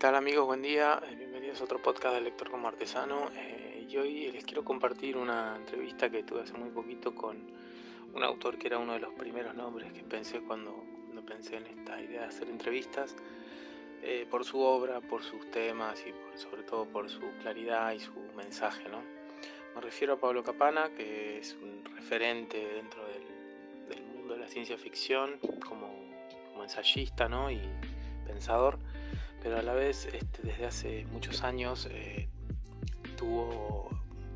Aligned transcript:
tal 0.00 0.14
amigos? 0.14 0.46
Buen 0.46 0.62
día. 0.62 0.98
Eh, 1.10 1.14
bienvenidos 1.14 1.60
a 1.60 1.64
otro 1.64 1.82
podcast 1.82 2.14
de 2.14 2.22
Lector 2.22 2.50
como 2.50 2.66
Artesano. 2.68 3.28
Eh, 3.36 3.86
y 3.86 3.98
hoy 3.98 4.32
les 4.32 4.46
quiero 4.46 4.64
compartir 4.64 5.14
una 5.14 5.54
entrevista 5.54 6.08
que 6.08 6.22
tuve 6.22 6.40
hace 6.40 6.54
muy 6.54 6.70
poquito 6.70 7.14
con 7.14 7.36
un 8.14 8.24
autor 8.24 8.56
que 8.56 8.68
era 8.68 8.78
uno 8.78 8.94
de 8.94 9.00
los 9.00 9.12
primeros 9.12 9.54
nombres 9.54 9.92
que 9.92 10.02
pensé 10.02 10.40
cuando, 10.40 10.72
cuando 11.04 11.22
pensé 11.22 11.56
en 11.56 11.66
esta 11.66 12.00
idea 12.00 12.22
de 12.22 12.26
hacer 12.28 12.48
entrevistas. 12.48 13.14
Eh, 14.02 14.26
por 14.30 14.46
su 14.46 14.60
obra, 14.60 15.02
por 15.02 15.22
sus 15.22 15.50
temas 15.50 16.02
y 16.06 16.38
sobre 16.38 16.62
todo 16.62 16.86
por 16.86 17.10
su 17.10 17.20
claridad 17.42 17.92
y 17.92 18.00
su 18.00 18.14
mensaje. 18.34 18.88
¿no? 18.88 19.02
Me 19.74 19.82
refiero 19.82 20.14
a 20.14 20.16
Pablo 20.16 20.42
Capana, 20.42 20.88
que 20.96 21.40
es 21.40 21.58
un 21.60 21.84
referente 21.94 22.56
dentro 22.56 23.06
del, 23.06 23.94
del 23.94 24.02
mundo 24.14 24.32
de 24.32 24.40
la 24.40 24.48
ciencia 24.48 24.78
ficción 24.78 25.38
como, 25.68 25.92
como 26.52 26.62
ensayista 26.62 27.28
¿no? 27.28 27.50
y 27.50 27.60
pensador 28.26 28.78
pero 29.42 29.58
a 29.58 29.62
la 29.62 29.74
vez 29.74 30.08
este, 30.12 30.42
desde 30.42 30.66
hace 30.66 31.06
muchos 31.12 31.42
años 31.42 31.88
eh, 31.90 32.28
tuvo 33.16 33.88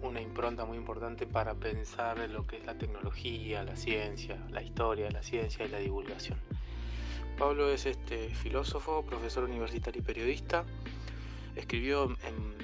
una 0.02 0.20
impronta 0.20 0.64
muy 0.64 0.76
importante 0.76 1.26
para 1.26 1.54
pensar 1.54 2.18
en 2.18 2.32
lo 2.32 2.46
que 2.46 2.58
es 2.58 2.66
la 2.66 2.76
tecnología, 2.76 3.64
la 3.64 3.76
ciencia, 3.76 4.38
la 4.50 4.62
historia 4.62 5.10
la 5.10 5.22
ciencia 5.22 5.64
y 5.64 5.68
la 5.68 5.78
divulgación. 5.78 6.38
Pablo 7.38 7.68
es 7.70 7.86
este 7.86 8.28
filósofo, 8.28 9.04
profesor 9.04 9.44
universitario 9.44 10.00
y 10.00 10.04
periodista. 10.04 10.64
Escribió 11.56 12.04
en, 12.04 12.54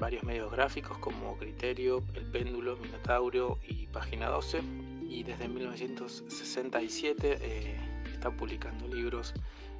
varios 0.00 0.24
medios 0.24 0.50
gráficos 0.50 0.96
como 0.98 1.36
Criterio, 1.36 2.02
El 2.14 2.24
Péndulo, 2.24 2.76
Minotauro 2.78 3.58
y 3.68 3.86
Página 3.86 4.28
12. 4.28 4.62
Y 5.08 5.22
desde 5.22 5.46
1967 5.46 7.38
eh, 7.40 7.76
está 8.10 8.30
publicando 8.30 8.88
libros 8.88 9.34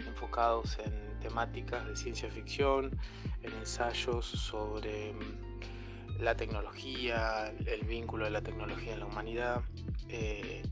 enfocados 0.07 0.79
en 0.79 1.10
temáticas 1.21 1.87
de 1.87 1.97
ciencia 1.97 2.31
ficción, 2.31 2.91
en 3.43 3.53
ensayos 3.55 4.27
sobre 4.27 5.13
mm, 5.13 6.21
la 6.21 6.37
tecnología, 6.37 7.53
el 7.67 7.85
vínculo 7.85 8.25
de 8.25 8.31
la 8.31 8.43
tecnología 8.43 8.95
en 8.95 9.01
la 9.01 9.07
humanidad, 9.07 9.63
eh, 10.09 10.63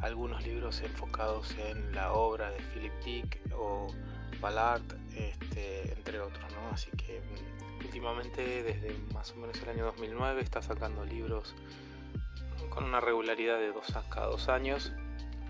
algunos 0.00 0.46
libros 0.46 0.80
enfocados 0.80 1.54
en 1.58 1.94
la 1.94 2.12
obra 2.12 2.50
de 2.50 2.58
Philip 2.72 2.92
Dick 3.04 3.40
o 3.56 3.88
Ballard, 4.40 4.82
este, 5.16 5.92
entre 5.92 6.20
otros. 6.20 6.44
Así 6.72 6.90
que 6.92 7.20
mm, 7.20 7.84
últimamente, 7.84 8.62
desde 8.62 8.96
más 9.12 9.32
o 9.32 9.36
menos 9.36 9.60
el 9.62 9.68
año 9.70 9.86
2009, 9.86 10.42
está 10.42 10.62
sacando 10.62 11.04
libros 11.04 11.54
con 12.70 12.84
una 12.84 13.00
regularidad 13.00 13.58
de 13.58 13.72
dos, 13.72 13.86
cada 14.08 14.26
dos 14.26 14.48
años, 14.48 14.92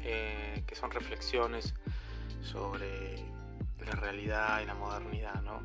eh, 0.03 0.63
que 0.67 0.75
son 0.75 0.91
reflexiones 0.91 1.75
sobre 2.43 3.17
la 3.87 3.93
realidad 3.93 4.61
y 4.63 4.67
la 4.67 4.75
modernidad, 4.75 5.43
¿no? 5.43 5.63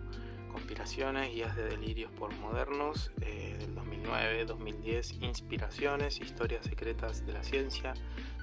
Conspiraciones, 0.52 1.33
guías 1.33 1.56
de 1.56 1.64
delirios 1.64 2.11
por 2.11 2.33
modernos, 2.36 3.11
eh, 3.22 3.58
del 3.59 3.73
2009, 3.75 4.45
2010, 4.45 5.14
Inspiraciones, 5.22 6.20
historias 6.20 6.66
secretas 6.66 7.25
de 7.25 7.33
la 7.33 7.44
ciencia, 7.44 7.94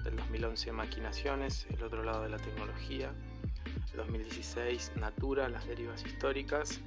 del 0.03 0.17
2011, 0.17 0.73
Maquinaciones, 0.73 1.67
el 1.71 1.83
otro 1.83 2.03
lado 2.03 2.23
de 2.23 2.31
la 2.31 2.39
tecnología, 2.39 3.13
el 3.93 3.97
2016, 3.97 4.93
Natura, 4.97 5.49
las 5.49 5.67
derivas 5.67 6.05
históricas, 6.05 6.81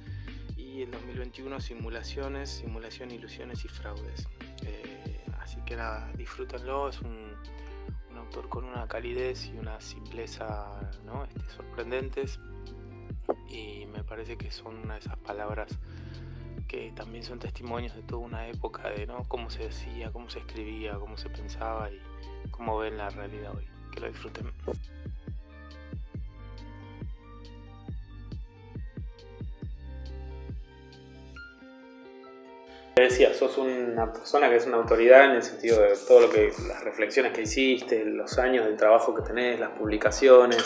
y 0.56 0.82
el 0.82 0.90
2021, 0.90 1.60
Simulaciones, 1.60 2.50
Simulación, 2.50 3.10
Ilusiones 3.10 3.64
y 3.64 3.68
Fraudes. 3.68 4.28
Eh, 4.62 5.24
así 5.40 5.60
que 5.64 5.76
nada, 5.76 6.10
disfrútenlo, 6.16 6.88
es 6.88 7.00
un, 7.00 7.32
autor 8.16 8.48
con 8.48 8.64
una 8.64 8.86
calidez 8.86 9.46
y 9.46 9.58
una 9.58 9.80
simpleza 9.80 10.66
este, 11.28 11.50
sorprendentes 11.50 12.40
y 13.48 13.86
me 13.86 14.02
parece 14.04 14.36
que 14.36 14.50
son 14.50 14.76
una 14.76 14.94
de 14.94 15.00
esas 15.00 15.16
palabras 15.18 15.70
que 16.68 16.92
también 16.94 17.22
son 17.24 17.38
testimonios 17.38 17.94
de 17.94 18.02
toda 18.02 18.20
una 18.20 18.48
época 18.48 18.88
de 18.90 19.06
¿no? 19.06 19.24
cómo 19.28 19.50
se 19.50 19.64
decía, 19.64 20.10
cómo 20.12 20.28
se 20.30 20.40
escribía, 20.40 20.94
cómo 20.94 21.16
se 21.16 21.28
pensaba 21.28 21.90
y 21.90 22.00
cómo 22.50 22.78
ven 22.78 22.96
la 22.96 23.10
realidad 23.10 23.54
hoy. 23.54 23.66
Que 23.92 24.00
lo 24.00 24.08
disfruten. 24.08 24.50
decía, 33.02 33.34
sos 33.34 33.58
una 33.58 34.12
persona 34.12 34.48
que 34.48 34.56
es 34.56 34.66
una 34.66 34.76
autoridad 34.76 35.26
en 35.26 35.32
el 35.32 35.42
sentido 35.42 35.80
de 35.80 35.94
todo 36.08 36.20
lo 36.20 36.30
que, 36.30 36.52
las 36.68 36.82
reflexiones 36.84 37.32
que 37.32 37.42
hiciste, 37.42 38.04
los 38.04 38.38
años 38.38 38.66
de 38.66 38.72
trabajo 38.74 39.14
que 39.14 39.22
tenés, 39.22 39.58
las 39.58 39.70
publicaciones, 39.70 40.64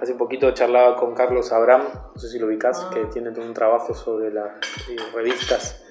Hace 0.00 0.12
un 0.12 0.18
poquito 0.18 0.50
charlaba 0.52 0.96
con 0.96 1.14
Carlos 1.14 1.52
Abraham, 1.52 1.84
no 2.14 2.20
sé 2.20 2.28
si 2.28 2.38
lo 2.38 2.46
ubicás, 2.46 2.84
que 2.92 3.00
ah. 3.00 3.10
tiene 3.10 3.30
un 3.30 3.54
trabajo 3.54 3.94
sobre 3.94 4.30
las 4.30 4.50
eh, 4.90 4.96
revistas. 5.14 5.82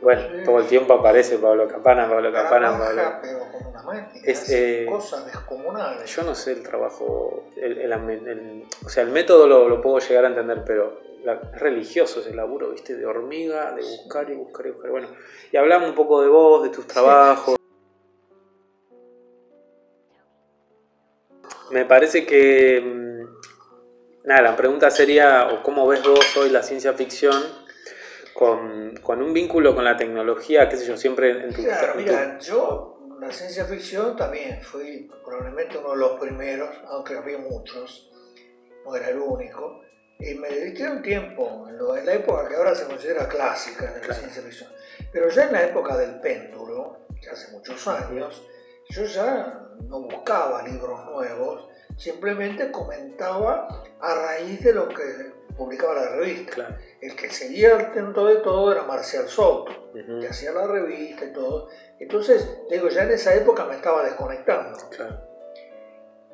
Bueno, 0.00 0.22
todo 0.44 0.60
el 0.60 0.66
tiempo 0.66 0.94
aparece 0.94 1.38
Pablo 1.38 1.66
Capana, 1.66 2.08
Pablo 2.08 2.32
Capana, 2.32 2.78
Pablo. 2.78 3.02
Pero 3.20 3.38
con 3.50 3.66
una 3.66 3.82
máquina, 3.82 4.24
es, 4.24 4.48
eh, 4.50 4.86
cosas 4.88 5.26
descomunales. 5.26 6.14
Yo 6.14 6.22
no 6.22 6.36
sé 6.36 6.52
el 6.52 6.62
trabajo, 6.62 7.46
el, 7.56 8.64
o 8.84 8.88
sea, 8.88 9.02
el 9.02 9.10
método 9.10 9.48
lo, 9.48 9.68
lo, 9.68 9.80
puedo 9.80 9.98
llegar 9.98 10.24
a 10.24 10.28
entender, 10.28 10.62
pero 10.64 11.00
es 11.24 11.60
religioso 11.60 12.20
ese 12.20 12.32
laburo, 12.32 12.70
¿viste? 12.70 12.94
De 12.94 13.06
hormiga, 13.06 13.72
de 13.72 13.82
buscar 13.82 14.30
y 14.30 14.36
buscar 14.36 14.66
y 14.66 14.70
buscar. 14.70 14.90
Bueno, 14.92 15.08
y 15.50 15.56
hablamos 15.56 15.88
un 15.88 15.96
poco 15.96 16.22
de 16.22 16.28
vos, 16.28 16.62
de 16.62 16.68
tus 16.68 16.86
trabajos. 16.86 17.56
Me 21.70 21.84
parece 21.84 22.24
que 22.24 22.80
mm, 22.80 23.07
nada, 24.28 24.42
la 24.42 24.56
pregunta 24.56 24.90
sería, 24.90 25.48
¿cómo 25.62 25.86
ves 25.88 26.02
vos 26.02 26.36
hoy 26.36 26.50
la 26.50 26.62
ciencia 26.62 26.92
ficción 26.92 27.42
con, 28.34 29.22
un 29.22 29.32
vínculo 29.32 29.74
con 29.74 29.84
la 29.84 29.96
tecnología, 29.96 30.68
qué 30.68 30.76
sé 30.76 30.86
yo, 30.86 30.96
siempre 30.98 31.30
en 31.30 31.52
tu... 31.52 31.64
Claro, 31.64 31.94
mira, 31.96 32.38
yo 32.38 32.98
la 33.20 33.32
ciencia 33.32 33.64
ficción 33.64 34.14
también 34.16 34.62
fui 34.62 35.10
probablemente 35.24 35.78
uno 35.78 35.92
de 35.92 35.96
los 35.96 36.20
primeros, 36.20 36.68
aunque 36.88 37.16
había 37.16 37.38
muchos, 37.38 38.12
no 38.84 38.94
era 38.94 39.08
el 39.08 39.18
único, 39.18 39.80
y 40.20 40.34
me 40.34 40.48
dediqué 40.50 40.86
un 40.86 41.00
tiempo, 41.00 41.66
en, 41.66 42.06
la 42.06 42.12
época 42.12 42.48
que 42.48 42.56
ahora 42.56 42.74
se 42.74 42.84
considera 42.84 43.26
clásica 43.26 43.90
de 43.90 44.06
la 44.06 44.14
ciencia 44.14 44.42
ficción, 44.42 44.70
pero 45.10 45.30
ya 45.30 45.44
en 45.44 45.52
la 45.52 45.62
época 45.64 45.96
del 45.96 46.20
péndulo, 46.20 46.98
que 47.20 47.30
hace 47.30 47.50
muchos 47.50 47.88
años, 47.88 48.46
yo 48.90 49.04
ya 49.04 49.68
no 49.88 50.02
buscaba 50.02 50.62
libros 50.62 51.02
nuevos, 51.06 51.68
simplemente 51.98 52.70
comentaba 52.70 53.68
a 54.00 54.14
raíz 54.14 54.62
de 54.62 54.72
lo 54.72 54.88
que 54.88 55.04
publicaba 55.56 55.94
la 55.94 56.16
revista. 56.16 56.78
El 57.00 57.14
que 57.16 57.28
seguía 57.28 57.76
atento 57.76 58.24
de 58.26 58.36
todo 58.36 58.72
era 58.72 58.84
Marcial 58.84 59.28
Soto, 59.28 59.92
que 59.92 60.28
hacía 60.28 60.52
la 60.52 60.66
revista 60.66 61.26
y 61.26 61.32
todo. 61.32 61.68
Entonces, 61.98 62.60
digo, 62.70 62.88
ya 62.88 63.02
en 63.02 63.10
esa 63.10 63.34
época 63.34 63.64
me 63.64 63.74
estaba 63.74 64.04
desconectando. 64.04 64.78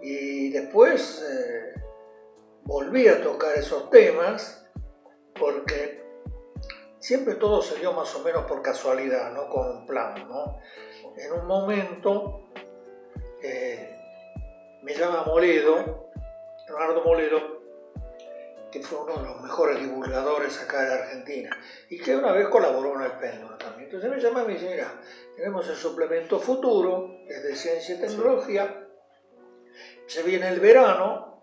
Y 0.03 0.51
después 0.51 1.25
eh, 1.29 1.81
volví 2.65 3.09
a 3.09 3.23
tocar 3.23 3.57
esos 3.57 3.89
temas 3.89 4.69
porque 5.39 6.05
siempre 6.99 7.35
todo 7.35 7.63
se 7.63 7.79
dio 7.79 7.95
más 7.95 8.15
o 8.15 8.23
menos 8.23 8.45
por 8.45 8.61
casualidad, 8.61 9.33
no 9.33 9.49
con 9.49 9.79
un 9.79 9.87
plan. 9.87 10.29
¿no? 10.29 10.59
En 11.17 11.33
un 11.33 11.47
momento 11.47 12.51
eh, 13.43 13.94
me 14.85 14.95
llama 14.95 15.25
Moledo, 15.25 16.11
Leonardo 16.69 17.03
Moledo, 17.03 17.63
que 18.71 18.83
fue 18.83 19.01
uno 19.01 19.17
de 19.17 19.23
los 19.23 19.41
mejores 19.41 19.81
divulgadores 19.81 20.61
acá 20.61 20.83
de 20.83 20.93
Argentina 20.93 21.57
y 21.89 21.99
que 21.99 22.15
una 22.15 22.33
vez 22.33 22.49
colaboró 22.49 22.95
en 22.97 23.11
el 23.11 23.19
péndulo 23.19 23.57
también. 23.57 23.85
Entonces 23.85 24.11
me 24.11 24.21
llama 24.21 24.43
y 24.43 24.47
me 24.47 24.53
dice, 24.55 24.69
mira, 24.71 24.93
tenemos 25.37 25.67
el 25.69 25.77
suplemento 25.77 26.39
futuro, 26.39 27.17
que 27.27 27.35
es 27.35 27.43
de 27.43 27.57
ciencia 27.57 27.95
y 27.95 28.01
tecnología, 28.01 28.87
se 30.07 30.23
viene 30.23 30.49
el 30.49 30.61
verano, 30.61 31.43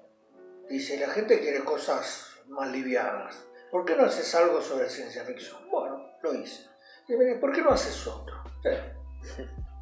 dice, 0.70 1.00
la 1.00 1.10
gente 1.10 1.40
quiere 1.40 1.64
cosas 1.64 2.36
más 2.48 2.72
livianas, 2.72 3.44
¿por 3.72 3.86
qué 3.86 3.96
no 3.96 4.04
haces 4.04 4.36
algo 4.36 4.62
sobre 4.62 4.88
ciencia 4.88 5.24
ficción? 5.24 5.68
Bueno, 5.72 6.12
lo 6.22 6.36
hice. 6.36 6.70
Y 7.08 7.16
me 7.16 7.36
¿por 7.36 7.52
qué 7.52 7.62
no 7.62 7.72
haces 7.72 8.06
otro? 8.06 8.36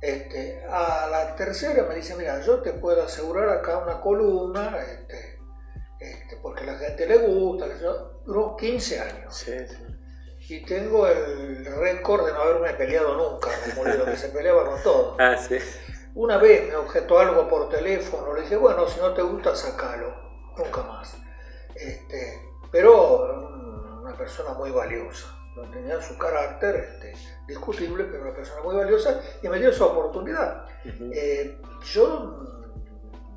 Este, 0.02 0.64
a 0.66 1.08
la 1.12 1.36
tercera 1.36 1.84
me 1.84 1.96
dice, 1.96 2.16
mira, 2.16 2.40
yo 2.42 2.62
te 2.62 2.72
puedo 2.74 3.04
asegurar 3.04 3.50
acá 3.50 3.80
una 3.80 4.00
columna, 4.00 4.78
este, 4.80 5.40
este, 6.00 6.38
porque 6.38 6.64
a 6.64 6.68
la 6.68 6.76
gente 6.76 7.06
le 7.06 7.18
gusta, 7.18 7.68
duró 8.26 8.56
15 8.56 9.00
años. 9.00 9.46
Y 10.48 10.66
tengo 10.66 11.06
el 11.06 11.66
récord 11.66 12.26
de 12.26 12.34
no 12.34 12.40
haberme 12.40 12.74
peleado 12.74 13.16
nunca, 13.16 13.50
como 13.76 13.84
lo 13.84 14.06
que 14.06 14.16
se 14.16 14.30
peleaba 14.30 14.66
con 14.66 14.84
todo. 14.84 15.18
Ah, 15.20 15.36
una 16.16 16.38
vez 16.38 16.68
me 16.68 16.76
objetó 16.76 17.20
algo 17.20 17.48
por 17.48 17.70
teléfono, 17.70 18.34
le 18.34 18.42
dije, 18.42 18.56
bueno, 18.56 18.88
si 18.88 19.00
no 19.00 19.14
te 19.14 19.22
gusta, 19.22 19.56
sacalo, 19.56 20.12
nunca 20.58 20.82
más. 20.82 21.16
Este, 21.76 22.42
pero 22.72 24.02
una 24.02 24.18
persona 24.18 24.54
muy 24.54 24.72
valiosa 24.72 25.39
tenía 25.68 26.02
su 26.02 26.18
carácter 26.18 26.76
este, 26.76 27.14
discutible, 27.48 28.06
pero 28.06 28.24
una 28.24 28.36
persona 28.36 28.62
muy 28.64 28.76
valiosa, 28.76 29.20
y 29.42 29.48
me 29.48 29.60
dio 29.60 29.70
esa 29.70 29.86
oportunidad. 29.86 30.66
Eh, 31.14 31.58
yo, 31.84 32.44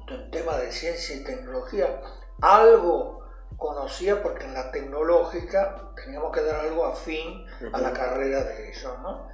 en 0.08 0.30
tema 0.30 0.56
de 0.58 0.70
ciencia 0.72 1.16
y 1.16 1.24
tecnología, 1.24 2.00
algo 2.40 3.22
conocía 3.56 4.20
porque 4.22 4.44
en 4.44 4.54
la 4.54 4.70
tecnológica 4.72 5.92
teníamos 5.94 6.32
que 6.32 6.42
dar 6.42 6.60
algo 6.60 6.84
afín 6.84 7.46
a 7.72 7.80
la 7.80 7.92
carrera 7.92 8.42
de 8.42 8.70
ellos, 8.70 8.98
¿no? 9.02 9.28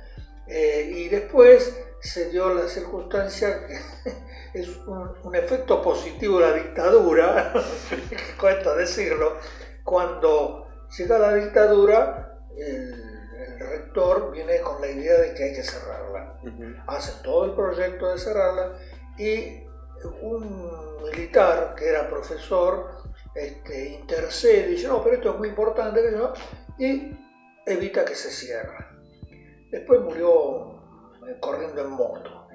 Eh, 0.46 0.90
y 0.94 1.08
después 1.08 1.78
se 2.00 2.30
dio 2.30 2.54
la 2.54 2.68
circunstancia 2.68 3.66
que 3.66 3.78
es 4.54 4.68
un, 4.86 5.34
efecto 5.34 5.82
positivo 5.82 6.38
de 6.40 6.46
la 6.46 6.52
dictadura, 6.54 7.52
cuesta 8.40 8.74
decirlo, 8.74 9.36
cuando 9.84 10.68
llega 10.96 11.18
la 11.18 11.34
dictadura, 11.34 12.27
el, 12.60 13.18
rector 13.58 14.32
viene 14.32 14.60
con 14.60 14.80
la 14.80 14.88
idea 14.88 15.18
de 15.18 15.34
que 15.34 15.44
hay 15.44 15.54
que 15.54 15.62
cerrarla. 15.62 16.40
Hacen 16.86 17.22
todo 17.22 17.44
el 17.44 17.54
proyecto 17.54 18.10
de 18.10 18.18
cerrarla 18.18 18.78
y 19.16 19.64
un 20.22 21.02
militar 21.02 21.74
que 21.76 21.88
era 21.88 22.08
profesor 22.08 22.98
este, 23.34 23.90
intercede 24.00 24.68
y 24.68 24.72
dice, 24.72 24.88
no, 24.88 25.02
pero 25.02 25.16
esto 25.16 25.30
es 25.30 25.38
muy 25.38 25.48
importante, 25.48 26.00
y 26.78 27.16
evita 27.66 28.04
que 28.04 28.14
se 28.14 28.30
cierre. 28.30 28.86
Después 29.70 30.00
murió 30.00 30.76
eh, 31.28 31.36
corriendo 31.40 31.82
en 31.82 31.90
moto, 31.90 32.48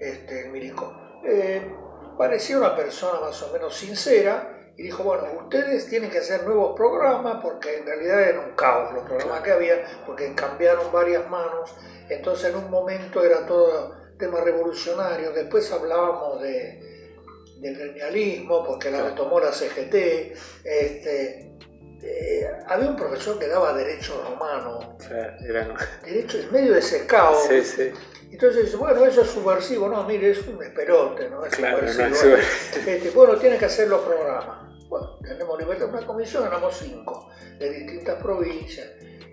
este, 0.00 0.46
el 0.46 0.52
milico. 0.52 0.92
Eh, 1.24 1.72
parecía 2.16 2.58
una 2.58 2.74
persona 2.74 3.20
más 3.20 3.42
o 3.42 3.52
menos 3.52 3.74
sincera 3.76 4.57
y 4.78 4.84
dijo, 4.84 5.02
bueno, 5.02 5.24
ustedes 5.42 5.88
tienen 5.88 6.08
que 6.08 6.18
hacer 6.18 6.44
nuevos 6.44 6.76
programas 6.76 7.38
porque 7.42 7.78
en 7.78 7.84
realidad 7.84 8.22
era 8.22 8.40
un 8.40 8.54
caos 8.54 8.94
los 8.94 9.02
programas 9.02 9.42
que 9.42 9.50
había, 9.50 9.84
porque 10.06 10.32
cambiaron 10.36 10.92
varias 10.92 11.28
manos, 11.28 11.74
entonces 12.08 12.50
en 12.50 12.56
un 12.56 12.70
momento 12.70 13.24
era 13.24 13.44
todo 13.44 13.96
tema 14.16 14.40
revolucionario, 14.40 15.32
después 15.32 15.70
hablábamos 15.72 16.40
de, 16.42 17.16
del 17.56 17.76
gremialismo, 17.76 18.64
porque 18.64 18.92
la 18.92 19.02
retomó 19.02 19.40
la 19.40 19.50
CGT, 19.50 19.94
este, 20.62 21.56
eh, 22.00 22.48
había 22.68 22.90
un 22.90 22.96
profesor 22.96 23.36
que 23.36 23.48
daba 23.48 23.72
derecho 23.72 24.24
romano, 24.28 24.96
derecho 26.04 26.38
en 26.38 26.52
medio 26.52 26.74
de 26.74 26.78
ese 26.78 27.04
caos. 27.04 27.48
Entonces 28.30 28.66
dice, 28.66 28.76
bueno, 28.76 29.04
eso 29.04 29.22
es 29.22 29.30
subversivo, 29.30 29.88
no, 29.88 30.04
mire, 30.04 30.30
es 30.30 30.46
un 30.46 30.62
esperote, 30.62 31.28
¿no? 31.30 31.44
Es 31.44 31.54
subversivo. 31.54 32.36
Este, 32.36 33.10
bueno, 33.10 33.36
tiene 33.38 33.58
que 33.58 33.64
hacer 33.64 33.88
los 33.88 34.02
programas. 34.02 34.67
Bueno, 34.88 35.18
tenemos 35.22 35.58
libertad, 35.58 35.88
una 35.88 36.06
comisión, 36.06 36.46
éramos 36.46 36.76
cinco, 36.76 37.30
de 37.58 37.70
distintas 37.70 38.22
provincias, 38.22 38.88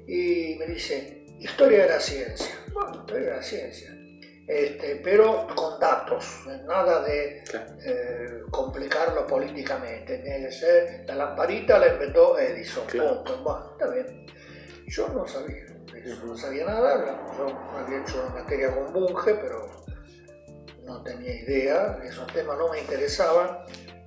y 0.08 0.56
me 0.60 0.68
dice, 0.68 1.26
historia 1.40 1.84
de 1.84 1.90
la 1.90 2.00
ciencia. 2.00 2.56
Bueno, 2.74 2.96
historia 3.02 3.30
de 3.30 3.36
la 3.38 3.44
ciencia 3.44 3.96
este, 4.48 4.98
pero 4.98 5.48
con 5.56 5.80
datos, 5.80 6.44
nada 6.66 7.02
de 7.04 7.44
eh, 7.84 8.44
complicarlo 8.52 9.26
políticamente. 9.26 10.20
Tiene 10.20 10.46
que 10.46 10.52
ser, 10.52 11.04
la 11.08 11.16
lamparita 11.16 11.80
la 11.80 11.94
inventó 11.94 12.38
Edison. 12.38 12.86
Bueno, 13.44 13.72
está 13.72 13.90
bien. 13.90 14.28
Yo 14.88 15.10
no 15.10 15.28
sabía, 15.28 15.66
no 16.24 16.38
sabía 16.38 16.66
nada, 16.66 17.34
yo 17.36 17.48
había 17.76 18.02
hecho 18.02 18.24
una 18.24 18.42
materia 18.42 18.72
con 18.72 18.94
Bunge, 18.94 19.34
pero 19.34 19.84
no 20.84 21.02
tenía 21.02 21.42
idea, 21.42 22.00
esos 22.04 22.32
temas 22.32 22.56
no 22.60 22.70
me 22.70 22.82
interesaban. 22.82 23.66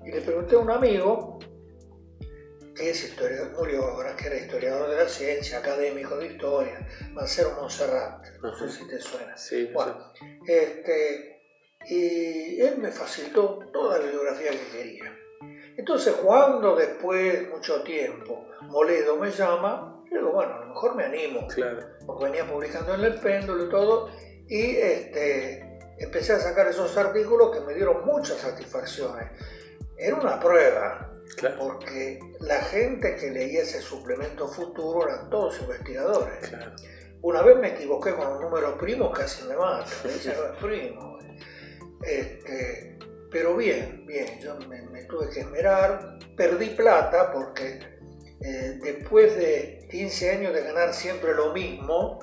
Y 0.08 0.10
le 0.10 0.22
pregunté 0.22 0.56
a 0.56 0.60
un 0.60 0.70
amigo 0.70 1.38
que 2.74 2.88
es 2.88 3.04
historiador, 3.04 3.52
murió 3.58 3.84
ahora, 3.84 4.16
que 4.16 4.28
era 4.28 4.36
historiador 4.36 4.88
de 4.88 4.96
la 4.96 5.06
ciencia, 5.06 5.58
académico 5.58 6.16
de 6.16 6.28
historia, 6.28 6.86
Marcelo 7.12 7.50
Monserrat, 7.60 8.26
no 8.40 8.56
sé 8.56 8.70
si 8.70 8.88
te 8.88 8.98
suena. 9.00 9.36
Sí, 9.36 9.66
bueno, 9.66 9.98
este, 10.46 11.42
y 11.84 12.58
él 12.58 12.78
me 12.78 12.90
facilitó 12.90 13.58
toda 13.70 13.98
la 13.98 14.04
bibliografía 14.04 14.52
que 14.52 14.78
quería. 14.78 15.14
Entonces, 15.76 16.14
cuando 16.14 16.74
después, 16.74 17.46
mucho 17.50 17.82
tiempo, 17.82 18.48
Moledo 18.62 19.18
me 19.18 19.30
llama, 19.30 20.02
yo 20.10 20.20
digo, 20.20 20.32
bueno, 20.32 20.54
a 20.54 20.60
lo 20.60 20.66
mejor 20.68 20.94
me 20.94 21.04
animo, 21.04 21.46
claro. 21.48 21.86
porque 22.06 22.24
venía 22.24 22.50
publicando 22.50 22.94
en 22.94 23.04
el 23.04 23.14
péndulo 23.20 23.66
y 23.66 23.68
todo, 23.68 24.10
y 24.48 24.76
este, 24.76 25.80
empecé 25.98 26.32
a 26.32 26.40
sacar 26.40 26.66
esos 26.66 26.96
artículos 26.96 27.54
que 27.54 27.60
me 27.60 27.74
dieron 27.74 28.06
muchas 28.06 28.38
satisfacciones. 28.38 29.32
Era 29.98 30.16
una 30.16 30.38
prueba, 30.38 31.12
porque 31.58 32.20
la 32.40 32.60
gente 32.62 33.16
que 33.16 33.30
leía 33.30 33.62
ese 33.62 33.80
suplemento 33.80 34.48
futuro 34.48 35.08
eran 35.08 35.28
todos 35.28 35.60
investigadores. 35.60 36.52
Una 37.20 37.42
vez 37.42 37.56
me 37.58 37.68
equivoqué 37.68 38.14
con 38.14 38.28
un 38.28 38.40
número 38.40 38.78
primo, 38.78 39.10
casi 39.10 39.44
me 39.46 39.56
mata, 39.56 39.90
me 40.04 40.12
dice 40.12 40.34
no 40.36 40.52
es 40.52 40.58
primo. 40.62 41.18
Este, 42.02 42.96
pero 43.30 43.56
bien, 43.56 44.04
bien, 44.06 44.38
yo 44.40 44.56
me, 44.68 45.02
tuve 45.04 45.28
que 45.30 45.40
esmerar, 45.40 46.18
perdí 46.36 46.70
plata 46.70 47.32
porque 47.32 47.80
eh, 48.40 48.78
después 48.80 49.36
de 49.36 49.86
15 49.90 50.30
años 50.30 50.54
de 50.54 50.62
ganar 50.62 50.94
siempre 50.94 51.34
lo 51.34 51.52
mismo, 51.52 52.20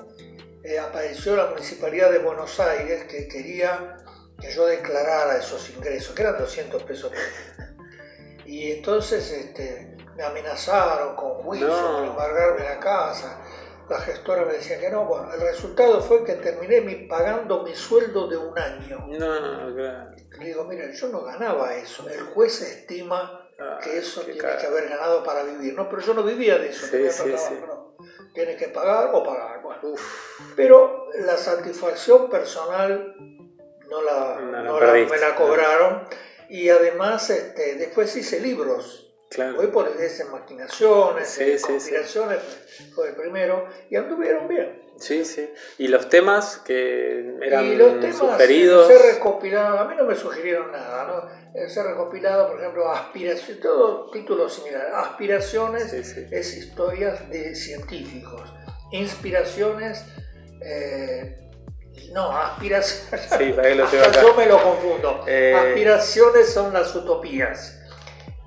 eh, 0.64 0.78
apareció 0.78 1.36
la 1.36 1.46
Municipalidad 1.46 2.10
de 2.10 2.18
Buenos 2.18 2.58
Aires 2.58 3.04
que 3.04 3.28
quería 3.28 3.98
que 4.40 4.50
yo 4.50 4.66
declarara 4.66 5.38
esos 5.38 5.70
ingresos, 5.70 6.14
que 6.14 6.22
eran 6.22 6.38
200 6.38 6.82
pesos 6.82 7.12
y 8.46 8.72
entonces 8.72 9.30
este, 9.32 9.96
me 10.16 10.22
amenazaron 10.22 11.14
con 11.16 11.34
juicio 11.42 11.68
por 11.68 12.04
embargarme 12.04 12.64
la 12.64 12.80
casa. 12.80 13.42
La 13.88 14.00
gestora 14.00 14.44
me 14.44 14.54
decía 14.54 14.80
que 14.80 14.90
no. 14.90 15.04
Bueno, 15.04 15.32
el 15.32 15.40
resultado 15.40 16.00
fue 16.00 16.24
que 16.24 16.34
terminé 16.34 17.06
pagando 17.08 17.62
mi 17.62 17.74
sueldo 17.74 18.26
de 18.26 18.36
un 18.36 18.58
año. 18.58 19.06
No, 19.06 19.74
claro. 19.74 20.10
Le 20.38 20.44
digo, 20.44 20.64
mira, 20.64 20.90
yo 20.90 21.08
no 21.08 21.22
ganaba 21.22 21.74
eso. 21.74 22.08
El 22.08 22.22
juez 22.22 22.62
estima 22.62 23.48
ah, 23.60 23.78
que 23.82 23.98
eso 23.98 24.22
tiene 24.22 24.40
que 24.40 24.66
haber 24.66 24.88
ganado 24.88 25.22
para 25.22 25.44
vivir. 25.44 25.74
No, 25.74 25.88
pero 25.88 26.02
yo 26.02 26.14
no 26.14 26.24
vivía 26.24 26.58
de 26.58 26.68
eso. 26.68 26.86
Sí, 26.86 27.10
sí, 27.10 27.34
sí. 27.36 27.54
Tiene 28.34 28.56
que 28.56 28.68
pagar 28.68 29.10
o 29.12 29.22
pagar. 29.22 29.62
Bueno. 29.62 29.80
Pero 30.56 31.08
la 31.20 31.36
satisfacción 31.36 32.28
personal 32.28 33.14
no 33.88 34.02
la, 34.02 34.40
no, 34.40 34.80
me 34.80 35.18
la 35.18 35.36
cobraron 35.36 36.08
y 36.48 36.68
además 36.68 37.30
este, 37.30 37.74
después 37.76 38.14
hice 38.16 38.40
libros. 38.40 39.02
Claro. 39.28 39.58
Hoy 39.58 39.66
por 39.66 39.88
esas 39.88 40.30
maquinaciones, 40.30 41.28
sí, 41.28 41.56
conspiraciones, 41.60 42.38
fue 42.94 43.08
el 43.08 43.16
primero, 43.16 43.66
y 43.90 43.96
anduvieron 43.96 44.46
bien. 44.46 44.86
Sí, 44.98 45.24
sí. 45.24 45.50
¿Y 45.78 45.88
los 45.88 46.08
temas 46.08 46.58
que 46.58 47.36
eran 47.42 47.66
y 47.66 47.74
los 47.74 48.00
temas 48.00 48.16
sugeridos? 48.16 48.86
Se 48.86 49.14
recopilaron, 49.14 49.78
a 49.78 49.84
mí 49.84 49.94
no 49.96 50.04
me 50.04 50.14
sugirieron 50.14 50.70
nada, 50.70 51.04
¿no? 51.52 51.68
Se 51.68 51.82
recopilado, 51.82 52.48
por 52.48 52.60
ejemplo, 52.60 52.90
aspiraciones, 52.90 53.60
todo 53.60 54.10
título 54.10 54.48
similar. 54.48 54.92
Aspiraciones 54.94 55.92
es 55.92 56.56
historias 56.56 57.28
de 57.28 57.54
científicos. 57.56 58.54
Inspiraciones 58.92 60.04
eh, 60.62 61.45
no, 62.12 62.30
aspiraciones. 62.36 63.28
Sí, 63.38 63.54
Yo 64.22 64.34
me 64.34 64.46
lo 64.46 64.62
confundo. 64.62 65.24
Eh, 65.26 65.54
aspiraciones 65.54 66.52
son 66.52 66.72
las 66.72 66.94
utopías. 66.94 67.78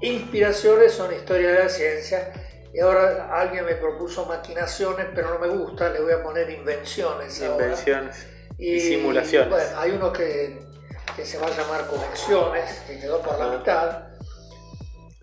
Inspiraciones 0.02 0.94
son 0.94 1.14
historias 1.14 1.54
de 1.54 1.64
la 1.64 1.70
ciencia. 1.70 2.34
Y 2.74 2.80
ahora 2.80 3.30
alguien 3.32 3.66
me 3.66 3.76
propuso 3.76 4.26
maquinaciones, 4.26 5.08
pero 5.16 5.34
no 5.34 5.40
me 5.40 5.48
gusta, 5.48 5.90
le 5.90 6.02
voy 6.02 6.14
a 6.14 6.24
poner 6.24 6.50
invenciones. 6.50 7.42
Invenciones. 7.42 8.28
Y, 8.58 8.80
simulaciones. 8.80 9.50
Bueno, 9.50 9.80
hay 9.80 9.92
uno 9.92 10.14
que, 10.14 10.60
se 11.24 11.38
va 11.38 11.48
a 11.48 11.50
llamar 11.50 11.88
conexiones, 11.88 12.82
que 12.88 13.00
quedó 13.00 13.22
por 13.22 13.38
la 13.40 13.46
ah. 13.46 13.58
mitad. 13.58 14.04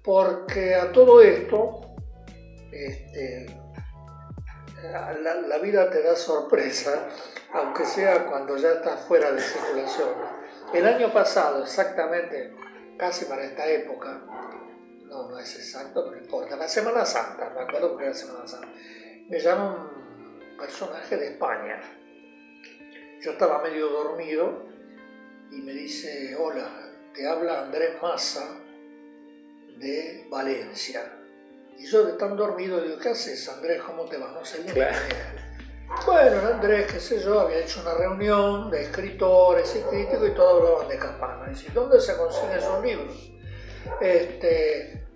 Porque 0.02 0.74
a 0.74 0.92
todo 0.92 1.20
esto, 1.20 1.80
este, 2.70 3.46
la, 4.92 5.58
vida 5.58 5.90
te 5.90 6.02
da 6.02 6.16
sorpresa, 6.16 7.08
aunque 7.52 7.84
sea 7.84 8.26
cuando 8.26 8.56
ya 8.56 8.72
estás 8.72 9.00
fuera 9.06 9.32
de 9.32 9.40
circulación. 9.40 10.08
El 10.72 10.86
año 10.86 11.12
pasado, 11.12 11.62
exactamente, 11.62 12.54
casi 12.96 13.24
para 13.26 13.44
esta 13.44 13.66
época, 13.66 14.22
no, 15.04 15.28
no 15.28 15.38
es 15.38 15.54
exacto, 15.56 16.10
no 16.10 16.16
importa, 16.16 16.56
la 16.56 16.68
Semana 16.68 17.04
Santa, 17.04 17.50
me 17.50 17.62
acuerdo 17.62 17.96
que 17.96 18.04
era 18.04 18.14
Semana 18.14 18.46
Santa, 18.46 18.68
me 19.28 19.38
llama 19.38 19.74
un 19.74 20.56
personaje 20.56 21.16
de 21.16 21.28
España. 21.28 21.80
Yo 23.20 23.32
estaba 23.32 23.62
medio 23.62 23.88
dormido 23.88 24.66
y 25.50 25.62
me 25.62 25.72
dice, 25.72 26.36
hola, 26.36 26.68
te 27.14 27.26
habla 27.26 27.62
Andrés 27.62 28.00
Massa 28.02 28.60
de 29.78 30.26
Valencia. 30.30 31.15
Y 31.78 31.86
yo 31.86 32.04
de 32.04 32.14
tan 32.14 32.36
dormido 32.36 32.80
digo, 32.80 32.98
¿qué 32.98 33.10
haces 33.10 33.48
Andrés? 33.48 33.82
¿Cómo 33.82 34.04
te 34.04 34.16
va? 34.16 34.32
No 34.32 34.44
sé 34.44 34.62
bien. 34.62 34.88
Bueno, 36.04 36.40
Andrés, 36.52 36.92
qué 36.92 37.00
sé 37.00 37.20
yo, 37.20 37.40
había 37.40 37.58
hecho 37.58 37.80
una 37.80 37.94
reunión 37.94 38.70
de 38.70 38.82
escritores 38.82 39.76
y 39.76 39.80
críticos 39.88 40.28
y 40.28 40.32
todos 40.32 40.62
hablaban 40.62 40.88
de 40.88 40.98
campana. 40.98 41.52
Y 41.52 41.72
¿dónde 41.72 42.00
se 42.00 42.16
consiguen 42.16 42.58
esos 42.58 42.84
libros? 42.84 43.32
Este, 44.00 45.06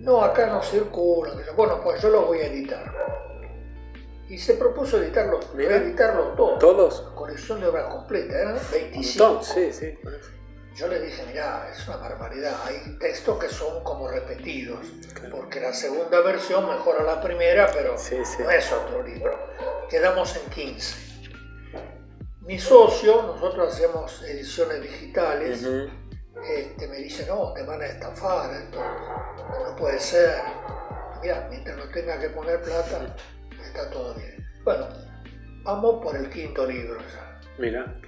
no, 0.00 0.22
acá 0.22 0.46
no 0.46 0.62
circulan. 0.62 1.36
Bueno, 1.56 1.80
pues 1.82 2.00
yo 2.00 2.08
los 2.10 2.26
voy 2.26 2.38
a 2.38 2.46
editar. 2.46 2.92
Y 4.28 4.38
se 4.38 4.54
propuso 4.54 5.02
editarlos, 5.02 5.44
editarlos 5.58 6.36
todos. 6.36 6.58
¿Todos? 6.60 7.00
colección 7.16 7.60
de 7.60 7.66
obras 7.66 7.92
completas, 7.92 8.36
eran 8.36 8.58
25. 8.72 9.42
sí, 9.42 9.72
sí. 9.72 9.98
Yo 10.80 10.88
le 10.88 10.98
dije, 10.98 11.22
mira, 11.26 11.68
es 11.70 11.86
una 11.86 11.98
barbaridad, 11.98 12.56
hay 12.64 12.96
textos 12.98 13.38
que 13.38 13.50
son 13.50 13.84
como 13.84 14.08
repetidos, 14.08 14.86
porque 15.30 15.60
la 15.60 15.74
segunda 15.74 16.22
versión 16.22 16.66
mejora 16.66 17.04
la 17.04 17.20
primera, 17.20 17.70
pero 17.70 17.96
no 18.38 18.50
es 18.50 18.72
otro 18.72 19.02
libro. 19.02 19.38
Quedamos 19.90 20.34
en 20.36 20.50
15. 20.50 20.96
Mi 22.46 22.58
socio, 22.58 23.22
nosotros 23.24 23.74
hacemos 23.74 24.22
ediciones 24.22 24.80
digitales, 24.80 25.62
este, 26.48 26.88
me 26.88 26.96
dice, 26.96 27.26
no, 27.26 27.52
te 27.52 27.62
van 27.62 27.82
a 27.82 27.86
estafar, 27.86 28.50
esto 28.54 28.82
no 28.82 29.76
puede 29.76 30.00
ser. 30.00 30.40
Mira, 31.20 31.46
mientras 31.50 31.76
no 31.76 31.90
tenga 31.90 32.18
que 32.18 32.30
poner 32.30 32.62
plata, 32.62 33.14
está 33.62 33.90
todo 33.90 34.14
bien. 34.14 34.42
Bueno, 34.64 34.88
vamos 35.62 36.02
por 36.02 36.16
el 36.16 36.30
quinto 36.30 36.64
libro 36.64 36.98
ya. 37.00 37.38
Mira, 37.58 38.00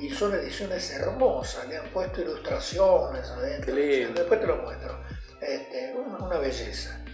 y 0.00 0.10
son 0.10 0.34
ediciones 0.34 0.92
hermosas, 0.92 1.68
le 1.68 1.76
han 1.76 1.86
puesto 1.86 2.20
ilustraciones 2.20 3.28
adentro. 3.30 3.74
Después 3.74 4.40
te 4.40 4.46
lo 4.46 4.56
muestro. 4.56 4.98
Este, 5.40 5.94
una, 5.94 6.38
belleza. 6.38 7.04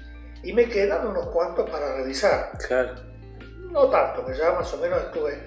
Y 0.43 0.53
me 0.53 0.69
quedan 0.69 1.07
unos 1.07 1.29
cuantos 1.29 1.69
para 1.69 1.97
revisar. 1.97 2.53
Claro. 2.67 2.95
No 3.71 3.89
tanto, 3.89 4.25
que 4.27 4.35
ya 4.35 4.53
más 4.53 4.73
o 4.73 4.79
menos 4.79 5.03
estuve 5.03 5.39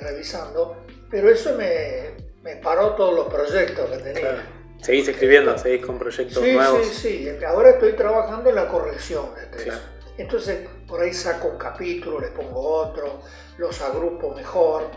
revisando, 0.00 0.84
pero 1.10 1.30
eso 1.30 1.54
me, 1.56 2.14
me 2.42 2.56
paró 2.56 2.94
todos 2.94 3.14
los 3.14 3.32
proyectos 3.32 3.90
que 3.90 3.96
tenía. 3.98 4.20
Claro. 4.20 4.42
Seguís 4.80 5.08
escribiendo, 5.08 5.56
seguís 5.56 5.84
con 5.86 5.98
proyectos 5.98 6.42
nuevos. 6.42 6.86
Sí, 6.86 7.26
sí, 7.26 7.44
ahora 7.46 7.70
estoy 7.70 7.94
trabajando 7.94 8.50
en 8.50 8.56
la 8.56 8.68
corrección 8.68 9.34
de 9.34 9.46
texto. 9.46 9.80
Entonces, 10.18 10.68
por 10.86 11.00
ahí 11.00 11.12
saco 11.12 11.48
un 11.48 11.58
capítulo, 11.58 12.20
le 12.20 12.28
pongo 12.28 12.60
otro, 12.60 13.20
los 13.56 13.80
agrupo 13.80 14.34
mejor, 14.34 14.90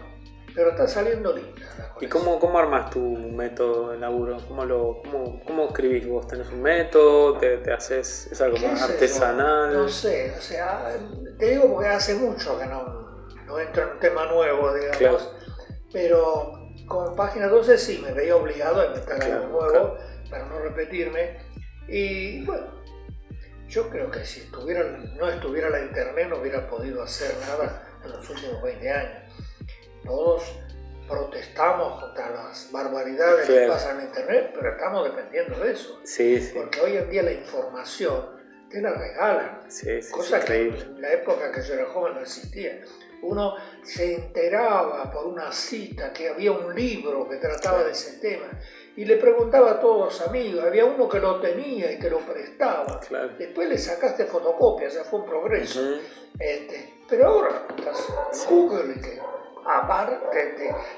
pero 0.58 0.72
está 0.72 0.88
saliendo 0.88 1.34
linda. 1.34 1.94
¿Y 2.02 2.08
cómo, 2.08 2.40
cómo 2.40 2.58
armas 2.58 2.90
tu 2.90 3.00
método 3.00 3.92
de 3.92 4.00
laburo? 4.00 4.38
¿Cómo, 4.48 4.66
lo, 4.66 5.04
cómo, 5.04 5.40
cómo 5.46 5.68
escribís 5.68 6.08
vos? 6.08 6.28
¿Tenés 6.28 6.50
un 6.50 6.64
método? 6.64 7.38
¿Te, 7.38 7.58
te 7.58 7.72
haces, 7.72 8.28
¿Es 8.32 8.42
algo 8.42 8.58
más 8.58 8.82
artesanal? 8.82 9.72
No 9.72 9.88
sé, 9.88 10.34
o 10.36 10.42
sea, 10.42 10.98
te 11.38 11.52
digo 11.52 11.72
porque 11.72 11.90
hace 11.90 12.16
mucho 12.16 12.58
que 12.58 12.66
no, 12.66 13.28
no 13.46 13.60
entro 13.60 13.84
en 13.84 13.90
un 13.90 14.00
tema 14.00 14.26
nuevo, 14.26 14.74
digamos. 14.74 15.32
Pero 15.94 16.54
con 16.88 17.16
página 17.16 17.48
12 17.48 17.78
sí 17.78 18.00
me 18.04 18.12
veía 18.12 18.36
obligado 18.36 18.82
a 18.82 18.86
inventar 18.88 19.24
algo 19.24 19.62
nuevo 19.62 19.98
para 20.28 20.44
no 20.48 20.58
repetirme. 20.58 21.38
Y 21.88 22.44
bueno, 22.46 22.66
yo 23.68 23.92
creo 23.92 24.10
que 24.10 24.26
si 24.26 24.40
estuviera, 24.40 24.82
no 25.18 25.30
estuviera 25.30 25.70
la 25.70 25.82
internet 25.82 26.30
no 26.30 26.40
hubiera 26.40 26.68
podido 26.68 27.04
hacer 27.04 27.36
nada 27.42 27.88
en 28.04 28.12
los 28.12 28.28
últimos 28.28 28.60
20 28.64 28.92
años. 28.92 29.26
Todos 30.08 30.58
protestamos 31.08 32.02
contra 32.02 32.30
las 32.32 32.72
barbaridades 32.72 33.48
que 33.48 33.68
pasan 33.68 34.00
en 34.00 34.08
Internet, 34.08 34.52
pero 34.54 34.72
estamos 34.72 35.06
dependiendo 35.06 35.60
de 35.60 35.72
eso. 35.72 36.00
Sí, 36.04 36.42
sí. 36.42 36.52
Porque 36.54 36.82
hoy 36.82 36.98
en 36.98 37.10
día 37.10 37.24
la 37.24 37.32
información 37.32 38.38
te 38.70 38.82
la 38.82 38.94
regalan, 38.94 39.62
sí, 39.70 40.00
cosa 40.12 40.42
que 40.42 40.68
en 40.68 41.02
la 41.02 41.14
época 41.14 41.52
que 41.52 41.62
yo 41.62 41.74
era 41.74 41.86
joven 41.86 42.16
no 42.16 42.22
existía. 42.22 42.82
Uno 43.22 43.56
se 43.82 44.16
enteraba 44.16 45.10
por 45.12 45.26
una 45.26 45.52
cita 45.52 46.14
que 46.14 46.30
había 46.30 46.52
un 46.52 46.76
libro 46.76 47.28
que 47.28 47.38
trataba 47.38 47.84
de 47.84 47.92
ese 47.92 48.20
tema 48.20 48.48
y 48.96 49.06
le 49.06 49.18
preguntaba 49.18 49.72
a 49.72 49.80
todos 49.80 50.06
los 50.06 50.28
amigos, 50.28 50.64
había 50.64 50.86
uno 50.86 51.08
que 51.08 51.20
lo 51.20 51.40
tenía 51.40 51.92
y 51.92 51.98
que 51.98 52.10
lo 52.10 52.20
prestaba. 52.20 53.00
Después 53.38 53.70
le 53.70 53.78
sacaste 53.78 54.26
fotocopias, 54.26 54.94
ya 54.94 55.04
fue 55.04 55.22
un 55.22 55.26
progreso. 55.26 55.82
este, 56.40 57.02
pero 57.10 57.28
ahora 57.28 57.66
estás 57.76 58.48
Google 58.50 58.96
y 58.96 59.02
que 59.02 59.20
aparte 59.67 60.15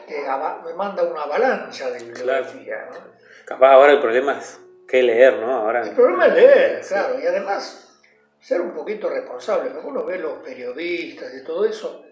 te, 0.08 0.26
me 0.64 0.74
manda 0.74 1.04
una 1.04 1.24
avalancha 1.24 1.90
de 1.92 2.04
bibliografía. 2.04 2.88
¿no? 2.92 2.98
Capaz 3.46 3.72
ahora 3.74 3.94
el 3.94 4.00
problema 4.00 4.38
es 4.38 4.60
qué 4.88 5.04
leer, 5.04 5.38
¿no? 5.38 5.52
Ahora... 5.52 5.82
El 5.84 5.96
problema 5.96 6.28
es 6.28 6.34
leer, 6.34 6.82
claro, 6.88 7.20
y 7.20 7.26
además 7.26 7.98
ser 8.40 8.62
un 8.62 8.74
poquito 8.74 9.10
responsable, 9.10 9.72
porque 9.72 9.88
uno 9.88 10.06
ve 10.06 10.20
los 10.20 10.40
periodistas 10.40 11.34
y 11.34 11.44
todo 11.44 11.66
eso, 11.66 12.06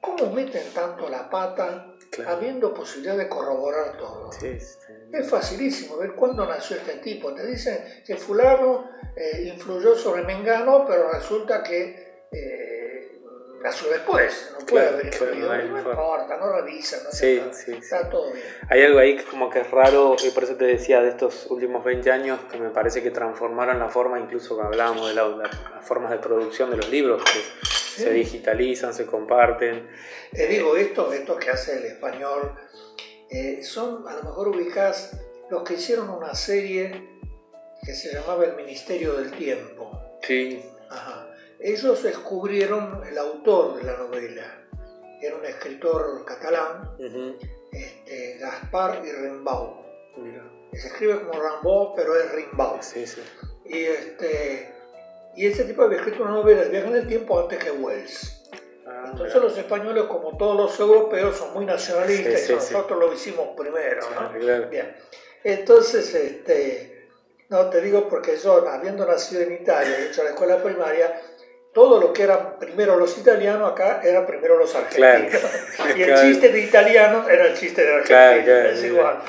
¿cómo 0.00 0.32
meten 0.32 0.72
tanto 0.74 1.08
la 1.08 1.30
pata 1.30 1.94
habiendo 2.26 2.74
posibilidad 2.74 3.16
de 3.16 3.28
corroborar 3.28 3.96
todo? 3.96 4.30
Es 4.42 5.30
facilísimo 5.30 5.96
ver 5.96 6.12
cuándo 6.14 6.44
nació 6.46 6.76
este 6.76 6.94
tipo. 6.94 7.32
Te 7.34 7.46
dicen 7.46 8.02
que 8.04 8.16
fulano 8.16 8.90
eh, 9.16 9.52
influyó 9.54 9.94
sobre 9.94 10.22
Mengano, 10.22 10.84
pero 10.86 11.10
resulta 11.10 11.62
que... 11.62 12.26
Eh, 12.32 12.79
nació 13.60 13.90
después, 13.90 14.54
no 14.58 14.66
puede 14.66 14.88
haber 14.88 15.20
no, 15.38 15.78
importa, 15.78 16.36
no 16.38 16.52
revisa, 16.52 17.02
no 17.04 17.12
sí, 17.12 17.42
sí, 17.52 17.72
está 17.72 18.08
todo 18.08 18.32
bien. 18.32 18.44
Hay 18.68 18.82
algo 18.82 18.98
ahí 18.98 19.16
que 19.16 19.24
como 19.24 19.50
que 19.50 19.60
es 19.60 19.70
raro, 19.70 20.16
y 20.24 20.30
por 20.30 20.44
eso 20.44 20.56
te 20.56 20.64
decía 20.64 21.02
de 21.02 21.10
estos 21.10 21.46
últimos 21.50 21.84
20 21.84 22.10
años, 22.10 22.40
que 22.50 22.58
me 22.58 22.70
parece 22.70 23.02
que 23.02 23.10
transformaron 23.10 23.78
la 23.78 23.88
forma, 23.90 24.18
incluso 24.18 24.56
que 24.56 24.62
hablábamos 24.62 25.08
de 25.08 25.14
las 25.14 25.56
formas 25.82 26.10
de 26.10 26.18
producción 26.18 26.70
de 26.70 26.78
los 26.78 26.88
libros, 26.88 27.22
que 27.22 28.02
se 28.02 28.10
digitalizan, 28.10 28.94
se 28.94 29.04
comparten. 29.04 29.88
Te 30.32 30.46
digo, 30.46 30.76
esto, 30.76 31.12
esto 31.12 31.36
que 31.36 31.50
hace 31.50 31.78
el 31.78 31.84
español, 31.84 32.54
eh, 33.28 33.62
son 33.62 34.08
a 34.08 34.14
lo 34.14 34.22
mejor 34.22 34.48
ubicadas 34.48 35.20
los 35.50 35.62
que 35.64 35.74
hicieron 35.74 36.08
una 36.08 36.34
serie 36.34 37.20
que 37.84 37.92
se 37.92 38.12
llamaba 38.14 38.44
El 38.44 38.56
Ministerio 38.56 39.14
del 39.14 39.30
Tiempo. 39.32 40.18
Sí. 40.22 40.64
Ajá 40.88 41.19
ellos 41.60 42.02
descubrieron 42.02 43.02
el 43.06 43.18
autor 43.18 43.76
de 43.76 43.84
la 43.84 43.96
novela, 43.96 44.66
era 45.20 45.36
un 45.36 45.44
escritor 45.44 46.24
catalán, 46.24 46.96
este, 47.70 48.38
Gaspar 48.38 49.02
y 49.04 49.12
Rimbaud. 49.12 49.80
Se 50.72 50.88
escribe 50.88 51.20
como 51.20 51.32
Rimbaud, 51.32 51.94
pero 51.94 52.18
es 52.18 52.32
Rimbaud. 52.32 52.80
Y, 53.66 53.84
este, 53.84 54.74
y 55.36 55.46
ese 55.46 55.64
tipo 55.64 55.82
había 55.82 55.98
escrito 55.98 56.22
una 56.22 56.32
novela, 56.32 56.64
Viaje 56.64 56.88
en 56.88 56.96
el 56.96 57.06
tiempo, 57.06 57.38
antes 57.38 57.58
que 57.62 57.70
Wells. 57.70 58.36
Ah, 58.86 59.08
Entonces 59.10 59.40
los 59.40 59.56
españoles, 59.56 60.04
como 60.04 60.36
todos 60.36 60.56
los 60.56 60.80
europeos, 60.80 61.36
son 61.36 61.52
muy 61.52 61.66
nacionalistas 61.66 62.48
y 62.48 62.52
nosotros 62.54 62.98
lo 62.98 63.12
hicimos 63.12 63.48
primero. 63.56 64.00
Bien. 64.70 64.96
Entonces, 65.44 66.14
este, 66.14 67.08
no 67.48 67.68
te 67.70 67.80
digo 67.80 68.08
porque 68.08 68.36
yo, 68.36 68.66
habiendo 68.68 69.06
nacido 69.06 69.42
en 69.42 69.52
Italia 69.52 70.00
y 70.00 70.04
hecho 70.06 70.24
la 70.24 70.30
escuela 70.30 70.62
primaria, 70.62 71.20
todo 71.72 72.00
lo 72.00 72.12
que 72.12 72.24
eran 72.24 72.58
primero 72.58 72.96
los 72.96 73.16
italianos 73.16 73.70
acá 73.70 74.00
eran 74.02 74.26
primero 74.26 74.58
los 74.58 74.74
argentinos. 74.74 75.42
y 75.96 76.02
el 76.02 76.20
chiste 76.20 76.48
de 76.50 76.60
italiano 76.60 77.28
era 77.28 77.46
el 77.46 77.54
chiste 77.54 77.84
de 77.84 77.94
argentino, 77.94 78.56
es 78.56 78.84
igual. 78.84 79.22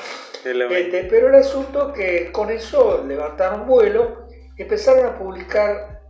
Este, 0.44 1.04
pero 1.04 1.28
el 1.28 1.36
asunto 1.36 1.92
que 1.92 2.32
con 2.32 2.50
eso 2.50 3.04
levantaron 3.06 3.66
vuelo 3.66 4.26
y 4.56 4.62
empezaron 4.62 5.06
a 5.06 5.16
publicar 5.16 6.00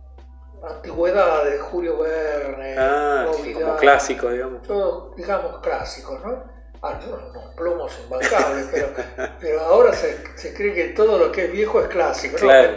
antigüedades, 0.63 1.61
Julio 1.61 1.99
Verne, 1.99 2.75
ah, 2.77 3.27
como 3.53 3.77
clásico, 3.77 4.29
digamos. 4.29 4.63
Todos, 4.63 5.15
digamos, 5.15 5.59
clásicos, 5.59 6.19
¿no? 6.23 6.52
Unos 6.83 7.55
plomos 7.55 7.99
imbancables, 8.03 8.67
pero, 8.71 8.89
pero 9.39 9.61
ahora 9.61 9.93
se, 9.93 10.17
se, 10.35 10.53
cree 10.53 10.73
que 10.73 10.83
todo 10.89 11.17
lo 11.17 11.31
que 11.31 11.45
es 11.45 11.51
viejo 11.51 11.81
es 11.81 11.87
clásico, 11.87 12.35
claro, 12.37 12.75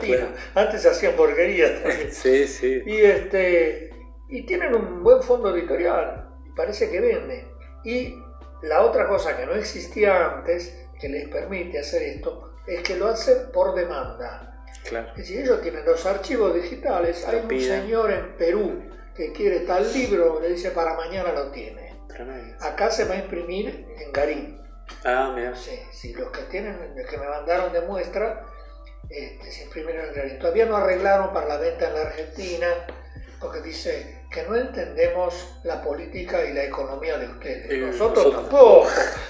Antes 0.54 0.82
se 0.82 0.88
hacían 0.88 1.14
porquerías 1.14 1.82
también. 1.82 2.12
Sí, 2.12 2.46
sí. 2.46 2.82
Y, 2.86 3.00
este, 3.00 3.90
y 4.28 4.46
tienen 4.46 4.74
un 4.74 5.02
buen 5.02 5.22
fondo 5.22 5.54
editorial, 5.54 6.28
parece 6.54 6.88
que 6.88 7.00
vende. 7.00 7.48
Y 7.84 8.14
la 8.62 8.82
otra 8.82 9.08
cosa 9.08 9.36
que 9.36 9.44
no 9.44 9.54
existía 9.54 10.36
antes, 10.36 10.86
que 11.00 11.08
les 11.08 11.28
permite 11.28 11.80
hacer 11.80 12.02
esto, 12.02 12.54
es 12.66 12.82
que 12.82 12.96
lo 12.96 13.08
hacen 13.08 13.50
por 13.52 13.74
demanda. 13.74 14.64
Claro. 14.88 15.08
Es 15.10 15.16
decir, 15.16 15.40
ellos 15.40 15.60
tienen 15.62 15.84
los 15.84 16.06
archivos 16.06 16.54
digitales, 16.54 17.26
hay 17.26 17.40
un 17.40 17.60
señor 17.60 18.12
en 18.12 18.36
Perú 18.36 18.84
que 19.16 19.32
quiere 19.32 19.60
tal 19.60 19.92
libro, 19.92 20.38
le 20.40 20.50
dice 20.50 20.70
para 20.70 20.94
mañana 20.94 21.32
lo 21.32 21.50
tiene 21.50 21.85
Acá 22.60 22.90
se 22.90 23.04
va 23.04 23.14
a 23.14 23.18
imprimir 23.18 23.86
en 23.98 24.12
Garín. 24.12 24.60
Ah, 25.04 25.32
mira. 25.34 25.54
Sí, 25.54 25.78
sí, 25.92 26.14
los 26.14 26.30
que 26.30 26.42
tienen, 26.42 26.94
los 26.96 27.06
que 27.06 27.18
me 27.18 27.28
mandaron 27.28 27.72
de 27.72 27.80
muestra, 27.80 28.44
este, 29.08 29.50
se 29.50 29.64
imprimieron 29.64 30.06
en 30.06 30.14
Garín. 30.14 30.38
Todavía 30.38 30.66
no 30.66 30.76
arreglaron 30.76 31.32
para 31.32 31.46
la 31.46 31.56
venta 31.58 31.88
en 31.88 31.94
la 31.94 32.00
Argentina, 32.02 32.66
porque 33.40 33.60
dice 33.60 34.24
que 34.30 34.42
no 34.44 34.56
entendemos 34.56 35.60
la 35.64 35.82
política 35.82 36.44
y 36.44 36.52
la 36.52 36.64
economía 36.64 37.18
de 37.18 37.26
ustedes. 37.26 37.78
nosotros, 37.78 38.32
tampoco, 38.32 38.86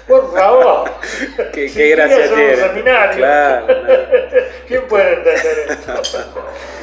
por 0.07 0.33
favor. 0.33 0.91
qué, 1.53 1.71
qué 1.71 1.91
gracia 1.91 2.35
tiene. 2.35 2.57
Claro, 3.17 3.67
¿Quién 4.67 4.87
puede 4.89 5.15
entender 5.15 5.71
esto? 5.71 6.03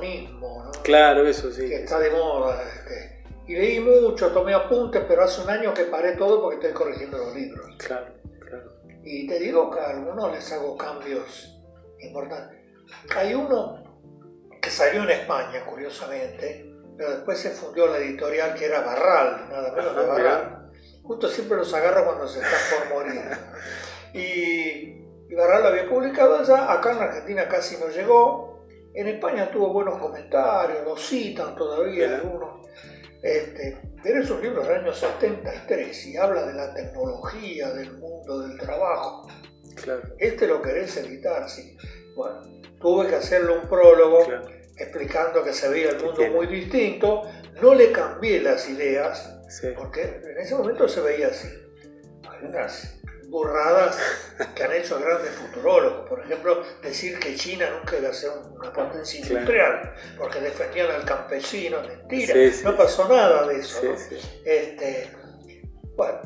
mismo, 0.00 0.64
¿no? 0.64 0.82
Claro, 0.82 1.26
eso 1.26 1.52
sí. 1.52 1.68
Que 1.68 1.82
está 1.82 1.98
de 1.98 2.10
moda. 2.10 2.62
Este, 2.62 3.09
y 3.50 3.54
leí 3.54 3.80
mucho, 3.80 4.30
tomé 4.30 4.54
apuntes, 4.54 5.02
pero 5.08 5.24
hace 5.24 5.42
un 5.42 5.50
año 5.50 5.74
que 5.74 5.82
paré 5.86 6.12
todo 6.12 6.40
porque 6.40 6.54
estoy 6.54 6.72
corrigiendo 6.72 7.18
los 7.18 7.34
libros. 7.34 7.66
Claro, 7.78 8.14
claro. 8.48 8.72
Y 9.02 9.26
te 9.26 9.40
digo 9.40 9.68
que 9.72 9.80
a 9.80 9.90
algunos 9.90 10.30
les 10.30 10.52
hago 10.52 10.76
cambios 10.76 11.60
importantes. 11.98 12.60
Hay 13.16 13.34
uno 13.34 13.82
que 14.62 14.70
salió 14.70 15.02
en 15.02 15.10
España, 15.10 15.66
curiosamente, 15.66 16.72
pero 16.96 17.10
después 17.10 17.40
se 17.40 17.50
fundió 17.50 17.88
la 17.88 17.98
editorial 17.98 18.54
que 18.54 18.66
era 18.66 18.82
Barral, 18.82 19.48
nada 19.50 19.72
menos 19.72 19.96
de 19.96 20.06
Barral. 20.06 20.70
justo 21.02 21.28
siempre 21.28 21.56
los 21.56 21.74
agarro 21.74 22.04
cuando 22.04 22.28
se 22.28 22.38
están 22.38 22.78
por 22.78 22.98
morir. 22.98 23.20
Y, 24.14 25.06
y 25.28 25.34
Barral 25.34 25.62
lo 25.62 25.68
había 25.70 25.88
publicado 25.88 26.40
ya, 26.44 26.72
acá 26.72 26.92
en 26.92 26.98
Argentina 26.98 27.48
casi 27.48 27.78
no 27.78 27.88
llegó, 27.88 28.64
en 28.94 29.08
España 29.08 29.50
tuvo 29.50 29.72
buenos 29.72 29.98
comentarios, 29.98 30.84
lo 30.84 30.96
citan 30.96 31.56
todavía 31.56 32.14
algunos. 32.14 32.59
Este, 33.22 33.76
pero 34.02 34.22
es 34.22 34.30
un 34.30 34.42
libro 34.42 34.62
del 34.62 34.80
año 34.80 34.92
73 34.92 36.06
y 36.06 36.16
habla 36.16 36.46
de 36.46 36.54
la 36.54 36.72
tecnología, 36.74 37.70
del 37.70 37.92
mundo 37.98 38.40
del 38.40 38.58
trabajo. 38.58 39.28
Claro. 39.82 40.02
Este 40.18 40.46
lo 40.46 40.60
querés 40.62 40.96
editar, 40.96 41.48
sí. 41.48 41.76
Bueno, 42.16 42.40
tuve 42.80 43.08
que 43.08 43.16
hacerle 43.16 43.58
un 43.58 43.68
prólogo 43.68 44.24
Claro. 44.24 44.48
explicando 44.76 45.44
que 45.44 45.52
se 45.52 45.68
veía 45.68 45.90
el 45.90 45.96
mundo 45.96 46.14
tiene? 46.14 46.34
muy 46.34 46.46
distinto. 46.46 47.22
No 47.62 47.74
le 47.74 47.92
cambié 47.92 48.40
las 48.40 48.68
ideas, 48.68 49.38
Sí. 49.48 49.68
porque 49.76 50.02
en 50.02 50.38
ese 50.38 50.54
momento 50.54 50.88
se 50.88 51.00
veía 51.00 51.28
así. 51.28 51.48
Hay 52.28 52.46
unas 52.46 52.99
burradas 53.30 53.96
que 54.54 54.64
han 54.64 54.72
hecho 54.72 54.98
grandes 55.00 55.30
futurólogos. 55.30 56.08
Por 56.08 56.20
ejemplo, 56.24 56.62
decir 56.82 57.18
que 57.18 57.34
China 57.36 57.68
nunca 57.78 57.96
iba 57.98 58.08
a 58.10 58.12
ser 58.14 58.30
una 58.58 58.72
potencia 58.72 59.20
Claro. 59.20 59.40
industrial, 59.40 59.94
porque 60.18 60.40
defendían 60.40 60.90
al 60.90 61.04
campesino. 61.04 61.80
Mentira, 61.82 62.34
Sí, 62.34 62.50
sí. 62.52 62.64
no 62.64 62.76
pasó 62.76 63.08
nada 63.08 63.46
de 63.46 63.60
eso. 63.60 63.80
Sí, 63.80 63.86
¿no? 64.14 64.18
Este, 64.44 65.10
bueno, 65.96 66.20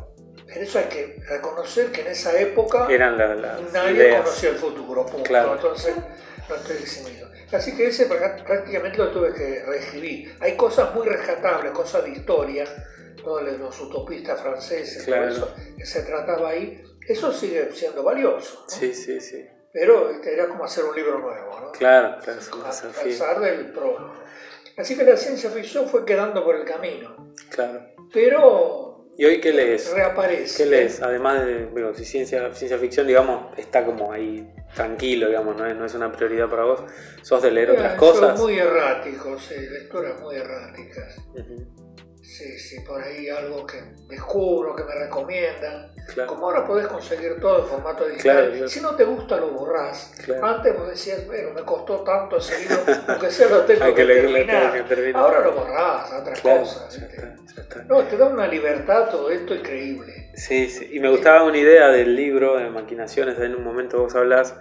pero 0.46 0.60
eso 0.62 0.78
hay 0.78 0.84
que 0.86 1.22
reconocer 1.28 1.92
que 1.92 2.00
en 2.02 2.06
esa 2.08 2.38
época 2.38 2.86
Eran 2.90 3.18
la- 3.18 3.34
las 3.34 3.72
nadie 3.72 3.92
ideas. 3.96 4.22
conocía 4.22 4.50
el 4.50 4.56
futuro, 4.56 5.06
punto. 5.06 5.22
Claro. 5.24 5.54
Entonces, 5.54 5.94
no 6.48 6.54
estoy 6.54 6.76
eximido. 6.76 7.28
Así 7.52 7.76
que 7.76 7.86
ese 7.86 8.08
prá- 8.08 8.42
prácticamente 8.44 8.98
lo 8.98 9.10
tuve 9.10 9.32
que 9.32 9.62
reescribir. 9.64 10.36
Hay 10.40 10.56
cosas 10.56 10.92
muy 10.94 11.06
rescatables, 11.06 11.70
cosas 11.72 12.02
de 12.04 12.10
historia, 12.10 12.64
todos 13.22 13.42
los 13.44 13.80
utopistas 13.80 14.40
franceses, 14.40 15.04
todo 15.06 15.14
Claro. 15.16 15.30
eso 15.32 15.54
que 15.78 15.86
se 15.86 16.02
trataba 16.02 16.50
ahí. 16.50 16.82
Eso 17.08 17.32
sigue 17.32 17.70
siendo 17.72 18.02
valioso, 18.02 18.60
¿no? 18.62 18.68
Sí, 18.70 18.94
sí, 18.94 19.20
sí. 19.20 19.46
pero 19.72 20.10
este, 20.10 20.32
era 20.32 20.48
como 20.48 20.64
hacer 20.64 20.84
un 20.84 20.94
libro 20.96 21.18
nuevo, 21.18 21.60
¿no? 21.60 21.72
Claro, 21.72 22.16
claro, 22.22 22.40
es 22.40 22.50
un 22.52 22.62
a 22.62 22.66
desafío. 22.68 23.02
pesar 23.04 23.40
del 23.40 23.72
prólogo. 23.72 24.14
Así 24.76 24.96
que 24.96 25.04
la 25.04 25.16
ciencia 25.16 25.50
ficción 25.50 25.88
fue 25.88 26.04
quedando 26.04 26.44
por 26.44 26.56
el 26.56 26.64
camino, 26.64 27.34
Claro. 27.50 27.80
pero 28.12 29.06
¿Y 29.16 29.24
hoy 29.26 29.40
qué 29.40 29.52
lees? 29.52 29.92
reaparece. 29.92 30.64
¿Qué 30.64 30.68
lees? 30.70 31.00
Además 31.00 31.44
de, 31.46 31.66
digo, 31.66 31.94
si 31.94 32.04
ciencia, 32.04 32.52
ciencia 32.52 32.78
ficción, 32.78 33.06
digamos, 33.06 33.56
está 33.56 33.84
como 33.84 34.10
ahí 34.12 34.52
tranquilo, 34.74 35.28
digamos, 35.28 35.56
no 35.56 35.64
es, 35.66 35.76
no 35.76 35.84
es 35.84 35.94
una 35.94 36.10
prioridad 36.10 36.48
para 36.48 36.64
vos. 36.64 36.82
¿Sos 37.22 37.40
de 37.42 37.52
leer 37.52 37.70
otras 37.72 37.94
Eh, 37.94 37.96
cosas? 37.96 38.36
Son 38.36 38.46
muy 38.48 38.58
erráticos, 38.58 39.44
sí, 39.44 39.54
lecturas 39.56 40.20
muy 40.20 40.34
erráticas. 40.34 41.16
Ujú, 41.32 41.83
Sí, 42.24 42.58
sí, 42.58 42.80
por 42.80 43.02
ahí 43.02 43.28
algo 43.28 43.66
que 43.66 43.80
descubro, 44.08 44.74
que 44.74 44.82
me 44.84 44.94
recomiendan. 44.94 45.92
Claro, 46.14 46.30
Como 46.30 46.46
ahora 46.46 46.66
podés 46.66 46.86
conseguir 46.86 47.38
todo 47.40 47.60
en 47.62 47.66
formato 47.68 48.06
digital, 48.06 48.50
Claro, 48.50 48.68
si 48.68 48.80
no 48.80 48.94
te 48.96 49.04
gusta 49.04 49.36
lo 49.36 49.48
borrás. 49.50 50.12
claro. 50.24 50.44
Antes 50.46 50.76
vos 50.76 50.88
decías, 50.88 51.26
bueno, 51.26 51.50
me 51.54 51.62
costó 51.62 52.00
tanto 52.02 52.36
ese 52.38 52.58
libro, 52.60 52.82
aunque 53.08 53.30
sea 53.30 53.48
lo 53.48 53.60
tengo 53.62 53.84
que, 53.94 53.94
que 53.94 54.04
terminar. 54.06 54.86
que. 54.86 55.12
Ahora 55.14 55.40
lo 55.40 55.52
borrás, 55.52 56.12
otras 56.12 56.40
cosas. 56.40 56.94
ya 56.98 57.06
¿viste? 57.06 57.16
está, 57.22 57.54
ya 57.56 57.62
está. 57.62 57.82
No, 57.84 58.02
te 58.04 58.16
da 58.16 58.26
una 58.26 58.46
libertad 58.46 59.08
todo 59.10 59.30
esto 59.30 59.54
increíble. 59.54 60.30
Sí, 60.34 60.68
sí, 60.68 60.88
y 60.92 61.00
me 61.00 61.10
gustaba 61.10 61.44
una 61.44 61.58
idea 61.58 61.88
del 61.88 62.16
libro 62.16 62.56
de 62.56 62.68
maquinaciones, 62.70 63.38
en 63.38 63.54
un 63.54 63.62
momento 63.64 63.98
vos 64.00 64.14
hablas 64.14 64.54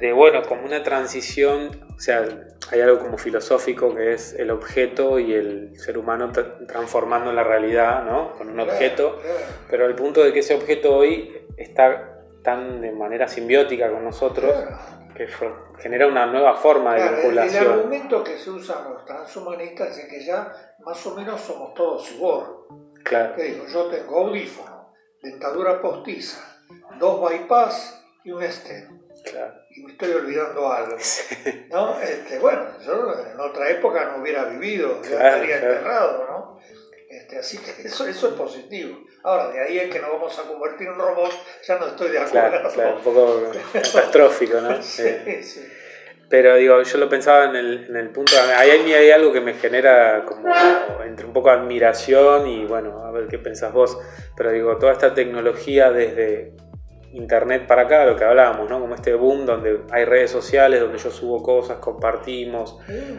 de, 0.00 0.12
bueno, 0.12 0.42
como 0.42 0.64
una 0.64 0.82
transición, 0.82 1.70
o 1.96 2.00
sea, 2.00 2.24
hay 2.70 2.80
algo 2.80 2.98
como 2.98 3.16
filosófico 3.18 3.94
que 3.94 4.12
es 4.12 4.34
el 4.34 4.50
objeto 4.50 5.18
y 5.18 5.32
el 5.34 5.78
ser 5.78 5.96
humano 5.98 6.32
tra- 6.32 6.66
transformando 6.66 7.32
la 7.32 7.44
realidad, 7.44 8.04
¿no? 8.04 8.32
Con 8.36 8.48
un 8.50 8.60
objeto, 8.60 9.18
pero 9.70 9.86
al 9.86 9.94
punto 9.94 10.22
de 10.22 10.32
que 10.32 10.40
ese 10.40 10.54
objeto 10.54 10.94
hoy 10.96 11.46
está 11.56 12.12
tan 12.42 12.80
de 12.80 12.92
manera 12.92 13.26
simbiótica 13.28 13.90
con 13.90 14.04
nosotros 14.04 14.52
que 15.16 15.26
genera 15.78 16.06
una 16.06 16.26
nueva 16.26 16.54
forma 16.56 16.94
de 16.94 17.00
Claro, 17.00 17.14
el, 17.16 17.18
el 17.18 17.24
vinculación. 17.30 17.72
argumento 17.72 18.22
que 18.24 18.36
se 18.36 18.50
usan 18.50 18.92
los 18.92 19.04
transhumanistas 19.06 19.96
es 19.98 20.04
que 20.08 20.22
ya 20.24 20.52
más 20.84 21.06
o 21.06 21.14
menos 21.14 21.40
somos 21.40 21.72
todos 21.74 22.06
cyborg. 22.06 22.66
Claro, 23.02 23.34
Te 23.34 23.44
digo, 23.44 23.64
yo 23.66 23.86
tengo 23.86 24.18
audífono, 24.26 24.92
dentadura 25.22 25.80
postiza, 25.80 26.40
dos 26.98 27.30
bypass 27.30 28.04
y 28.24 28.30
un 28.32 28.42
stem. 28.42 29.00
claro. 29.30 29.54
Y 29.76 29.82
me 29.82 29.92
estoy 29.92 30.10
olvidando 30.12 30.72
algo. 30.72 30.96
¿no? 31.70 32.00
Este, 32.00 32.38
bueno, 32.38 32.62
yo 32.84 33.14
en 33.32 33.38
otra 33.40 33.68
época 33.70 34.04
no 34.06 34.22
hubiera 34.22 34.44
vivido, 34.46 35.00
Claro, 35.02 35.28
estaría 35.28 35.58
claro. 35.60 35.74
enterrado, 35.74 36.26
¿no? 36.28 36.60
Este, 37.08 37.38
así 37.38 37.58
que 37.58 37.86
eso, 37.86 38.06
eso 38.06 38.28
es 38.28 38.34
positivo. 38.34 38.98
Ahora, 39.22 39.48
de 39.48 39.60
ahí 39.60 39.78
es 39.78 39.90
que 39.92 40.00
nos 40.00 40.10
vamos 40.12 40.38
a 40.38 40.42
convertir 40.42 40.88
en 40.88 40.94
robots, 40.98 41.36
ya 41.66 41.78
no 41.78 41.86
estoy 41.88 42.10
de 42.10 42.18
acuerdo. 42.18 42.68
Claro, 42.72 42.96
un 42.96 43.02
poco 43.02 43.42
catastrófico, 43.72 44.60
¿no? 44.60 44.76
Sí, 44.82 45.02
Eh, 45.04 45.40
sí. 45.42 45.66
Pero 46.28 46.56
digo, 46.56 46.82
yo 46.82 46.98
lo 46.98 47.08
pensaba 47.08 47.44
en 47.44 47.54
el, 47.54 47.86
en 47.88 47.96
el 47.96 48.08
punto, 48.10 48.32
ahí 48.56 48.70
hay, 48.70 48.92
hay 48.92 49.10
algo 49.12 49.32
que 49.32 49.40
me 49.40 49.54
genera 49.54 50.24
como 50.26 50.48
entre 51.04 51.24
un 51.24 51.32
poco 51.32 51.50
admiración 51.50 52.48
y 52.48 52.64
bueno, 52.64 53.04
a 53.04 53.12
ver 53.12 53.28
qué 53.28 53.38
pensás 53.38 53.72
vos, 53.72 53.96
pero 54.36 54.50
digo, 54.50 54.76
toda 54.76 54.90
esta 54.92 55.14
tecnología 55.14 55.92
desde 55.92 56.52
internet 57.12 57.66
para 57.66 57.82
acá, 57.82 58.04
lo 58.04 58.16
que 58.16 58.24
hablábamos, 58.24 58.68
¿no? 58.68 58.80
Como 58.80 58.94
este 58.94 59.14
boom 59.14 59.46
donde 59.46 59.80
hay 59.90 60.04
redes 60.04 60.30
sociales, 60.30 60.80
donde 60.80 60.98
yo 60.98 61.10
subo 61.10 61.42
cosas, 61.42 61.78
compartimos, 61.78 62.78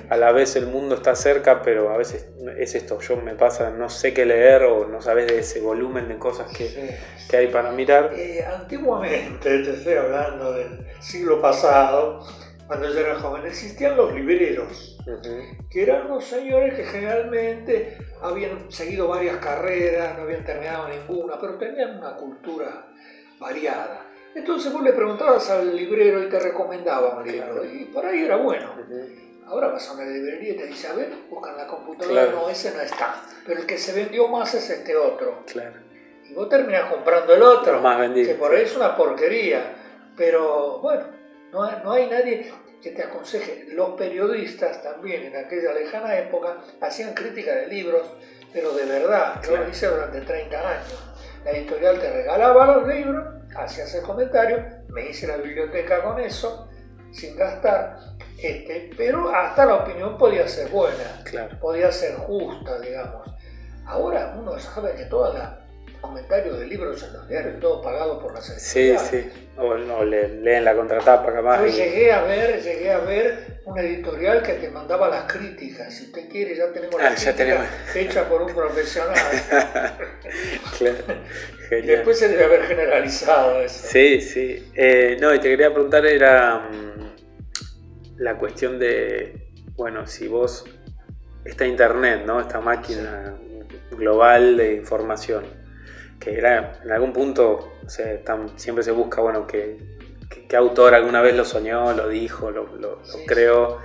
a 0.10 0.18
la 0.18 0.32
vez 0.32 0.56
el 0.56 0.68
mundo 0.68 0.96
está 0.96 1.16
cerca, 1.16 1.62
pero 1.62 1.90
a 1.92 1.98
veces 1.98 2.30
es 2.58 2.76
esto, 2.76 3.00
yo 3.00 3.18
me 3.18 3.36
pasa, 3.36 3.72
no 3.72 3.90
sé 3.90 4.14
qué 4.14 4.26
leer 4.26 4.64
o 4.64 4.88
no 4.88 5.02
sabes 5.02 5.28
de 5.28 5.40
ese 5.40 5.62
volumen 5.62 6.08
de 6.08 6.18
cosas 6.18 6.48
que, 6.56 6.68
Sí. 6.68 6.90
que 7.30 7.38
hay 7.38 7.48
para 7.48 7.72
mirar. 7.72 8.12
Eh, 8.14 8.44
antiguamente, 8.46 9.64
te 9.64 9.72
estoy 9.74 9.94
hablando 9.96 10.54
del 10.54 10.86
siglo 11.00 11.42
pasado, 11.42 12.20
cuando 12.68 12.94
yo 12.94 13.00
era 13.00 13.16
joven, 13.16 13.46
existían 13.46 13.96
los 13.96 14.14
libreros, 14.14 14.98
que 15.72 15.84
eran 15.84 16.08
unos 16.08 16.26
señores 16.26 16.74
que 16.74 16.84
generalmente 16.84 17.98
habían 18.22 18.70
seguido 18.70 19.08
varias 19.08 19.38
carreras, 19.38 20.18
no 20.18 20.24
habían 20.24 20.44
terminado 20.44 20.88
ninguna, 20.90 21.40
pero 21.40 21.58
tenían 21.58 21.98
una 21.98 22.16
cultura 22.18 22.88
variada. 23.40 24.04
Entonces 24.36 24.72
vos 24.72 24.84
le 24.84 24.94
preguntabas 24.94 25.50
al 25.50 25.76
librero 25.76 26.22
y 26.24 26.30
te 26.30 26.40
recomendaba 26.40 27.18
un 27.18 27.28
libro, 27.28 27.54
Claro. 27.54 27.66
y 27.66 27.86
por 27.86 28.06
ahí 28.06 28.24
era 28.24 28.36
bueno. 28.38 28.72
Ahora 29.48 29.70
vas 29.70 29.88
a 29.90 29.94
una 29.94 30.06
librería 30.06 30.52
y 30.54 30.58
te 30.58 30.68
dice, 30.68 30.88
a 30.88 30.94
ver, 30.94 31.10
buscan 31.30 31.56
la 31.58 31.66
computadora, 31.66 32.24
Claro. 32.24 32.42
no, 32.42 32.50
ese 32.50 32.72
no 32.76 32.82
está, 32.82 33.24
pero 33.46 33.62
el 33.62 33.66
que 33.66 33.78
se 33.78 33.94
vendió 33.94 34.28
más 34.28 34.54
es 34.54 34.70
este 34.70 34.96
otro. 34.96 35.44
Claro, 35.52 35.78
Y 36.30 36.34
vos 36.34 36.50
terminás 36.50 36.92
comprando 36.92 37.34
el 37.34 37.42
otro 37.42 37.80
más 37.82 38.10
que 38.12 38.36
por 38.36 38.54
ahí 38.54 38.64
es 38.64 38.76
una 38.76 38.96
porquería, 38.96 39.74
pero 40.18 40.80
bueno, 40.80 41.06
no 41.52 41.64
hay, 41.64 41.78
no 41.84 41.92
hay 41.94 42.08
nadie 42.10 42.52
que 42.82 42.92
te 42.92 43.04
aconseje. 43.04 43.68
Los 43.70 43.92
periodistas 43.92 44.84
también 44.84 45.24
en 45.24 45.38
aquella 45.38 45.74
lejana 45.74 46.18
época 46.20 46.58
hacían 46.82 47.14
crítica 47.14 47.56
de 47.56 47.68
libros, 47.68 48.06
pero 48.52 48.72
de 48.74 48.86
verdad, 48.86 49.42
yo 49.48 49.56
lo 49.58 49.68
hice 49.70 49.88
durante 49.88 50.22
30 50.22 50.70
años. 50.70 51.04
La 51.48 51.54
editorial 51.54 51.98
te 51.98 52.12
regalaba 52.12 52.66
los 52.66 52.88
libros, 52.90 53.26
hacías 53.56 53.96
el 53.96 54.04
comentario, 54.04 54.66
me 54.90 55.08
hice 55.08 55.28
la 55.28 55.38
biblioteca 55.38 56.04
con 56.04 56.20
eso, 56.20 56.68
sin 57.10 57.38
gastar, 57.38 57.96
este, 58.38 58.90
pero 58.98 59.30
hasta 59.34 59.66
la 59.66 59.76
opinión 59.76 60.18
podía 60.18 60.46
ser 60.46 60.70
buena 60.70 61.24
Claro. 61.24 61.58
podía 61.62 61.90
ser 61.90 62.16
justa, 62.16 62.78
digamos. 62.82 63.26
Ahora 63.86 64.36
uno 64.38 64.60
sabe 64.60 64.94
que 64.96 65.06
todos 65.06 65.34
los 65.36 65.44
comentarios 66.02 66.60
de 66.60 66.66
libros 66.68 67.02
en 67.04 67.14
los 67.14 67.28
diarios, 67.28 67.60
todo 67.60 67.82
pagado 67.82 68.20
por 68.20 68.34
las 68.34 68.46
Sí, 68.46 68.80
editoriales. 68.90 69.02
sí. 69.34 69.44
O, 69.58 69.64
o 69.70 70.06
le- 70.06 70.30
leen 70.42 70.64
la 70.66 70.76
contratapa 70.76 71.34
capaz. 71.34 71.62
Yo 71.62 71.68
y- 71.68 71.72
llegué 71.72 72.12
a 72.12 72.22
ver, 72.24 72.62
llegué 72.62 72.92
a 72.92 73.00
ver 73.00 73.60
una 73.66 73.82
editorial 73.82 74.44
que 74.44 74.54
te 74.54 74.70
mandaba 74.70 75.10
las 75.10 75.32
críticas. 75.32 75.94
Si 75.94 76.06
usted 76.06 76.30
quiere, 76.30 76.56
ya 76.56 76.72
tenemos 76.72 76.96
Ah, 77.02 77.10
ya 77.10 77.16
críticas 77.16 77.36
tenemos. 77.36 77.68
hechas 77.96 78.26
por 78.28 78.42
un 78.44 78.54
profesional. 78.54 79.16
Claro. 80.78 80.96
y 81.08 81.64
Genial. 81.70 81.88
después 81.98 82.20
se 82.20 82.28
debe 82.30 82.46
haber 82.46 82.64
generalizado 82.64 83.62
eso. 83.62 83.88
Sí, 83.88 84.22
sí. 84.22 84.72
Eh, 84.76 85.18
no, 85.20 85.34
y 85.34 85.40
te 85.40 85.50
quería 85.50 85.74
preguntar 85.74 86.06
era 86.06 86.70
mm, 86.72 88.18
la 88.18 88.38
cuestión 88.38 88.78
de, 88.80 89.52
bueno, 89.76 90.06
si 90.08 90.28
vos, 90.28 90.66
esta 91.46 91.66
internet, 91.66 92.24
¿no? 92.26 92.40
Esta 92.40 92.60
máquina 92.60 93.36
global 93.92 94.58
de 94.58 94.74
información, 94.76 95.46
que 96.20 96.38
era 96.38 96.80
en 96.84 96.92
algún 96.92 97.14
punto, 97.14 97.74
o 97.86 97.90
sea, 97.90 98.24
tam- 98.24 98.52
siempre 98.58 98.84
se 98.84 98.92
busca, 98.92 99.22
bueno, 99.22 99.46
que, 99.48 99.78
que- 100.30 100.48
qué 100.48 100.56
autor 100.56 100.94
alguna 100.96 101.22
vez 101.22 101.36
lo 101.36 101.46
soñó, 101.46 101.94
lo 101.94 102.08
dijo, 102.10 102.52
lo, 102.52 102.76
lo- 102.76 103.02
creó. 103.28 103.80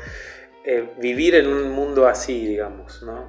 Eh, 0.65 0.93
vivir 0.99 1.35
en 1.35 1.49
un 1.49 1.71
mundo 1.73 2.07
así, 2.07 2.47
digamos, 2.47 3.03
¿no? 3.03 3.29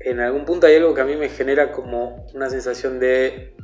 En 0.00 0.18
algún 0.20 0.44
punto 0.44 0.66
hay 0.66 0.76
algo 0.76 0.92
que 0.94 1.02
a 1.02 1.04
mí 1.04 1.14
me 1.14 1.28
genera 1.28 1.70
como 1.72 2.26
una 2.34 2.48
sensación 2.50 2.98
de 2.98 3.54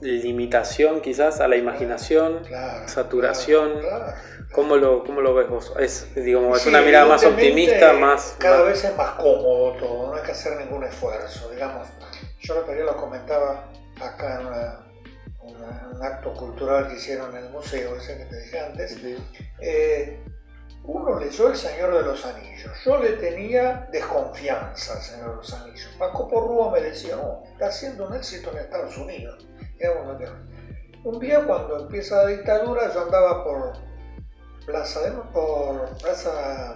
limitación 0.00 1.00
quizás 1.00 1.40
a 1.40 1.48
la 1.48 1.56
imaginación. 1.56 2.40
Claro, 2.44 2.88
Saturación. 2.88 3.80
claro, 3.80 4.04
claro. 4.04 4.14
¿Cómo 4.52 4.76
lo, 4.76 5.02
cómo 5.04 5.20
lo 5.20 5.34
ves 5.34 5.48
vos? 5.48 5.72
Es, 5.80 6.14
digamos, 6.14 6.60
es 6.60 6.66
una 6.66 6.80
mirada 6.80 7.06
más 7.06 7.24
optimista, 7.24 7.92
más... 7.94 8.36
Cada 8.38 8.58
más- 8.58 8.66
vez 8.66 8.84
es 8.84 8.96
más 8.96 9.10
cómodo 9.16 9.72
todo, 9.72 10.10
no 10.10 10.14
hay 10.16 10.22
que 10.22 10.32
hacer 10.32 10.56
ningún 10.58 10.84
esfuerzo. 10.84 11.50
Digamos, 11.50 11.88
yo 12.44 12.66
la 12.66 12.74
lo 12.74 12.96
comentaba 12.96 13.70
acá 14.00 14.40
en 14.40 14.46
un 15.46 16.02
acto 16.02 16.32
cultural 16.34 16.88
que 16.88 16.96
hicieron 16.96 17.34
en 17.36 17.44
el 17.44 17.50
museo, 17.50 17.96
ese 17.96 18.18
que 18.18 18.24
te 18.26 18.40
dije 18.40 18.60
antes. 18.60 18.98
Eh, 19.60 20.20
uno 20.84 21.18
leyó 21.18 21.48
El 21.48 21.56
Señor 21.56 21.94
de 21.94 22.02
los 22.02 22.24
Anillos. 22.26 22.72
Yo 22.84 22.98
le 22.98 23.12
tenía 23.12 23.88
desconfianza 23.90 24.94
al 24.94 25.00
Señor 25.02 25.30
de 25.30 25.36
los 25.36 25.54
Anillos. 25.54 25.88
Paco 25.98 26.28
Porrúa 26.28 26.70
me 26.70 26.82
decía, 26.82 27.16
no, 27.16 27.42
está 27.52 27.68
haciendo 27.68 28.06
un 28.06 28.14
éxito 28.14 28.50
en 28.52 28.58
Estados 28.58 28.96
Unidos. 28.98 29.46
Un 31.04 31.18
día 31.18 31.44
cuando 31.46 31.80
empieza 31.80 32.24
la 32.24 32.26
dictadura 32.28 32.92
yo 32.92 33.02
andaba 33.02 33.44
por 33.44 33.72
Plaza, 34.66 35.00
de, 35.00 35.10
por 35.10 35.96
Plaza 35.98 36.74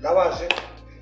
Lavalle, 0.00 0.48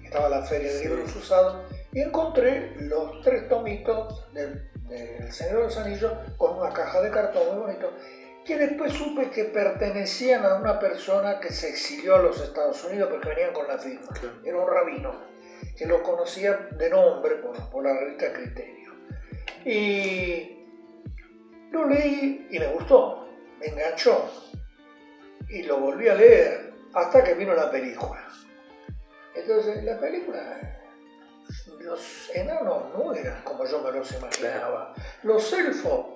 estaba 0.04 0.28
la 0.28 0.42
feria 0.42 0.72
de 0.72 0.84
libros 0.84 1.14
usados, 1.16 1.69
y 1.92 2.00
encontré 2.00 2.74
los 2.81 3.20
tres 3.22 3.48
tomitos 3.48 4.33
del, 4.33 4.68
Señor 5.31 5.59
de 5.59 5.62
los 5.64 5.79
Anillos 5.79 6.12
con 6.37 6.59
una 6.59 6.72
caja 6.72 7.00
de 7.00 7.11
cartón 7.11 7.46
muy 7.48 7.66
bonito, 7.66 7.92
que 8.44 8.57
después 8.57 8.92
supe 8.92 9.31
que 9.31 9.44
pertenecían 9.44 10.44
a 10.44 10.57
una 10.57 10.79
persona 10.79 11.38
que 11.38 11.53
se 11.53 11.68
exilió 11.68 12.16
a 12.16 12.22
los 12.22 12.40
Estados 12.40 12.85
Unidos 12.85 13.09
porque 13.11 13.29
venían 13.29 13.53
con 13.53 13.68
la 13.68 13.79
firma. 13.79 14.09
Era 14.44 14.59
un 14.59 14.68
rabino, 14.68 15.14
que 15.76 15.87
lo 15.87 16.03
conocía 16.03 16.68
de 16.72 16.90
nombre 16.90 17.37
por, 17.37 17.85
la 17.85 17.92
revista 17.98 18.33
Criterio. 18.33 18.92
Y 19.64 20.66
lo 21.70 21.87
leí 21.87 22.48
y 22.50 22.59
me 22.59 22.66
gustó, 22.68 23.29
me 23.61 23.66
enganchó. 23.66 24.31
Y 25.48 25.62
lo 25.64 25.79
volví 25.79 26.09
a 26.09 26.14
leer 26.14 26.72
hasta 26.94 27.22
que 27.22 27.35
vino 27.35 27.55
la 27.55 27.70
película. 27.70 28.26
Entonces, 29.35 29.85
la 29.85 29.98
película 29.98 30.79
los 31.80 32.30
enanos 32.34 32.82
no 32.96 33.12
eran 33.14 33.42
como 33.42 33.64
yo 33.66 33.80
me 33.82 33.92
los 33.92 34.12
imaginaba. 34.12 34.94
Los 35.22 35.52
elfos, 35.52 36.06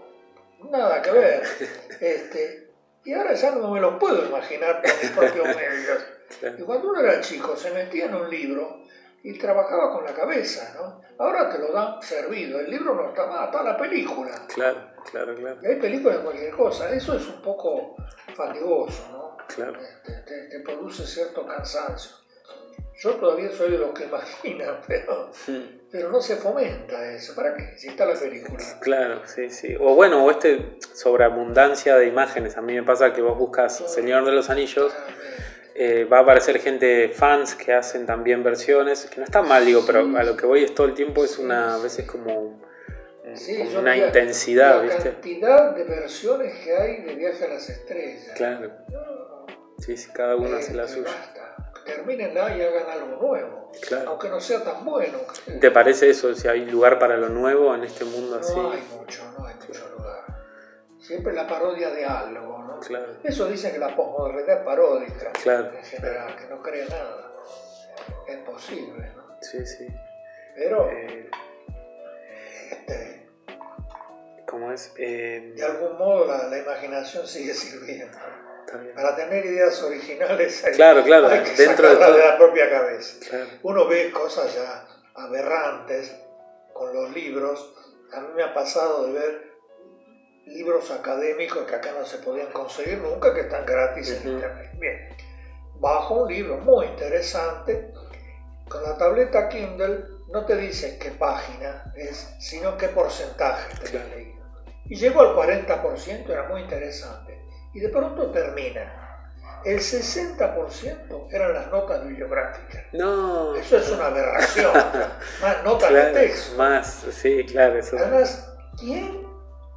nada 0.71 1.03
que 1.03 1.11
ver. 1.11 1.43
Este, 2.01 2.73
y 3.05 3.13
ahora 3.13 3.35
ya 3.35 3.53
no 3.53 3.71
me 3.71 3.81
los 3.81 3.99
puedo 3.99 4.27
imaginar 4.27 4.83
por 4.83 4.91
mis 4.91 5.11
propios 5.13 5.47
medios. 5.57 6.59
Y 6.59 6.63
cuando 6.63 6.91
uno 6.91 7.01
era 7.01 7.21
chico 7.21 7.57
se 7.57 7.71
metía 7.71 8.07
en 8.07 8.15
un 8.15 8.29
libro 8.29 8.83
y 9.23 9.39
trabajaba 9.39 9.93
con 9.93 10.05
la 10.05 10.13
cabeza, 10.13 10.75
¿no? 10.75 11.01
Ahora 11.19 11.49
te 11.51 11.59
lo 11.59 11.73
dan 11.73 12.03
servido, 12.03 12.61
el 12.61 12.71
libro 12.71 12.95
no 12.95 13.09
está 13.09 13.27
más, 13.27 13.47
está 13.47 13.63
la 13.63 13.77
película. 13.77 14.47
Claro, 14.49 14.93
claro, 15.11 15.35
claro. 15.35 15.59
Y 15.63 15.67
hay 15.67 15.77
películas 15.77 16.19
de 16.19 16.25
cualquier 16.25 16.53
cosa, 16.55 16.93
eso 16.93 17.17
es 17.17 17.27
un 17.29 17.41
poco 17.41 17.97
fatigoso, 18.35 19.09
¿no? 19.13 19.37
Claro. 19.47 19.79
Este, 19.81 20.49
te 20.51 20.61
produce 20.61 21.07
cierto 21.07 21.47
cansancio. 21.47 22.24
Yo 22.99 23.15
todavía 23.15 23.51
soy 23.51 23.73
de 23.73 23.79
los 23.79 23.91
que 23.91 24.05
imaginan, 24.09 24.81
pero, 24.87 25.31
pero 25.91 26.11
no 26.11 26.21
se 26.21 26.37
fomenta 26.37 27.13
eso. 27.13 27.35
¿Para 27.35 27.55
qué? 27.55 27.77
Si 27.77 27.89
está 27.89 28.07
la 28.07 28.15
película. 28.15 28.59
Claro, 28.81 29.23
sí, 29.27 29.51
sí. 29.51 29.75
O 29.79 29.95
bueno, 29.95 30.25
o 30.25 30.31
este 30.31 30.79
sobreabundancia 30.93 31.97
de 31.97 32.07
imágenes. 32.07 32.57
A 32.57 32.63
mí 32.63 32.75
me 32.75 32.83
pasa 32.83 33.13
que 33.13 33.21
vos 33.21 33.37
buscas 33.37 33.91
Señor 33.91 34.25
de 34.25 34.33
los 34.33 34.51
Anillos. 34.51 34.93
Eh, 35.77 36.05
va 36.05 36.19
a 36.19 36.21
aparecer 36.21 36.61
gente, 36.61 37.09
fans 37.09 37.57
que 37.57 37.73
hacen 37.73 38.07
también 38.07 38.45
versiones, 38.45 39.07
que 39.07 39.19
no 39.19 39.25
está 39.25 39.43
mal, 39.43 39.67
digo, 39.67 39.83
pero 39.85 40.01
a 40.17 40.23
lo 40.23 40.37
que 40.37 40.47
voy 40.47 40.63
es 40.63 40.73
todo 40.73 40.87
el 40.87 40.95
tiempo 40.95 41.25
es 41.25 41.37
una, 41.37 41.75
a 41.75 41.79
veces 41.79 42.07
como, 42.07 42.63
una 43.77 43.97
intensidad, 43.97 44.85
la 44.85 44.97
cantidad 44.97 45.75
de 45.75 45.83
versiones 45.83 46.55
que 46.63 46.77
hay 46.77 47.03
de 47.03 47.17
Viaje 47.17 47.45
a 47.45 47.49
las 47.49 47.69
Estrellas. 47.69 48.31
Claro. 48.37 48.71
Sí, 49.79 49.97
sí, 49.97 50.13
cada 50.13 50.37
uno 50.37 50.57
hace 50.57 50.75
la 50.75 50.87
suya 50.87 51.11
termínenla 51.85 52.57
y 52.57 52.63
hagan 52.63 52.91
algo 52.91 53.17
nuevo. 53.17 53.73
Aunque 54.07 54.29
no 54.29 54.41
sea 54.41 54.63
tan 54.63 54.85
bueno. 54.85 55.19
¿Te 55.61 55.71
parece 55.71 56.11
eso? 56.11 56.35
Si 56.35 56.49
hay 56.49 56.65
lugar 56.65 56.99
para 56.99 57.17
lo 57.17 57.29
nuevo 57.29 57.75
en 57.75 57.85
este 57.85 58.05
mundo 58.05 58.39
así. 58.39 58.55
No 58.55 58.73
hay 58.73 58.83
mucho, 58.97 59.23
no 59.39 59.47
hay 59.47 59.55
mucho 59.55 59.89
lugar. 59.97 60.25
Siempre 60.99 61.33
la 61.35 61.47
parodia 61.47 61.91
de 61.91 62.05
algo, 62.05 62.59
¿no? 62.63 62.81
Claro. 62.81 63.17
Eso 63.23 63.47
dice 63.47 63.73
que 63.73 63.79
la 63.79 63.95
posmodernidad 63.95 64.59
es 64.59 64.65
paródica. 64.65 65.33
Claro. 65.43 65.71
En 65.77 65.85
general, 65.85 66.37
que 66.37 66.47
no 66.47 66.63
cree 66.63 66.87
nada. 66.89 67.33
Es 68.27 68.39
posible, 68.39 69.13
¿no? 69.15 69.37
Sí, 69.41 69.67
sí. 69.67 69.87
Pero. 70.55 70.91
Eh, 70.91 71.31
este, 72.71 73.29
¿Cómo 74.47 74.73
es? 74.73 74.93
Eh, 74.97 75.53
de 75.57 75.65
algún 75.65 75.99
modo 75.99 76.27
la, 76.27 76.49
la 76.49 76.59
imaginación 76.59 77.27
sigue 77.27 77.53
sirviendo. 77.53 78.17
Para 78.95 79.17
tener 79.17 79.45
ideas 79.45 79.83
originales 79.83 80.65
claro, 80.75 81.03
claro, 81.03 81.29
dentro 81.29 81.89
de, 81.89 82.13
de, 82.13 82.19
la 82.19 82.39
propia 82.39 82.71
cabeza. 82.71 83.17
Uno 83.63 83.87
ve 83.87 84.11
cosas 84.11 84.55
ya 84.55 84.87
aberrantes 85.15 86.15
con 86.73 86.95
los 86.95 87.13
libros. 87.15 87.75
A 88.13 88.21
mí 88.21 88.29
me 88.35 88.43
ha 88.43 88.55
pasado 88.55 89.07
de 89.07 89.13
ver 89.13 89.55
libros 90.47 90.91
académicos 90.91 91.65
que 91.65 91.75
acá 91.75 91.93
no 91.99 92.05
se 92.05 92.19
podían 92.19 92.53
conseguir 92.53 92.99
nunca, 92.99 93.33
que 93.33 93.43
están 93.43 93.65
gratis 93.65 94.11
en 94.11 94.29
internet. 94.29 94.73
Bien, 94.79 95.09
bajo 95.81 96.23
un 96.23 96.33
libro 96.33 96.59
muy 96.59 96.87
interesante, 96.87 97.93
con 98.69 98.83
la 98.83 98.97
tableta 98.97 99.49
Kindle 99.49 100.05
no 100.33 100.45
te 100.45 100.57
dice 100.57 100.99
qué 100.99 101.11
página 101.11 101.93
es, 101.97 102.35
sino 102.41 102.77
qué 102.77 102.89
porcentaje 102.89 103.75
te 103.79 103.91
claro. 103.91 104.09
leído. 104.11 104.45
Y 104.87 104.97
llegó 104.97 105.21
al 105.21 105.35
40%, 105.35 106.29
era 106.29 106.49
muy 106.49 106.63
interesante 106.63 107.34
y 107.75 107.81
de 107.81 107.89
pronto 107.89 108.31
termina. 108.31 109.01
El 109.65 109.79
60% 109.79 111.29
eran 111.31 111.55
las 111.55 111.71
notas 111.71 112.07
bibliográficas. 112.07 112.85
No. 112.93 113.55
Eso 113.57 113.79
es 113.79 113.91
una 113.91 114.07
aberración. 114.07 114.73
más 115.43 115.65
notas 115.65 115.93
de 115.93 116.03
texto. 116.13 116.57
Más, 116.57 117.07
sí, 117.11 117.45
claro. 117.47 117.79
Eso 117.79 117.97
Además, 117.99 118.53
¿quién 118.79 119.27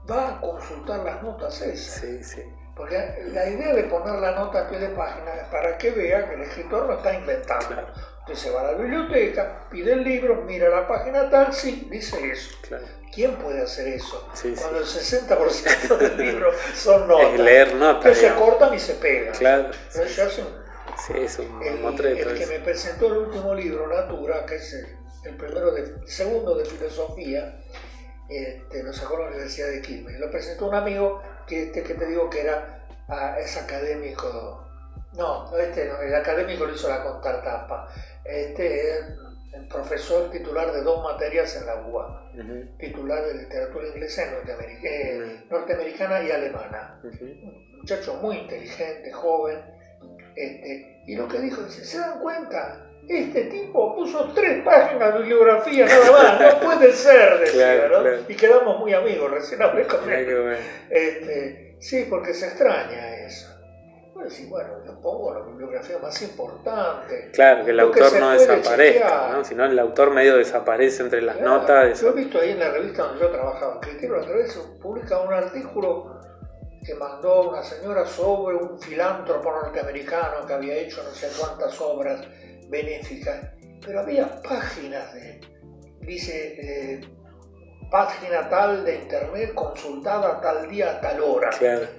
va 0.10 0.30
a 0.30 0.42
consultar 0.42 1.00
las 1.00 1.24
notas 1.24 1.62
esas? 1.62 2.02
Sí, 2.02 2.24
sí. 2.24 2.44
Porque 2.76 2.98
la 3.32 3.48
idea 3.50 3.74
de 3.74 3.84
poner 3.86 4.20
la 4.20 4.32
nota 4.34 4.62
a 4.62 4.70
pie 4.70 4.78
de 4.78 4.90
página 4.90 5.34
es 5.34 5.48
para 5.48 5.78
que 5.78 5.90
vea 5.92 6.28
que 6.30 6.36
el 6.36 6.42
escritor 6.42 6.86
no 6.86 6.94
está 6.94 7.14
inventando. 7.14 7.88
Usted 8.28 8.36
se 8.36 8.52
va 8.52 8.60
a 8.60 8.72
la 8.74 8.78
biblioteca, 8.78 9.70
pide 9.72 9.94
el 9.94 10.04
libro, 10.04 10.44
mira 10.46 10.68
la 10.68 10.86
página 10.86 11.30
tal, 11.30 11.54
sí, 11.54 11.88
dice 11.90 12.30
eso. 12.30 12.58
Claro. 12.68 12.84
¿Quién 13.14 13.38
puede 13.38 13.62
hacer 13.62 13.88
eso? 13.88 14.30
Cuando 14.60 14.80
el 14.80 14.86
60% 14.86 15.98
del 15.98 16.18
libro 16.26 16.52
son 16.76 17.08
notas. 17.08 17.36
Es 17.36 17.40
leer 17.40 17.76
notas. 17.76 18.04
Que 18.04 18.28
se 18.28 18.34
cortan 18.36 18.74
y 18.74 18.80
se 18.80 18.96
pegan. 18.96 19.34
Claro. 19.34 19.72
sí, 19.90 20.02
es 21.16 21.40
un 21.40 21.64
el, 21.64 22.06
el 22.06 22.38
que 22.38 22.48
me 22.48 22.60
presentó 22.60 23.08
el 23.08 23.14
último 23.14 23.56
libro, 23.56 23.88
Natura, 23.88 24.46
que 24.46 24.56
es 24.56 24.74
el, 25.24 25.38
primero 25.38 25.72
de, 25.72 26.06
segundo 26.06 26.58
de 26.58 26.66
filosofía, 26.66 27.62
este, 28.28 28.84
lo 28.84 28.92
sacó 28.92 29.20
la 29.20 29.28
Universidad 29.28 29.70
de 29.70 29.82
Quilmes. 29.82 30.20
Lo 30.20 30.30
presentó 30.30 30.68
un 30.68 30.76
amigo 30.76 31.22
que, 31.48 31.64
este, 31.64 31.82
que 31.82 31.94
te 31.94 32.08
digo 32.08 32.30
que 32.30 32.42
era, 32.42 32.86
ah, 33.08 33.38
es 33.40 33.56
académico. 33.56 34.67
No, 35.14 35.58
este 35.58 35.86
no, 35.86 36.02
el 36.02 36.14
académico 36.14 36.66
lo 36.66 36.74
hizo 36.74 36.90
la 36.90 37.04
contartapa. 37.04 37.88
Este 38.24 39.18
profesor 39.70 40.30
titular 40.32 40.72
de 40.72 40.82
dos 40.82 41.04
materias 41.04 41.56
en 41.58 41.66
la 41.66 41.76
UBA, 41.76 42.32
titular 42.78 43.26
de 43.26 43.34
literatura 43.36 43.88
inglesa 43.88 44.24
eh, 44.24 45.44
norteamericana 45.50 46.22
y 46.24 46.32
alemana. 46.32 47.00
Un 47.04 47.78
muchacho 47.80 48.16
muy 48.22 48.38
inteligente, 48.38 49.12
joven, 49.12 49.60
este, 50.36 51.04
y 51.08 51.16
lo 51.16 51.28
que 51.28 51.40
dijo, 51.40 51.62
dice, 51.64 51.84
¿se 51.84 52.00
dan 52.00 52.20
cuenta? 52.20 52.84
Este 53.08 53.46
tipo 53.46 53.96
puso 53.96 54.32
tres 54.34 54.64
páginas 54.64 55.14
de 55.14 55.20
bibliografía 55.20 55.86
nada 55.86 56.12
más, 56.12 56.42
no 56.42 56.60
puede 56.60 56.92
ser, 56.92 57.40
decía, 57.40 57.88
¿no? 57.88 58.04
Y 58.28 58.36
quedamos 58.36 58.80
muy 58.80 58.94
amigos, 58.94 59.32
recién 59.32 59.62
hablé 59.62 59.88
con 59.88 60.12
él. 60.12 60.58
Este, 60.90 61.78
sí, 61.80 62.06
porque 62.10 62.34
se 62.34 62.48
extraña 62.48 63.16
eso 63.26 63.57
decir, 64.30 64.50
bueno, 64.50 64.70
yo 64.86 65.00
pongo 65.02 65.34
la 65.34 65.42
bibliografía 65.42 65.98
más 66.00 66.22
importante. 66.22 67.32
Claro, 67.34 67.66
que 67.66 67.72
el 67.72 67.80
autor 67.80 68.20
no 68.20 68.32
desaparezca, 68.32 69.30
¿no? 69.32 69.44
Si 69.44 69.56
no, 69.56 69.66
el 69.66 69.80
autor 69.80 70.12
medio 70.12 70.38
desaparece 70.38 71.04
entre 71.04 71.22
las 71.22 71.40
notas. 71.40 72.02
Yo 72.02 72.10
he 72.10 72.14
visto 72.14 72.40
ahí 72.40 72.52
en 72.52 72.60
la 72.60 72.70
revista 72.72 73.04
donde 73.04 73.22
yo 73.22 73.30
trabajaba, 73.30 73.80
Criterio, 73.80 74.20
otra 74.20 74.36
vez 74.36 74.54
publica 74.82 75.20
un 75.20 75.34
artículo 75.34 76.20
que 76.86 76.96
mandó 76.96 77.50
una 77.50 77.62
señora 77.64 78.06
sobre 78.06 78.56
un 78.56 78.80
filántropo 78.80 79.52
norteamericano 79.52 80.46
que 80.48 80.54
había 80.54 80.76
hecho 80.76 81.04
no 81.04 81.10
sé 81.12 81.28
cuántas 81.38 81.80
obras 81.82 82.22
benéficas, 82.70 83.52
pero 83.86 84.00
había 84.00 84.42
páginas 84.42 85.14
de, 85.14 85.42
dice, 86.00 86.56
eh, 86.60 87.02
página 87.90 88.50
tal 88.50 88.84
de 88.84 88.96
internet 88.96 89.54
consultada 89.54 90.42
tal 90.42 90.70
día 90.70 90.92
a 90.92 91.02
tal 91.02 91.22
hora, 91.22 91.50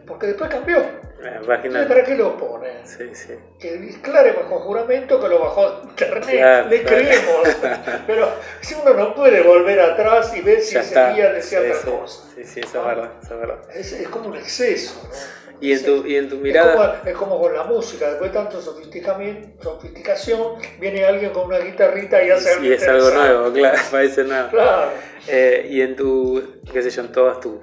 porque 0.07 0.29
después 0.29 0.51
cambió. 0.51 0.79
Eh, 1.21 1.41
¿Para 1.45 2.05
qué 2.05 2.15
lo 2.15 2.37
pone? 2.37 2.87
Sí, 2.87 3.13
sí. 3.13 3.35
Que 3.59 3.77
declare 3.77 4.33
bajo 4.33 4.61
juramento 4.61 5.21
que 5.21 5.29
lo 5.29 5.41
bajó 5.41 5.71
de 5.71 5.89
internet, 5.89 6.67
le 6.69 6.83
creemos. 6.85 7.49
Pero 8.07 8.31
si 8.61 8.75
uno 8.75 8.95
no 8.95 9.15
puede 9.15 9.43
volver 9.43 9.81
atrás 9.81 10.33
y 10.37 10.43
ver 10.43 10.61
si 10.61 10.77
ese 10.77 10.95
día 11.13 11.33
decía 11.33 11.61
otra 11.61 11.91
cosa. 11.91 12.23
Sí, 12.35 12.45
sí, 12.45 12.61
eso 12.61 12.81
es 12.81 12.87
verdad, 12.87 13.11
eso 13.21 13.35
es 13.35 13.41
verdad. 13.41 13.59
Es, 13.75 14.09
como 14.09 14.29
un 14.29 14.37
exceso, 14.37 15.03
¿no? 15.03 15.48
Y 15.61 15.73
en, 15.73 15.85
tu, 15.85 16.07
y 16.07 16.17
en 16.17 16.29
tu 16.29 16.37
mirada... 16.37 17.03
Es 17.05 17.15
como, 17.17 17.41
con 17.41 17.55
la 17.55 17.65
música, 17.65 18.09
después 18.09 18.33
de 18.33 18.39
tanto 18.39 18.61
sofisticación, 18.61 20.55
viene 20.79 21.05
alguien 21.05 21.33
con 21.33 21.47
una 21.47 21.59
guitarrita 21.59 22.23
y 22.23 22.31
hace 22.31 22.53
algo 22.53 22.65
Y 22.65 22.73
es 22.73 22.87
algo 22.87 23.11
nuevo, 23.11 23.53
claro, 23.53 23.79
parece 23.91 24.25
nuevo. 24.25 24.49
Claro. 24.51 24.91
Eh, 25.27 25.67
y 25.71 25.83
en 25.83 25.97
tu, 25.97 26.61
qué 26.73 26.83
sé 26.83 26.91
yo, 26.91 27.03
en 27.03 27.13
todas 27.13 27.39
tus, 27.41 27.59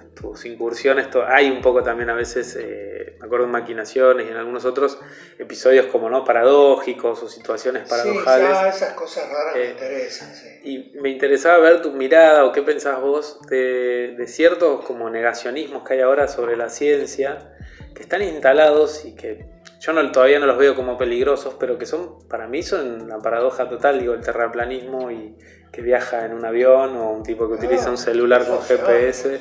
incursiones, 0.45 1.07
hay 1.27 1.49
un 1.49 1.61
poco 1.61 1.83
también 1.83 2.09
a 2.09 2.13
veces, 2.13 2.57
eh, 2.59 3.15
me 3.19 3.25
acuerdo 3.25 3.45
en 3.45 3.51
Maquinaciones 3.51 4.27
y 4.27 4.31
en 4.31 4.37
algunos 4.37 4.65
otros 4.65 4.99
episodios 5.37 5.85
como 5.87 6.09
no 6.09 6.23
paradójicos 6.23 7.21
o 7.23 7.29
situaciones 7.29 7.87
paradojales. 7.87 8.57
Sí, 8.57 8.67
esas 8.69 8.93
cosas 8.93 9.29
raras 9.29 9.55
me 9.55 9.61
eh, 9.61 9.71
interesan, 9.71 10.35
sí. 10.35 10.47
Y 10.63 10.99
me 10.99 11.09
interesaba 11.09 11.59
ver 11.59 11.81
tu 11.81 11.91
mirada 11.91 12.45
o 12.45 12.51
qué 12.51 12.63
pensás 12.63 12.99
vos 12.99 13.39
de, 13.49 14.15
de 14.17 14.27
ciertos 14.27 14.83
como 14.83 15.09
negacionismos 15.09 15.87
que 15.87 15.93
hay 15.93 16.01
ahora 16.01 16.27
sobre 16.27 16.57
la 16.57 16.69
ciencia, 16.69 17.54
que 17.95 18.03
están 18.03 18.21
instalados 18.21 19.05
y 19.05 19.15
que 19.15 19.45
yo 19.79 19.93
no, 19.93 20.11
todavía 20.11 20.39
no 20.39 20.45
los 20.45 20.57
veo 20.57 20.75
como 20.75 20.97
peligrosos, 20.97 21.55
pero 21.59 21.77
que 21.77 21.85
son, 21.85 22.27
para 22.27 22.47
mí 22.47 22.61
son 22.61 23.07
la 23.07 23.19
paradoja 23.19 23.69
total, 23.69 23.99
digo, 23.99 24.13
el 24.13 24.21
terraplanismo 24.21 25.09
y 25.11 25.37
que 25.71 25.81
viaja 25.81 26.25
en 26.25 26.33
un 26.33 26.45
avión 26.45 26.95
o 26.97 27.11
un 27.11 27.23
tipo 27.23 27.47
que 27.47 27.55
utiliza 27.55 27.89
un 27.89 27.97
celular 27.97 28.45
con 28.47 28.61
GPS. 28.61 29.39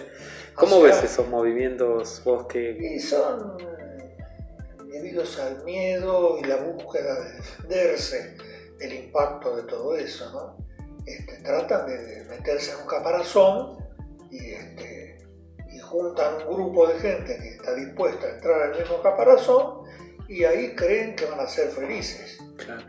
¿Cómo 0.54 0.80
ves 0.80 1.02
esos 1.02 1.28
movimientos 1.28 2.22
vos 2.24 2.46
que...? 2.46 2.78
Y 2.78 2.98
son 3.00 3.56
debidos 4.86 5.38
al 5.40 5.64
miedo 5.64 6.38
y 6.40 6.44
la 6.44 6.56
búsqueda 6.56 7.20
de 7.20 7.32
defenderse 7.32 8.36
del 8.78 8.92
impacto 8.92 9.56
de 9.56 9.62
todo 9.64 9.96
eso, 9.96 10.30
¿no? 10.32 10.64
Este, 11.06 11.42
tratan 11.42 11.86
de 11.86 12.24
meterse 12.30 12.72
en 12.72 12.82
un 12.82 12.86
caparazón 12.86 13.78
y, 14.30 14.52
este, 14.52 15.03
juntan 15.94 16.48
un 16.48 16.54
grupo 16.56 16.88
de 16.88 16.98
gente 16.98 17.38
que 17.38 17.48
está 17.50 17.72
dispuesta 17.72 18.26
a 18.26 18.30
entrar 18.30 18.62
al 18.62 18.76
mismo 18.76 19.00
caparazón 19.00 19.84
y 20.28 20.42
ahí 20.42 20.74
creen 20.74 21.14
que 21.14 21.24
van 21.26 21.38
a 21.38 21.46
ser 21.46 21.68
felices. 21.68 22.38
Claro. 22.56 22.82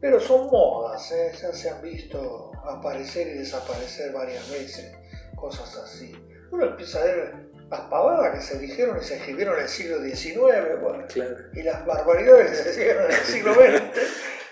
Pero 0.00 0.20
son 0.20 0.46
modas, 0.46 1.10
¿eh? 1.12 1.32
ya 1.40 1.52
se 1.52 1.68
han 1.68 1.82
visto 1.82 2.52
aparecer 2.64 3.26
y 3.28 3.38
desaparecer 3.38 4.12
varias 4.12 4.48
veces, 4.50 4.92
cosas 5.34 5.76
así. 5.76 6.14
Uno 6.52 6.66
empieza 6.66 7.00
a 7.00 7.04
ver 7.04 7.34
las 7.68 7.80
pavadas 7.82 8.34
que 8.34 8.40
se 8.40 8.58
dijeron 8.58 8.96
y 8.98 9.04
se 9.04 9.16
escribieron 9.16 9.56
en 9.56 9.64
el 9.64 9.68
siglo 9.68 10.00
XIX, 10.00 10.80
bueno, 10.80 11.04
y 11.52 11.62
las 11.62 11.84
barbaridades 11.84 12.50
que 12.50 12.56
se 12.56 12.80
dijeron 12.80 13.04
en 13.06 13.10
el 13.10 13.24
siglo 13.24 13.54
XX. 13.54 13.82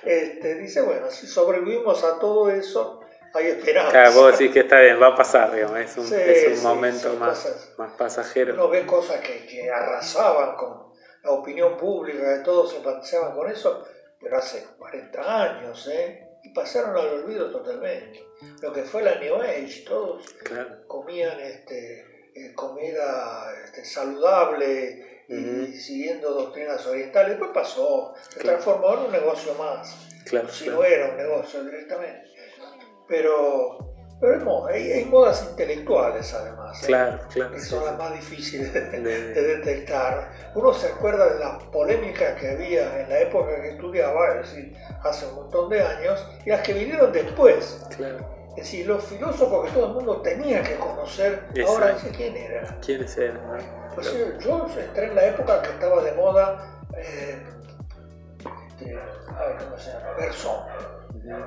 este, 0.02 0.54
dice, 0.56 0.82
bueno, 0.82 1.10
si 1.10 1.26
sobrevivimos 1.26 2.02
a 2.02 2.18
todo 2.18 2.50
eso, 2.50 3.05
hay 3.36 3.46
esperanza. 3.48 3.90
Claro, 3.90 4.12
vos 4.12 4.32
decís 4.32 4.52
que 4.52 4.60
está 4.60 4.80
bien, 4.80 5.00
va 5.00 5.08
a 5.08 5.16
pasar, 5.16 5.52
digamos, 5.54 5.78
es 5.78 5.96
un, 5.96 6.12
es 6.14 6.58
un 6.58 6.62
momento 6.62 7.12
más, 7.14 7.74
más 7.76 7.92
pasajero. 7.92 8.54
Uno 8.54 8.68
ve 8.68 8.86
cosas 8.86 9.20
que, 9.20 9.46
que 9.46 9.70
arrasaban 9.70 10.56
con 10.56 10.92
la 11.22 11.32
opinión 11.32 11.76
pública, 11.76 12.38
que 12.38 12.44
todos 12.44 12.72
simpatizaban 12.72 13.34
con 13.34 13.50
eso, 13.50 13.84
pero 14.20 14.38
hace 14.38 14.64
40 14.78 15.42
años, 15.42 15.88
¿eh? 15.92 16.22
Y 16.42 16.50
pasaron 16.50 16.96
al 16.96 17.08
olvido 17.08 17.50
totalmente. 17.50 18.24
Lo 18.62 18.72
que 18.72 18.82
fue 18.82 19.02
la 19.02 19.16
New 19.16 19.36
Age, 19.36 19.84
todos 19.86 20.24
comían 20.86 21.40
este, 21.40 22.30
eh, 22.34 22.54
comida 22.54 23.52
este, 23.64 23.84
saludable 23.84 25.24
y 25.28 25.72
siguiendo 25.72 26.30
doctrinas 26.30 26.86
orientales. 26.86 27.30
Después 27.30 27.50
pasó, 27.52 28.14
se 28.30 28.40
transformó 28.40 28.94
en 28.94 28.98
un 29.06 29.12
negocio 29.12 29.54
más. 29.54 29.96
si 30.50 30.68
no 30.68 30.84
era 30.84 31.10
un 31.10 31.16
negocio 31.16 31.64
directamente. 31.64 32.30
Pero 33.08 33.86
pero 34.18 34.66
hay, 34.66 35.04
modas 35.04 35.46
intelectuales 35.50 36.32
además. 36.32 36.82
¿eh? 36.82 36.86
Claro, 36.86 37.18
claro. 37.30 37.52
Que 37.52 37.60
son 37.60 37.84
las 37.84 37.98
más 37.98 38.14
difíciles 38.14 38.72
de, 38.72 39.00
detectar. 39.00 40.32
Uno 40.54 40.72
se 40.72 40.86
acuerda 40.86 41.34
de 41.34 41.38
las 41.38 41.62
polémicas 41.64 42.40
que 42.40 42.50
había 42.50 43.00
en 43.02 43.10
la 43.10 43.20
época 43.20 43.60
que 43.60 43.70
estudiaba, 43.70 44.40
es 44.40 44.48
decir, 44.48 44.74
hace 45.02 45.26
un 45.26 45.34
montón 45.34 45.68
de 45.68 45.82
años, 45.82 46.26
y 46.46 46.50
las 46.50 46.62
que 46.62 46.72
vinieron 46.72 47.12
después. 47.12 47.86
Claro. 47.94 48.36
Es 48.50 48.64
decir, 48.64 48.86
los 48.86 49.04
filósofos 49.04 49.66
que 49.66 49.72
todo 49.72 49.88
el 49.88 49.92
mundo 49.92 50.22
tenía 50.22 50.62
que 50.62 50.76
conocer, 50.76 51.42
ahora 51.66 51.92
dice 51.92 52.10
quién 52.16 52.34
era. 52.34 52.78
¿Quiénes 52.80 53.18
eran? 53.18 53.38
Pues 53.94 54.14
yo 54.40 54.66
entré 54.78 55.08
en 55.08 55.14
la 55.14 55.26
época 55.26 55.60
que 55.60 55.68
estaba 55.68 56.02
de 56.02 56.12
moda, 56.12 56.80
eh, 56.96 57.38
este, 58.68 58.98
a 59.28 59.46
ver 59.46 59.56
cómo 59.58 59.76
se 59.76 59.90
llama, 59.90 60.12
Bersón 60.18 60.95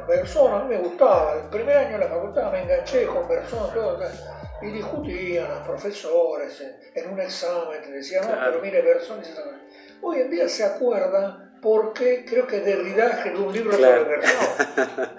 Bersón 0.08 0.54
a 0.54 0.64
mí 0.64 0.76
me 0.76 0.82
gustaba, 0.82 1.36
el 1.36 1.50
primer 1.50 1.78
año 1.78 1.98
de 1.98 2.00
la 2.00 2.10
facultad 2.10 2.52
me 2.52 2.64
enganché 2.64 3.06
con 3.06 3.28
Bersón 3.30 3.74
todo, 3.74 4.00
y 4.62 4.68
discutían 4.72 5.48
los 5.48 5.60
profesores 5.60 6.62
en, 6.94 7.10
un 7.10 7.20
examen, 7.22 7.82
te 7.82 7.92
decían, 7.92 8.28
no, 8.28 8.36
pero 8.44 8.62
mire 8.62 8.82
Bersón, 8.82 9.22
hoy 10.02 10.20
en 10.20 10.30
día 10.30 10.50
se 10.50 10.66
acuerdan 10.66 11.58
porque 11.62 12.26
creo 12.26 12.46
que 12.46 12.60
Derrida 12.60 13.08
escribió 13.08 13.48
un 13.48 13.54
libro 13.54 13.72
sobre 13.72 14.04
Bersón. 14.04 15.10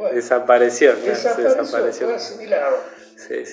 desapareció, 0.14 0.96
desapareció, 0.96 1.54
desapareció. 1.54 2.06
Fue 2.08 2.16
asimilado. 2.16 2.76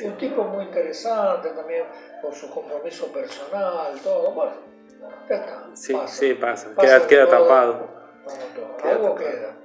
Un 0.03 0.17
tipo 0.17 0.43
muy 0.45 0.65
interesante 0.65 1.49
también 1.49 1.85
por 2.21 2.33
su 2.33 2.49
compromiso 2.49 3.11
personal, 3.11 3.99
todo, 4.01 4.31
bueno, 4.31 4.53
ya 5.29 5.35
está. 5.35 5.69
Sí, 5.73 5.93
pasa. 5.93 6.07
sí, 6.07 6.33
pasa, 6.33 6.69
queda, 6.79 7.07
queda 7.07 7.27
tapado. 7.27 7.87
Algo 8.83 9.15
queda 9.15 9.64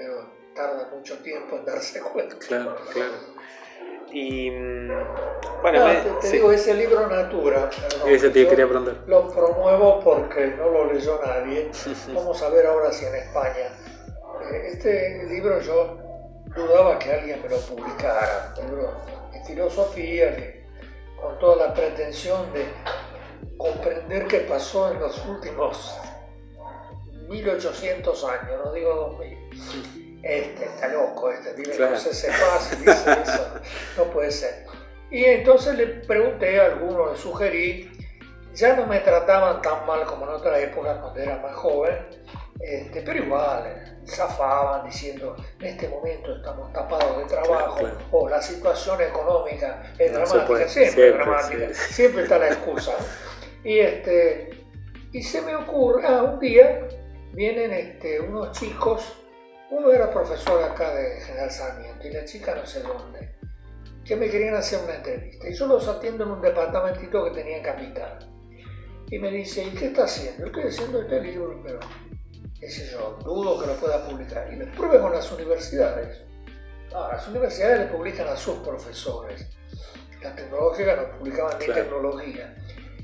pero 0.00 0.24
tarda 0.54 0.88
mucho 0.94 1.18
tiempo 1.18 1.56
en 1.56 1.64
darse 1.66 2.00
cuenta. 2.12 2.36
Claro, 2.38 2.76
claro. 2.92 3.12
Y 4.12 4.50
mm, 4.50 4.88
bueno, 5.62 5.86
te, 6.20 6.30
digo, 6.30 6.50
ese 6.50 6.74
libro 6.74 7.06
Natura, 7.06 7.70
ese 8.06 8.30
te 8.30 8.48
quería 8.48 8.66
preguntar. 8.66 9.04
Lo 9.06 9.28
promuevo 9.28 10.00
porque 10.00 10.48
no 10.56 10.68
lo 10.68 10.92
leyó 10.92 11.20
nadie. 11.24 11.70
Vamos 12.14 12.42
a 12.42 12.48
ver 12.48 12.66
ahora 12.66 12.90
si 12.90 13.04
en 13.04 13.14
España. 13.14 13.68
Eh, 14.50 14.70
este 14.72 15.26
libro 15.28 15.60
yo 15.60 15.98
dudaba 16.56 16.98
que 16.98 17.12
alguien 17.12 17.40
me 17.42 17.48
lo 17.48 17.58
publicara, 17.58 18.54
un 18.58 18.66
libro 18.66 18.92
de 19.32 19.44
filosofía 19.44 20.34
que, 20.34 20.66
con 21.20 21.38
toda 21.38 21.68
la 21.68 21.74
pretensión 21.74 22.52
de 22.52 22.64
comprender 23.58 24.26
qué 24.26 24.40
pasó 24.40 24.90
en 24.90 24.98
los 24.98 25.24
últimos 25.26 25.94
1800 27.28 28.24
años, 28.24 28.64
no 28.64 28.72
digo 28.72 28.94
2000. 29.18 29.39
Este 30.22 30.64
está 30.64 30.88
loco, 30.88 31.30
este 31.30 31.54
vive 31.54 31.76
claro. 31.76 31.92
con 31.92 32.80
dice 32.84 33.22
eso, 33.22 33.54
no 33.96 34.04
puede 34.04 34.30
ser. 34.30 34.66
Y 35.10 35.24
entonces 35.24 35.74
le 35.76 35.86
pregunté 35.86 36.60
a 36.60 36.66
algunos, 36.66 37.12
le 37.12 37.18
sugerí, 37.18 37.90
ya 38.54 38.76
no 38.76 38.86
me 38.86 39.00
trataban 39.00 39.62
tan 39.62 39.86
mal 39.86 40.04
como 40.04 40.24
en 40.24 40.30
otra 40.30 40.58
época 40.58 41.00
cuando 41.00 41.20
era 41.20 41.38
más 41.38 41.54
joven, 41.54 41.96
este, 42.60 43.00
pero 43.00 43.24
igual, 43.24 43.66
eh, 43.66 44.06
zafaban 44.06 44.84
diciendo, 44.84 45.34
en 45.60 45.66
este 45.66 45.88
momento 45.88 46.36
estamos 46.36 46.72
tapados 46.72 47.18
de 47.18 47.24
trabajo, 47.24 47.88
o 48.10 48.28
la 48.28 48.42
situación 48.42 49.00
económica 49.00 49.82
es 49.98 50.12
dramática, 50.12 50.68
siempre, 50.68 51.12
dramática, 51.12 51.74
siempre 51.74 52.22
está 52.24 52.38
la 52.38 52.48
excusa. 52.48 52.92
Y, 53.64 53.78
este, 53.78 54.50
y 55.12 55.22
se 55.22 55.40
me 55.40 55.54
ocurre, 55.56 56.06
ah, 56.06 56.22
un 56.22 56.38
día 56.38 56.86
vienen 57.32 57.72
este, 57.72 58.20
unos 58.20 58.52
chicos, 58.52 59.19
uno 59.70 59.92
era 59.92 60.10
profesor 60.10 60.62
acá 60.62 60.94
de 60.94 61.20
General 61.20 61.50
Sarmiento 61.50 62.06
y 62.06 62.12
la 62.12 62.24
chica 62.24 62.54
no 62.54 62.66
sé 62.66 62.82
dónde, 62.82 63.36
que 64.04 64.16
me 64.16 64.28
querían 64.28 64.54
hacer 64.54 64.82
una 64.84 64.96
entrevista. 64.96 65.48
Y 65.48 65.54
yo 65.54 65.66
los 65.66 65.86
atiendo 65.88 66.24
en 66.24 66.30
un 66.30 66.42
departamentito 66.42 67.24
que 67.24 67.30
tenía 67.30 67.58
en 67.58 67.62
Capital. 67.62 68.18
Y 69.10 69.18
me 69.18 69.30
dice, 69.30 69.64
¿y 69.64 69.70
qué 69.70 69.86
está 69.86 70.04
haciendo? 70.04 70.46
Estoy 70.46 70.64
haciendo 70.64 71.00
este 71.00 71.20
libro, 71.20 71.60
pero 71.64 71.80
ese 72.60 72.90
yo, 72.90 73.18
dudo 73.24 73.60
que 73.60 73.66
lo 73.66 73.74
pueda 73.74 74.06
publicar. 74.06 74.52
Y 74.52 74.56
me 74.56 74.66
pruebe 74.66 75.00
con 75.00 75.12
las 75.12 75.30
universidades. 75.32 76.22
Ah, 76.94 77.10
las 77.12 77.26
universidades 77.28 77.80
le 77.80 77.86
publican 77.86 78.28
a 78.28 78.36
sus 78.36 78.58
profesores. 78.58 79.46
Las 80.22 80.36
tecnológicas 80.36 80.96
no 80.96 81.18
publicaban 81.18 81.58
ni 81.58 81.66
tecnología. 81.66 82.54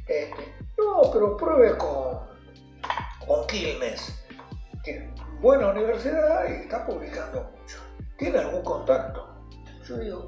Este, 0.07 0.55
no, 0.79 1.11
pero 1.13 1.37
pruebe 1.37 1.77
con 1.77 2.27
con 3.27 3.47
Quilmes, 3.47 4.23
que 4.85 5.11
buena 5.41 5.71
universidad 5.71 6.49
y 6.49 6.63
está 6.63 6.87
publicando 6.87 7.51
mucho. 7.59 7.79
¿Tiene 8.17 8.39
algún 8.39 8.63
contacto? 8.63 9.29
Yo 9.87 9.97
digo, 9.99 10.27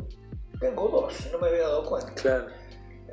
tengo 0.61 0.88
dos, 0.88 1.29
no 1.33 1.38
me 1.38 1.49
había 1.49 1.62
dado 1.62 1.85
cuenta. 1.85 2.14
Claro. 2.14 2.47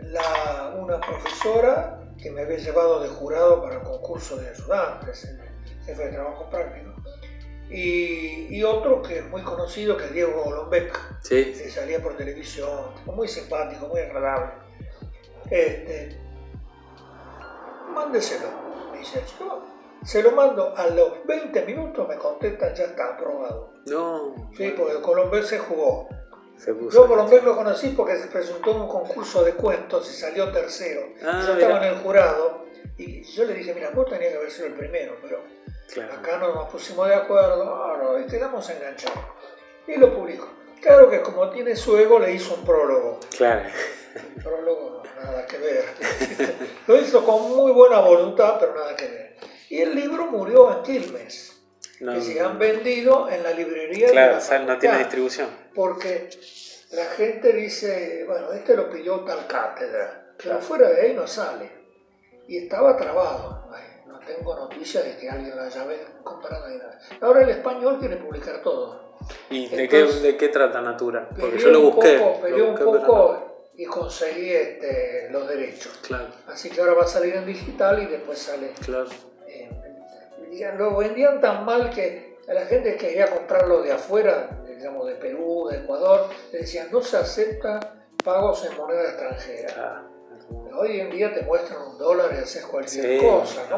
La, 0.02 0.76
una 0.78 1.00
profesora 1.00 2.02
que 2.22 2.30
me 2.32 2.42
había 2.42 2.58
llevado 2.58 3.02
de 3.02 3.10
jurado 3.10 3.62
para 3.62 3.76
el 3.76 3.84
concurso 3.84 4.38
de 4.38 4.50
ayudantes, 4.50 5.24
el 5.26 5.40
jefe 5.86 6.06
de 6.06 6.12
trabajo 6.12 6.50
práctico, 6.50 6.94
y, 7.70 8.62
otro 8.64 9.02
que 9.02 9.20
es 9.20 9.26
muy 9.26 9.42
conocido, 9.42 9.98
que 9.98 10.06
es 10.06 10.14
Diego 10.14 10.44
Golombek, 10.44 10.98
sí. 11.24 11.54
que 11.54 11.70
salía 11.70 12.02
por 12.02 12.16
televisión, 12.16 12.92
muy 13.06 13.28
simpático, 13.28 13.88
muy 13.88 14.02
agradable. 14.02 14.54
Este, 15.50 16.18
mándeselo, 17.94 18.48
dice 18.98 19.20
el 19.20 19.26
chico. 19.26 19.75
Se 20.06 20.22
lo 20.22 20.32
mando 20.32 20.74
a 20.78 20.88
los 20.88 21.26
20 21.26 21.66
minutos, 21.66 22.08
me 22.08 22.16
contestan, 22.16 22.76
ya 22.76 22.86
está 22.86 23.16
aprobado. 23.16 23.74
No. 23.88 24.52
Sí, 24.56 24.74
porque 24.78 24.94
el 24.94 25.02
Colombia 25.02 25.42
se 25.42 25.58
jugó. 25.60 26.08
Yo 26.92 27.08
por 27.08 27.44
lo 27.44 27.56
conocí 27.56 27.90
porque 27.90 28.18
se 28.18 28.28
presentó 28.28 28.72
en 28.72 28.82
un 28.82 28.88
concurso 28.88 29.44
de 29.44 29.54
cuentos 29.54 30.10
y 30.10 30.16
salió 30.16 30.52
tercero. 30.52 31.02
Ah, 31.24 31.44
yo 31.46 31.54
estaba 31.54 31.86
en 31.86 31.94
el 31.94 32.00
jurado 32.00 32.66
y 32.98 33.24
yo 33.24 33.46
le 33.46 33.56
dije, 33.56 33.74
mira, 33.74 33.90
vos 33.92 34.10
tenías 34.10 34.32
que 34.32 34.38
haber 34.38 34.52
sido 34.52 34.68
el 34.68 34.74
primero, 34.74 35.18
pero 35.22 35.42
acá 36.12 36.38
no 36.38 36.54
nos 36.54 36.70
pusimos 36.70 37.08
de 37.08 37.16
acuerdo 37.16 38.20
y 38.20 38.26
quedamos 38.28 38.70
enganchados. 38.70 39.20
Y 39.88 39.98
lo 39.98 40.16
publicó. 40.16 40.48
Claro 40.82 41.10
que 41.10 41.22
como 41.22 41.50
tiene 41.50 41.76
su 41.76 41.98
ego, 41.98 42.20
le 42.20 42.34
hizo 42.34 42.54
un 42.56 42.64
prólogo. 42.64 43.20
Claro. 43.36 43.68
El 44.16 44.44
prólogo, 44.44 45.04
nada 45.22 45.46
que 45.46 45.58
ver. 45.58 45.86
lo 46.88 46.98
hizo 46.98 47.24
con 47.26 47.56
muy 47.56 47.72
buena 47.72 48.00
voluntad, 48.00 48.58
pero 48.60 48.76
nada 48.76 48.96
que 48.96 49.08
ver. 49.08 49.25
Y 49.70 49.82
el 49.82 49.96
libro 49.96 50.28
murió 50.28 50.78
en 50.78 50.84
Quilmes. 50.84 51.62
que 52.00 52.22
se 52.22 52.40
han 52.40 52.60
vendido 52.60 53.30
en 53.30 53.44
la 53.44 53.52
librería 53.52 54.10
claro, 54.10 54.40
de 54.40 54.50
la 54.50 54.60
no 54.66 54.78
tiene 54.78 54.98
distribución. 55.00 55.50
Porque 55.74 56.30
la 56.92 57.06
gente 57.06 57.54
dice, 57.54 58.24
bueno, 58.28 58.52
este 58.54 58.76
lo 58.76 58.90
pidió 58.90 59.22
tal 59.22 59.48
cátedra, 59.48 60.34
pero 60.42 60.60
fuera 60.60 60.90
de 60.90 61.02
ahí 61.02 61.14
no 61.14 61.28
sale. 61.28 61.72
Y 62.48 62.58
estaba 62.58 62.96
trabado. 62.96 63.70
no 64.08 64.20
tengo 64.20 64.56
noticia 64.56 65.02
de 65.02 65.18
que 65.18 65.30
alguien 65.30 65.56
lo 65.56 65.64
haya 65.64 65.86
comprado 66.24 66.68
ni 66.70 66.78
nada. 66.78 67.00
Ahora 67.22 67.42
el 67.42 67.50
español 67.50 67.98
quiere 68.00 68.18
publicar 68.18 68.62
todo. 68.62 69.16
¿Y 69.50 69.68
de, 69.70 69.88
qué, 69.88 70.04
de 70.04 70.38
qué 70.38 70.50
trata 70.50 70.82
Natura? 70.82 71.30
Porque 71.30 71.58
yo 71.58 71.70
lo 71.70 71.92
busqué. 71.92 72.18
Un 72.20 72.62
un 72.62 72.76
poco 72.76 73.56
y 73.78 73.86
conseguí 73.86 74.52
este, 74.52 75.30
los 75.32 75.48
derechos. 75.48 76.00
Claro. 76.02 76.28
Así 76.48 76.70
que 76.70 76.80
ahora 76.80 76.94
va 76.94 77.04
a 77.04 77.08
salir 77.08 77.36
en 77.36 77.46
digital 77.46 78.02
y 78.02 78.06
después 78.06 78.40
sale. 78.40 78.72
Claro. 78.84 79.10
Lo 80.78 80.96
vendían 80.98 81.42
tan 81.42 81.66
mal 81.66 81.90
que 81.90 82.38
a 82.48 82.54
la 82.54 82.66
gente 82.66 82.92
que 82.94 83.08
quería 83.08 83.28
comprarlo 83.28 83.82
de 83.82 83.92
afuera, 83.92 84.50
digamos 84.68 85.08
de 85.08 85.16
Perú, 85.16 85.68
de 85.70 85.78
Ecuador, 85.78 86.30
le 86.52 86.60
decían 86.60 86.90
no 86.92 87.02
se 87.02 87.18
acepta 87.18 87.80
pagos 88.24 88.66
en 88.66 88.78
moneda 88.78 89.04
extranjera. 89.04 89.74
Ah, 89.78 90.08
Hoy 90.78 91.00
en 91.00 91.10
día 91.10 91.34
te 91.34 91.42
muestran 91.44 91.82
un 91.82 91.98
dólar 91.98 92.32
y 92.34 92.38
haces 92.38 92.66
cualquier 92.66 93.22
cosa. 93.22 93.66
¿no? 93.70 93.78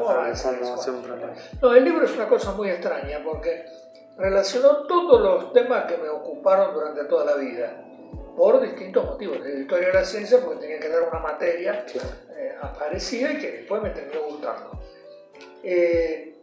no, 1.62 1.76
el 1.76 1.84
libro 1.84 2.06
es 2.06 2.14
una 2.14 2.28
cosa 2.28 2.52
muy 2.54 2.70
extraña 2.70 3.22
porque 3.24 3.66
relacionó 4.18 4.88
todos 4.88 5.22
los 5.22 5.54
temas 5.54 5.86
que 5.86 5.98
me 5.98 6.10
ocuparon 6.10 6.74
durante 6.74 7.06
toda 7.06 7.24
la 7.26 7.36
vida, 7.36 7.84
por 8.36 8.60
distintos 8.60 9.06
motivos. 9.06 9.40
La 9.40 9.50
historia 9.50 9.88
de 9.88 9.94
la 9.94 10.06
ciencia, 10.06 10.40
porque 10.44 10.62
tenía 10.62 10.80
que 10.80 10.90
dar 10.90 11.04
una 11.04 11.20
materia 11.20 11.86
eh, 12.36 12.56
aparecida 12.62 13.32
y 13.34 13.38
que 13.38 13.52
después 13.52 13.82
me 13.82 13.92
terminó 13.92 14.24
gustando. 14.24 14.72
Eh, 15.64 16.37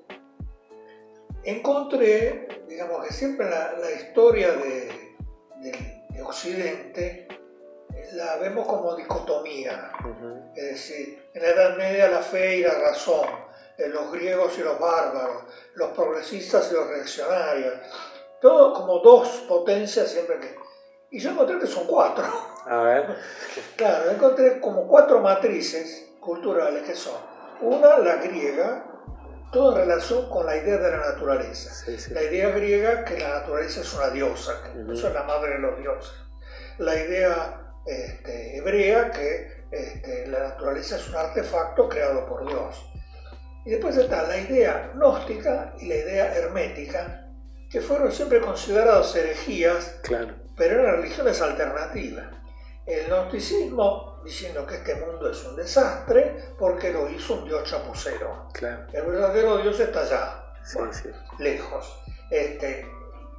encontré, 1.44 2.64
digamos 2.68 3.06
que 3.06 3.12
siempre 3.12 3.48
la, 3.48 3.90
historia 3.90 4.52
de, 4.52 5.04
Occidente 6.22 7.28
la 8.14 8.36
vemos 8.36 8.66
como 8.66 8.96
dicotomía, 8.96 9.92
es 10.54 10.64
decir, 10.64 11.28
en 11.34 11.42
la 11.42 11.48
Edad 11.48 11.76
Media 11.76 12.08
la 12.08 12.22
fe 12.22 12.56
y 12.56 12.62
la 12.62 12.74
razón, 12.78 13.28
los 13.76 14.12
griegos 14.12 14.56
y 14.58 14.62
los 14.62 14.78
bárbaros, 14.78 15.44
los 15.74 15.90
progresistas 15.90 16.70
y 16.70 16.74
los 16.74 16.88
reaccionarios, 16.88 17.74
todo 18.40 18.72
como 18.72 18.98
dos 19.00 19.44
potencias 19.48 20.08
siempre 20.08 20.38
que... 20.38 20.54
Y 21.10 21.18
yo 21.18 21.30
encontré 21.30 21.58
que 21.58 21.66
son 21.66 21.86
cuatro. 21.86 22.24
A 22.66 22.76
ver. 22.78 23.16
Claro, 23.76 24.10
encontré 24.10 24.60
como 24.60 24.86
cuatro 24.88 25.20
matrices 25.20 26.10
culturales 26.20 26.82
que 26.82 26.94
son, 26.94 27.16
una 27.60 27.98
la 27.98 28.16
griega, 28.16 28.83
todo 29.54 29.72
en 29.72 29.88
relación 29.88 30.28
con 30.28 30.44
la 30.44 30.56
idea 30.56 30.76
de 30.76 30.90
la 30.90 31.12
naturaleza. 31.12 31.86
La 32.10 32.22
idea 32.24 32.50
griega 32.50 33.04
que 33.04 33.20
la 33.20 33.38
naturaleza 33.38 33.80
es 33.80 33.94
una 33.94 34.10
diosa, 34.10 34.52
que 34.64 34.92
eso 34.92 35.08
es 35.08 35.14
la 35.14 35.22
madre 35.22 35.52
de 35.52 35.58
los 35.60 35.78
dioses. 35.78 36.12
La 36.78 36.94
idea 36.96 37.72
este, 37.86 38.56
hebrea 38.58 39.12
que 39.12 39.64
este, 39.70 40.26
la 40.26 40.40
naturaleza 40.40 40.96
es 40.96 41.08
un 41.08 41.14
artefacto 41.14 41.88
creado 41.88 42.26
por 42.26 42.46
Dios. 42.48 42.84
Y 43.64 43.70
después 43.70 43.96
está 43.96 44.24
la 44.24 44.38
idea 44.38 44.90
gnóstica 44.94 45.72
y 45.78 45.86
la 45.86 45.94
idea 45.94 46.34
hermética, 46.34 47.28
que 47.70 47.80
fueron 47.80 48.10
siempre 48.10 48.40
considerados 48.40 49.14
herejías, 49.14 50.00
claro. 50.02 50.34
pero 50.56 50.80
eran 50.80 50.96
religiones 50.96 51.40
alternativas. 51.40 52.26
El 52.86 53.06
gnosticismo 53.06 54.13
diciendo 54.24 54.66
que 54.66 54.76
este 54.76 54.94
mundo 54.96 55.30
es 55.30 55.44
un 55.44 55.56
desastre 55.56 56.54
porque 56.58 56.92
lo 56.92 57.08
hizo 57.10 57.34
un 57.34 57.44
dios 57.44 57.62
chapucero. 57.64 58.48
Claro. 58.52 58.86
El 58.92 59.02
verdadero 59.04 59.58
dios 59.58 59.78
está 59.78 60.00
allá, 60.00 60.44
lejos. 61.38 62.02
Este, 62.30 62.86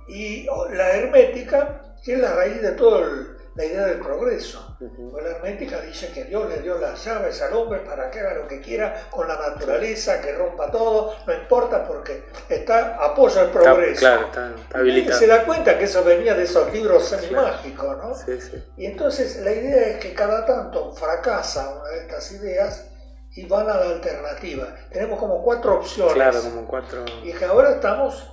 y 0.07 0.45
la 0.71 0.91
hermética, 0.91 1.95
que 2.03 2.13
es 2.13 2.19
la 2.19 2.33
raíz 2.35 2.61
de 2.61 2.71
todo 2.73 3.03
el, 3.03 3.34
la 3.55 3.65
idea 3.65 3.85
del 3.85 3.99
progreso. 3.99 4.75
Pues 4.77 5.23
la 5.23 5.31
hermética 5.31 5.79
dice 5.81 6.11
que 6.11 6.25
Dios 6.25 6.49
le 6.49 6.61
dio 6.61 6.77
las 6.77 7.03
llaves 7.03 7.41
al 7.41 7.53
hombre 7.53 7.79
para 7.79 8.11
que 8.11 8.19
haga 8.19 8.33
lo 8.33 8.47
que 8.47 8.59
quiera 8.59 9.07
con 9.09 9.27
la 9.27 9.35
naturaleza, 9.35 10.21
que 10.21 10.33
rompa 10.33 10.69
todo, 10.69 11.15
no 11.25 11.33
importa 11.33 11.85
porque 11.85 12.25
está 12.49 12.97
apoya 13.03 13.43
el 13.43 13.49
progreso. 13.49 13.99
claro, 13.99 14.27
está, 14.27 14.53
habilitado. 14.77 15.17
Y 15.17 15.19
se 15.19 15.27
da 15.27 15.45
cuenta 15.45 15.77
que 15.77 15.85
eso 15.85 16.03
venía 16.03 16.33
de 16.33 16.43
esos 16.43 16.71
libros 16.73 17.05
semi-mágicos, 17.05 17.97
¿no? 17.97 18.15
Sí, 18.15 18.41
sí. 18.41 18.63
Y 18.77 18.85
entonces 18.87 19.37
la 19.37 19.51
idea 19.51 19.87
es 19.87 19.97
que 19.97 20.13
cada 20.13 20.45
tanto 20.45 20.91
fracasa 20.93 21.69
una 21.69 21.89
de 21.89 21.99
estas 21.99 22.31
ideas 22.33 22.85
y 23.31 23.45
van 23.47 23.69
a 23.69 23.77
la 23.77 23.85
alternativa. 23.85 24.67
Tenemos 24.91 25.19
como 25.19 25.41
cuatro 25.43 25.75
opciones. 25.79 26.13
Claro, 26.13 26.41
como 26.41 26.67
cuatro. 26.67 27.05
Y 27.23 27.31
que 27.31 27.45
ahora 27.45 27.71
estamos 27.71 28.31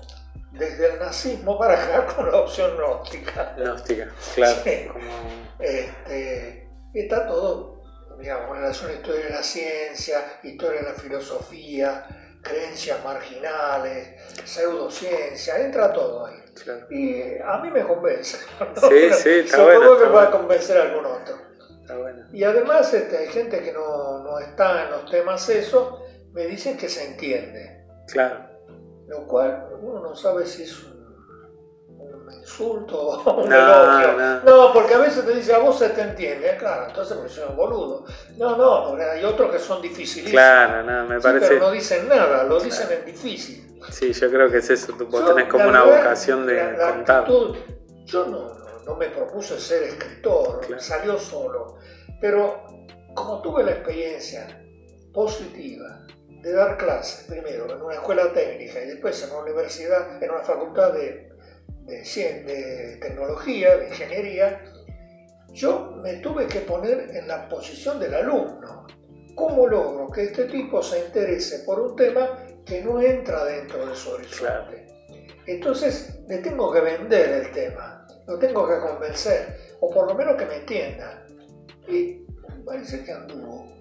desde 0.52 0.92
el 0.92 0.98
nazismo 0.98 1.58
para 1.58 1.82
acá 1.82 2.06
con 2.16 2.30
la 2.30 2.38
opción 2.38 2.76
gnóstica. 2.76 3.54
Gnóstica, 3.56 4.08
claro. 4.34 4.60
Este, 5.58 6.68
está 6.94 7.26
todo, 7.26 7.82
digamos, 8.18 8.48
en 8.56 8.62
relación 8.62 8.90
a 8.90 8.94
historia 8.94 9.24
de 9.24 9.30
la 9.30 9.42
ciencia, 9.42 10.38
historia 10.42 10.80
de 10.80 10.88
la 10.88 10.94
filosofía, 10.94 12.06
creencias 12.42 13.02
marginales, 13.04 14.20
pseudociencia, 14.44 15.58
entra 15.58 15.92
todo 15.92 16.26
ahí. 16.26 16.36
Y 16.90 17.40
a 17.42 17.58
mí 17.58 17.70
me 17.70 17.82
convence. 17.82 18.38
Sí, 18.88 19.10
sí, 19.12 19.30
está 19.30 19.62
bueno. 19.62 19.96
que 19.98 20.04
va 20.06 20.24
a 20.24 20.30
convencer 20.30 20.76
a 20.78 20.82
algún 20.82 21.06
otro. 21.06 21.36
Está 21.80 21.96
bueno. 21.96 22.26
Y 22.32 22.44
además 22.44 22.92
este, 22.92 23.16
hay 23.16 23.28
gente 23.28 23.60
que 23.60 23.72
no, 23.72 24.18
no 24.22 24.38
está 24.38 24.84
en 24.84 24.90
los 24.90 25.10
temas 25.10 25.48
eso, 25.48 26.04
me 26.32 26.46
dicen 26.46 26.76
que 26.76 26.88
se 26.88 27.06
entiende. 27.06 27.86
Claro 28.08 28.52
lo 29.12 29.26
cual 29.26 29.68
uno 29.82 30.00
no 30.00 30.14
sabe 30.14 30.46
si 30.46 30.62
es 30.62 30.84
un, 30.84 31.02
insulto 32.32 32.98
o 32.98 33.42
un 33.42 33.52
elogio. 33.52 34.40
No. 34.44 34.72
porque 34.72 34.94
a 34.94 34.98
veces 34.98 35.24
te 35.24 35.34
dice, 35.34 35.54
a 35.54 35.58
vos 35.58 35.78
se 35.78 35.90
te 35.90 36.00
entiende, 36.00 36.56
claro, 36.56 36.86
entonces 36.88 37.16
porque 37.16 37.32
soy 37.32 37.44
un 37.48 37.56
boludo. 37.56 38.04
No, 38.36 38.56
no, 38.56 38.88
porque 38.88 39.04
hay 39.04 39.24
otros 39.24 39.50
que 39.50 39.58
son 39.58 39.82
difíciles. 39.82 40.30
Claro, 40.30 40.82
no, 40.82 41.06
me 41.06 41.20
parece. 41.20 41.48
pero 41.48 41.66
no 41.66 41.70
dicen 41.70 42.08
nada, 42.08 42.44
lo 42.44 42.60
dicen 42.60 42.88
en 42.90 43.04
difícil. 43.04 43.80
Sí, 43.90 44.12
yo 44.12 44.30
creo 44.30 44.50
que 44.50 44.58
es 44.58 44.70
eso, 44.70 44.92
tú 44.94 45.06
tenés 45.06 45.48
como 45.48 45.68
una 45.68 45.82
vocación 45.82 46.46
de 46.46 46.76
contar. 46.76 47.26
yo 47.26 48.26
no, 48.26 48.54
no, 48.86 48.96
me 48.96 49.08
propuse 49.08 49.58
ser 49.58 49.82
escritor, 49.84 50.60
salió 50.78 51.18
solo, 51.18 51.76
pero 52.20 52.64
como 53.14 53.42
tuve 53.42 53.64
la 53.64 53.72
experiencia 53.72 54.64
positiva 55.12 56.06
de 56.42 56.52
dar 56.52 56.76
clases, 56.76 57.24
primero 57.28 57.72
en 57.72 57.80
una 57.80 57.94
escuela 57.94 58.32
técnica 58.32 58.82
y 58.82 58.88
después 58.88 59.22
en 59.22 59.30
una 59.30 59.42
universidad, 59.42 60.22
en 60.22 60.30
una 60.30 60.42
facultad 60.42 60.92
de, 60.92 61.30
de, 61.86 62.98
tecnología, 63.00 63.76
de 63.76 63.88
ingeniería, 63.88 64.60
yo 65.52 65.92
me 66.02 66.14
tuve 66.14 66.48
que 66.48 66.60
poner 66.60 67.14
en 67.14 67.28
la 67.28 67.48
posición 67.48 68.00
del 68.00 68.14
alumno. 68.14 68.86
¿Cómo 69.36 69.66
logro 69.68 70.10
que 70.10 70.24
este 70.24 70.44
tipo 70.46 70.82
se 70.82 71.06
interese 71.06 71.60
por 71.60 71.80
un 71.80 71.96
tema 71.96 72.44
que 72.66 72.82
no 72.82 73.00
entra 73.00 73.44
dentro 73.44 73.86
de 73.86 73.94
su 73.94 74.10
horizonte? 74.10 74.86
Entonces 75.46 76.20
le 76.28 76.38
tengo 76.38 76.72
que 76.72 76.80
vender 76.80 77.30
el 77.30 77.52
tema, 77.52 78.06
lo 78.26 78.38
tengo 78.38 78.66
que 78.66 78.78
convencer, 78.80 79.76
o 79.80 79.90
por 79.90 80.08
lo 80.08 80.14
menos 80.14 80.36
que 80.36 80.46
me 80.46 80.56
entienda. 80.56 81.24
Y 81.88 82.26
parece 82.64 83.04
que 83.04 83.12
anduvo 83.12 83.71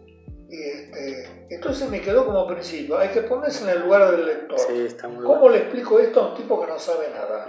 y 0.52 0.64
este, 0.64 1.30
entonces 1.50 1.90
me 1.90 2.02
quedó 2.02 2.26
como 2.26 2.46
principio, 2.46 2.98
hay 2.98 3.08
que 3.10 3.22
ponerse 3.22 3.64
en 3.64 3.70
el 3.70 3.84
lugar 3.84 4.12
del 4.12 4.26
lector. 4.26 4.60
¿Cómo 5.24 5.48
le 5.48 5.60
explico 5.60 5.98
esto 5.98 6.20
a 6.20 6.30
un 6.32 6.36
tipo 6.36 6.60
que 6.60 6.68
no 6.68 6.78
sabe 6.78 7.08
nada? 7.10 7.48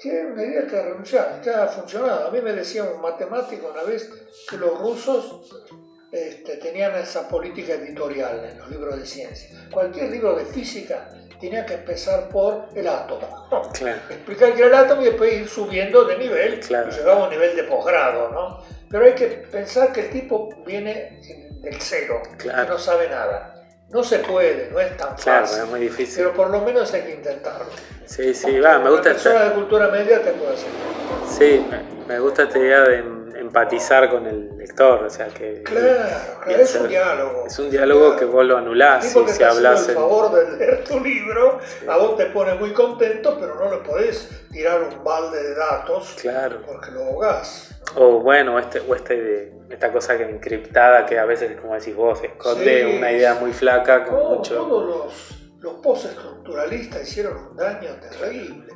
Tiene 0.00 0.32
una 0.32 0.42
idea 0.42 0.66
que 0.66 0.82
renunciar, 0.82 1.40
que 1.40 1.50
ha 1.50 1.68
funcionado. 1.68 2.26
A 2.26 2.30
mí 2.32 2.40
me 2.40 2.52
decía 2.52 2.82
un 2.82 3.00
matemático 3.00 3.70
una 3.72 3.84
vez 3.84 4.10
que 4.50 4.56
los 4.56 4.76
rusos 4.80 5.48
este, 6.10 6.56
tenían 6.56 6.96
esa 6.96 7.28
política 7.28 7.74
editorial 7.74 8.44
en 8.44 8.58
los 8.58 8.68
libros 8.68 8.98
de 8.98 9.06
ciencia. 9.06 9.68
Cualquier 9.70 10.10
libro 10.10 10.34
de 10.34 10.44
física 10.46 11.08
tenía 11.40 11.64
que 11.64 11.74
empezar 11.74 12.28
por 12.30 12.68
el 12.74 12.88
átomo. 12.88 13.48
Explicar 14.10 14.54
qué 14.54 14.64
era 14.64 14.66
el 14.66 14.74
átomo 14.86 15.02
y 15.02 15.04
después 15.04 15.32
ir 15.32 15.48
subiendo 15.48 16.04
de 16.04 16.18
nivel 16.18 16.54
y 16.54 16.62
llegaba 16.62 17.22
a 17.22 17.24
un 17.24 17.30
nivel 17.30 17.54
de 17.54 17.62
posgrado, 17.62 18.30
¿no? 18.30 18.64
Pero 18.90 19.06
hay 19.06 19.14
que 19.14 19.26
pensar 19.26 19.92
que 19.92 20.02
el 20.02 20.10
tipo 20.10 20.50
viene 20.64 21.20
del 21.64 21.80
cero, 21.80 22.22
que 22.38 22.48
no 22.48 22.78
sabe 22.78 23.08
nada. 23.08 23.50
No 23.90 24.02
se 24.02 24.18
puede, 24.20 24.70
no 24.70 24.80
es 24.80 24.96
tan 24.96 25.14
Claro, 25.16 25.46
fácil. 25.46 25.62
es 25.64 25.68
muy 25.70 25.80
difícil. 25.80 26.16
Pero 26.16 26.32
por 26.34 26.50
lo 26.50 26.60
menos 26.62 26.92
hay 26.92 27.02
que 27.02 27.12
intentarlo. 27.14 27.66
Sí, 28.06 28.34
sí, 28.34 28.58
va, 28.58 28.78
me 28.78 28.90
gusta 28.90 29.10
Una 29.10 29.12
persona 29.12 29.34
esta, 29.36 29.48
de 29.48 29.54
cultura 29.54 29.88
media 29.88 30.22
te 30.22 30.30
puede 30.32 30.54
hacer. 30.54 30.68
sí, 31.28 31.66
me, 32.08 32.18
gusta 32.18 32.42
esta 32.44 32.58
idea 32.58 32.82
de 32.82 33.02
empatizar 33.46 34.10
con 34.10 34.26
el 34.26 34.56
lector, 34.56 35.04
o 35.04 35.10
sea 35.10 35.28
que 35.28 35.62
Claro, 35.62 36.40
claro, 36.44 36.62
es 36.62 36.74
un 36.74 36.88
diálogo. 36.88 37.44
es 37.46 37.58
un 37.58 37.70
diálogo 37.70 38.16
que 38.16 38.24
vos 38.24 38.44
lo 38.44 38.56
anulás 38.58 39.04
si 39.04 39.18
haciendo 39.18 39.46
hablas 39.46 39.88
en... 39.88 39.94
favor 39.94 40.32
de 40.32 40.56
leer 40.56 40.84
tu 40.84 41.00
libro, 41.00 41.58
Sí. 41.64 41.86
a 41.88 41.96
vos 41.96 42.16
te 42.16 42.26
pone 42.26 42.54
muy 42.54 42.72
contento, 42.72 43.36
pero 43.38 43.54
no 43.56 43.70
le 43.70 43.78
podés 43.82 44.28
tirar 44.50 44.82
un 44.82 45.02
balde 45.04 45.42
de 45.42 45.54
datos 45.54 46.16
Claro. 46.20 46.60
porque 46.66 46.90
lo 46.90 47.04
ahogás. 47.04 47.70
¿no? 47.94 48.02
O 48.02 48.20
bueno, 48.20 48.58
este, 48.58 48.80
o 48.80 48.94
este 48.94 49.20
de- 49.20 49.54
esta 49.70 49.90
cosa 49.92 50.16
que 50.16 50.24
encriptada 50.24 51.04
que 51.06 51.18
a 51.18 51.24
veces, 51.24 51.58
como 51.60 51.74
decís 51.74 51.94
vos, 51.96 52.22
esconde 52.22 52.84
Sí. 52.90 52.96
una 52.98 53.10
idea 53.12 53.34
muy 53.34 53.52
flaca 53.52 54.04
con 54.04 54.14
No, 54.18 54.28
mucho... 54.36 54.54
Todos 54.56 54.86
los, 54.86 55.40
los 55.60 55.74
postestructuralistas 55.74 57.02
hicieron 57.02 57.36
un 57.50 57.56
daño 57.56 57.90
terrible, 58.00 58.66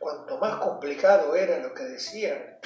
cuanto 0.00 0.38
más 0.38 0.56
complicado 0.56 1.36
era 1.36 1.58
lo 1.58 1.72
que 1.74 1.84
decían, 1.84 2.58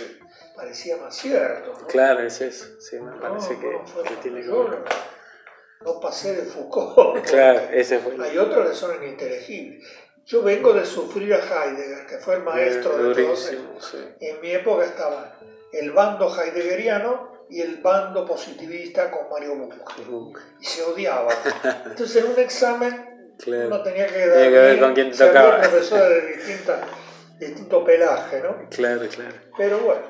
parecía 0.56 0.96
más 0.96 1.14
cierto. 1.16 1.72
¿no? 1.78 1.86
Claro, 1.88 2.20
es 2.20 2.40
eso, 2.40 2.66
sí, 2.80 2.96
me 3.00 3.10
No, 3.10 3.20
parece 3.20 3.58
que, 3.58 3.66
no, 3.72 4.02
que 4.02 4.16
tiene 4.22 4.40
que 4.40 4.46
ver. 4.48 4.56
no, 4.70 4.84
no 5.82 6.00
pasé 6.00 6.34
de 6.36 6.42
Foucault. 6.44 7.22
Claro, 7.30 7.60
ese 7.72 7.98
fue. 7.98 8.16
Hay 8.24 8.38
otros 8.38 8.70
que 8.70 8.74
son 8.74 9.02
ininteligibles. 9.02 9.84
Yo 10.26 10.42
vengo 10.42 10.72
de 10.72 10.86
sufrir 10.86 11.34
a 11.34 11.38
Heidegger, 11.38 12.06
que 12.06 12.16
fue 12.18 12.36
el 12.36 12.42
maestro 12.44 12.96
de 12.96 13.14
todos 13.22 13.40
sí. 13.90 13.98
En 14.20 14.40
mi 14.40 14.52
época 14.52 14.84
estaban 14.86 15.30
el 15.72 15.90
bando 15.92 16.34
heideggeriano 16.34 17.44
y 17.50 17.60
el 17.60 17.82
bando 17.82 18.24
positivista 18.24 19.10
con 19.10 19.28
Mario 19.28 19.56
Bunge. 19.56 19.80
Y 20.60 20.64
se 20.64 20.82
odiaban. 20.82 21.36
Entonces 21.84 22.24
en 22.24 22.30
un 22.30 22.38
examen 22.38 23.10
Claro. 23.38 23.66
uno 23.66 23.82
tenía 23.82 24.06
que, 24.06 24.12
Tenía 24.12 24.44
que 24.48 24.58
ver 24.58 24.80
con 24.80 24.94
quién 24.94 25.10
tocaba. 25.10 25.60
profesores 25.60 26.22
de 26.24 26.32
distinto 27.38 27.84
pelaje, 27.84 28.40
¿no? 28.40 28.68
Claro, 28.70 29.06
claro. 29.08 29.36
Pero 29.56 29.78
bueno, 29.80 30.02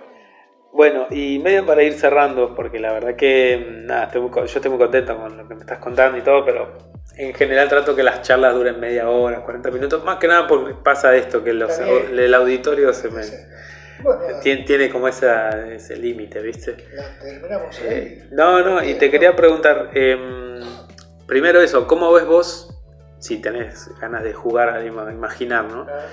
Bueno, 0.73 1.07
y 1.11 1.39
medio 1.39 1.65
para 1.65 1.83
ir 1.85 1.95
cerrando, 1.95 2.55
porque 2.55 2.81
la 2.81 2.93
verdad 2.93 3.15
que 3.17 3.57
mm, 3.59 3.87
nada, 3.87 4.05
estoy 4.05 4.21
muy 4.23 4.31
co- 4.31 4.45
yo 4.45 4.59
estoy 4.59 4.71
muy 4.71 4.79
contento 4.79 5.17
con 5.17 5.37
lo 5.37 5.47
que 5.47 5.55
me 5.55 5.61
estás 5.61 5.79
contando 5.79 6.19
y 6.19 6.23
todo, 6.23 6.45
pero 6.45 6.77
en 7.17 7.33
general 7.35 7.69
trato 7.69 7.95
que 7.95 8.03
las 8.03 8.23
charlas 8.23 8.55
duren 8.55 8.81
media 8.81 9.09
hora, 9.09 9.41
40 9.43 9.71
minutos, 9.71 10.03
más 10.05 10.19
que 10.19 10.27
nada 10.27 10.47
porque 10.49 10.75
pasa 10.75 11.15
esto, 11.15 11.43
que 11.45 11.53
los, 11.53 11.79
el 11.79 12.35
auditorio 12.35 12.93
se 12.93 13.09
me, 13.09 13.23
sí. 13.23 13.37
bueno 13.99 14.21
tiene, 14.41 14.65
tiene 14.65 14.91
como 14.91 15.07
esa, 15.07 15.51
ese 15.73 15.97
límite, 15.97 16.41
¿viste? 16.41 16.77
la 16.93 17.19
terminamos 17.21 17.81
ahí. 17.81 17.87
Eh, 17.89 18.19
no, 18.33 18.63
no, 18.63 18.83
y 18.83 18.95
te 18.95 19.11
quería 19.11 19.37
preguntar, 19.37 19.91
em, 19.95 20.61
primero 21.27 21.61
eso, 21.61 21.87
¿cómo 21.87 22.13
ves 22.13 22.27
vos, 22.27 22.69
si 23.19 23.41
tenés 23.41 23.89
ganas 24.01 24.25
de 24.25 24.33
jugar 24.33 24.85
imaginar, 24.85 25.65
¿no? 25.65 25.87
Ah, 25.89 26.07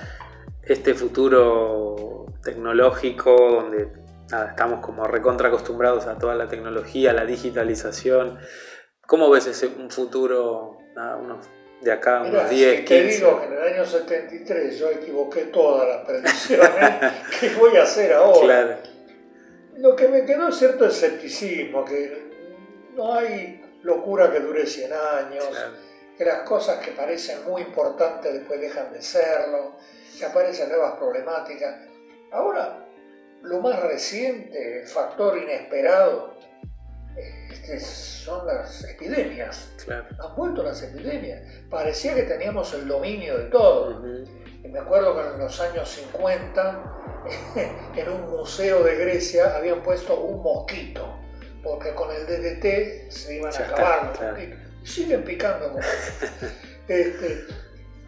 este 0.64 0.94
futuro 0.94 2.26
tecnológico 2.42 3.36
donde 3.36 3.88
nada, 4.30 4.50
estamos 4.50 4.84
como 4.84 5.04
recontra 5.04 5.48
acostumbrados 5.48 6.06
a 6.06 6.18
toda 6.18 6.34
la 6.34 6.48
tecnología, 6.48 7.10
a 7.10 7.14
la 7.14 7.24
digitalización. 7.24 8.38
¿Cómo 9.06 9.30
ves 9.30 9.46
ese 9.46 9.66
un 9.66 9.90
futuro 9.90 10.78
nada, 10.94 11.16
unos, 11.16 11.46
de 11.80 11.92
acá, 11.92 12.22
unos 12.22 12.48
10, 12.48 12.76
si 12.80 12.84
te 12.84 13.02
15? 13.02 13.16
digo 13.18 13.40
que 13.40 13.46
en 13.46 13.52
el 13.52 13.62
año 13.62 13.84
73 13.84 14.78
yo 14.78 14.90
equivoqué 14.90 15.42
todas 15.46 15.88
las 15.88 16.06
predicciones, 16.06 16.70
¿qué 17.40 17.50
voy 17.58 17.76
a 17.76 17.82
hacer 17.82 18.12
ahora? 18.12 18.40
Claro, 18.40 18.76
Lo 19.76 19.96
que 19.96 20.08
me 20.08 20.24
quedó 20.24 20.48
es 20.48 20.56
cierto 20.56 20.86
escepticismo, 20.86 21.84
que 21.84 22.30
no 22.94 23.14
hay 23.14 23.60
locura 23.82 24.30
que 24.30 24.40
dure 24.40 24.64
100 24.64 24.92
años, 24.92 25.46
claro, 25.50 25.72
que 26.16 26.24
las 26.24 26.40
cosas 26.42 26.78
que 26.84 26.92
parecen 26.92 27.44
muy 27.44 27.62
importantes 27.62 28.32
después 28.32 28.60
dejan 28.60 28.92
de 28.92 29.02
serlo, 29.02 29.76
que 30.18 30.24
aparecen 30.24 30.68
nuevas 30.68 30.96
problemáticas. 30.96 31.76
Ahora, 32.32 32.86
lo 33.42 33.60
más 33.60 33.82
reciente, 33.82 34.82
el 34.82 34.88
factor 34.88 35.38
inesperado, 35.38 36.38
este, 37.16 37.78
son 37.80 38.46
las 38.46 38.84
epidemias. 38.84 39.72
claro. 39.84 40.06
Han 40.22 40.36
vuelto 40.36 40.62
las 40.62 40.82
epidemias. 40.82 41.42
Parecía 41.68 42.14
que 42.14 42.22
teníamos 42.22 42.72
el 42.74 42.88
dominio 42.88 43.38
de 43.38 43.44
todo. 43.46 44.02
Y 44.64 44.68
me 44.68 44.78
acuerdo 44.78 45.14
que 45.14 45.34
en 45.34 45.38
los 45.38 45.60
años 45.60 45.88
50, 45.88 46.84
en 47.96 48.08
un 48.08 48.30
museo 48.30 48.82
de 48.82 48.96
Grecia, 48.96 49.56
habían 49.56 49.82
puesto 49.82 50.20
un 50.20 50.42
mosquito, 50.42 51.18
porque 51.62 51.94
con 51.94 52.10
el 52.10 52.26
DDT 52.26 53.10
se 53.10 53.36
iban 53.36 53.52
a 53.52 53.58
Ya 53.58 53.64
está, 53.64 53.74
acabar 53.74 54.06
los 54.06 54.20
mosquitos. 54.20 54.58
Siguen 54.84 55.24
picando 55.24 55.78
este, 56.88 57.44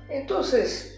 entonces, 0.08 0.93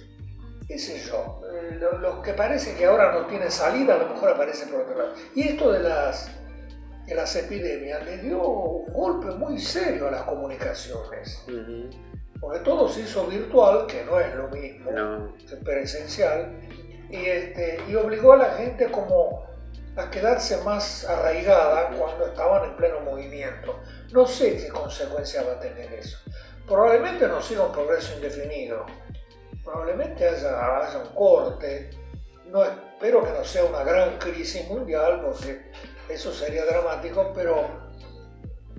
qué 0.66 0.78
sé 0.78 0.98
yo, 0.98 1.40
eh, 1.52 1.76
lo- 1.80 1.98
los 1.98 2.18
que 2.24 2.32
parece 2.32 2.74
que 2.74 2.86
ahora 2.86 3.12
no 3.12 3.26
tienen 3.26 3.50
salida, 3.50 3.94
a 3.94 3.98
lo 3.98 4.08
mejor 4.08 4.30
aparecen 4.30 4.68
por 4.70 4.80
otro 4.82 4.96
lado. 4.98 5.12
Y 5.34 5.48
esto 5.48 5.72
de 5.72 5.80
las, 5.80 6.30
de 7.06 7.14
las 7.14 7.36
epidemias 7.36 8.04
le 8.04 8.18
dio 8.18 8.42
un 8.42 8.92
golpe 8.92 9.26
muy 9.32 9.58
serio 9.60 10.08
a 10.08 10.10
las 10.10 10.22
comunicaciones, 10.22 11.44
ujú. 11.46 11.88
porque 12.40 12.58
todo 12.60 12.88
se 12.88 13.00
hizo 13.02 13.26
virtual, 13.26 13.86
que 13.86 14.04
no 14.04 14.18
es 14.20 14.34
lo 14.34 14.48
mismo 14.48 14.90
No, 14.90 15.34
presencial 15.64 16.52
y, 17.10 17.16
este, 17.26 17.80
y 17.88 17.94
obligó 17.94 18.32
a 18.32 18.36
la 18.38 18.50
gente 18.54 18.90
como 18.90 19.46
a 19.96 20.10
quedarse 20.10 20.58
más 20.62 21.04
arraigada 21.08 21.88
cuando 21.96 22.26
estaban 22.26 22.68
en 22.70 22.76
pleno 22.76 23.00
movimiento. 23.00 23.80
No 24.12 24.26
sé 24.26 24.56
qué 24.58 24.68
consecuencia 24.68 25.42
va 25.42 25.52
a 25.52 25.60
tener 25.60 25.90
eso. 25.94 26.18
Probablemente 26.66 27.26
no 27.28 27.40
siga 27.40 27.64
un 27.66 27.72
progreso 27.72 28.14
indefinido. 28.16 28.84
Probablemente 29.66 30.28
haya, 30.28 30.78
haya 30.78 30.98
un 31.00 31.14
corte. 31.14 31.90
No 32.46 32.64
espero 32.64 33.24
que 33.24 33.30
no 33.32 33.44
sea 33.44 33.64
una 33.64 33.82
gran 33.82 34.16
crisis 34.18 34.66
mundial 34.68 35.20
porque 35.24 35.60
eso 36.08 36.32
sería 36.32 36.64
dramático, 36.64 37.32
pero, 37.34 37.68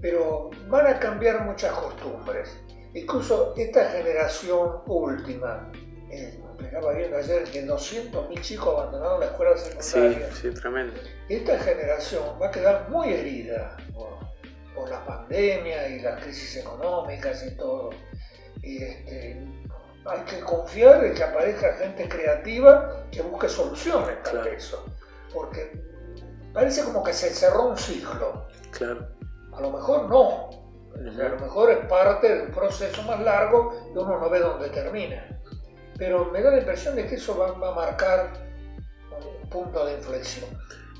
pero 0.01 0.49
van 0.69 0.87
a 0.87 0.97
cambiar 0.97 1.43
muchas 1.43 1.73
costumbres. 1.73 2.57
Incluso 2.93 3.53
esta 3.57 3.89
generación 3.89 4.81
última, 4.87 5.69
eh, 6.09 6.39
explicaba 6.53 6.93
viendo 6.93 7.17
ayer 7.17 7.43
que 7.43 7.67
200.000 7.67 8.41
chicos 8.41 8.67
abandonaron 8.79 9.19
la 9.19 9.25
escuela 9.25 9.57
sí, 9.57 9.71
secundaria. 9.81 10.31
sí, 10.33 10.49
tremendo. 10.51 10.93
Esta 11.27 11.59
generación 11.59 12.23
va 12.41 12.47
a 12.47 12.51
quedar 12.51 12.89
muy 12.89 13.09
herida 13.13 13.75
por, 13.93 14.17
por 14.73 14.89
la 14.89 15.05
pandemia 15.05 15.89
y 15.89 15.99
las 15.99 16.23
crisis 16.23 16.55
económicas 16.55 17.45
y 17.45 17.57
todo. 17.57 17.89
Y 18.63 18.81
este, 18.81 19.45
hay 20.09 20.21
que 20.21 20.39
confiar 20.41 21.03
en 21.03 21.13
que 21.13 21.23
aparezca 21.23 21.73
gente 21.73 22.07
creativa 22.07 23.03
que 23.11 23.21
busque 23.21 23.49
soluciones 23.49 24.17
para 24.23 24.47
eso. 24.49 24.85
Porque 25.33 25.71
parece 26.53 26.83
como 26.83 27.03
que 27.03 27.13
se 27.13 27.29
cerró 27.29 27.69
un 27.69 27.77
ciclo. 27.77 28.47
Claro. 28.71 29.07
A 29.53 29.61
lo 29.61 29.71
mejor 29.71 30.09
no. 30.09 30.49
A 30.95 31.29
lo 31.29 31.39
mejor 31.39 31.71
es 31.71 31.85
parte 31.87 32.35
de 32.35 32.43
un 32.43 32.51
proceso 32.51 33.03
más 33.03 33.19
largo 33.21 33.91
y 33.93 33.97
uno 33.97 34.19
no 34.19 34.29
ve 34.29 34.39
dónde 34.39 34.69
termina. 34.69 35.23
Pero 35.97 36.25
me 36.25 36.41
da 36.41 36.51
la 36.51 36.59
impresión 36.59 36.95
de 36.95 37.07
que 37.07 37.15
eso 37.15 37.37
va, 37.37 37.51
va 37.51 37.71
a 37.71 37.75
marcar 37.75 38.33
un 39.43 39.49
punto 39.49 39.85
de 39.85 39.93
inflexión. 39.93 40.49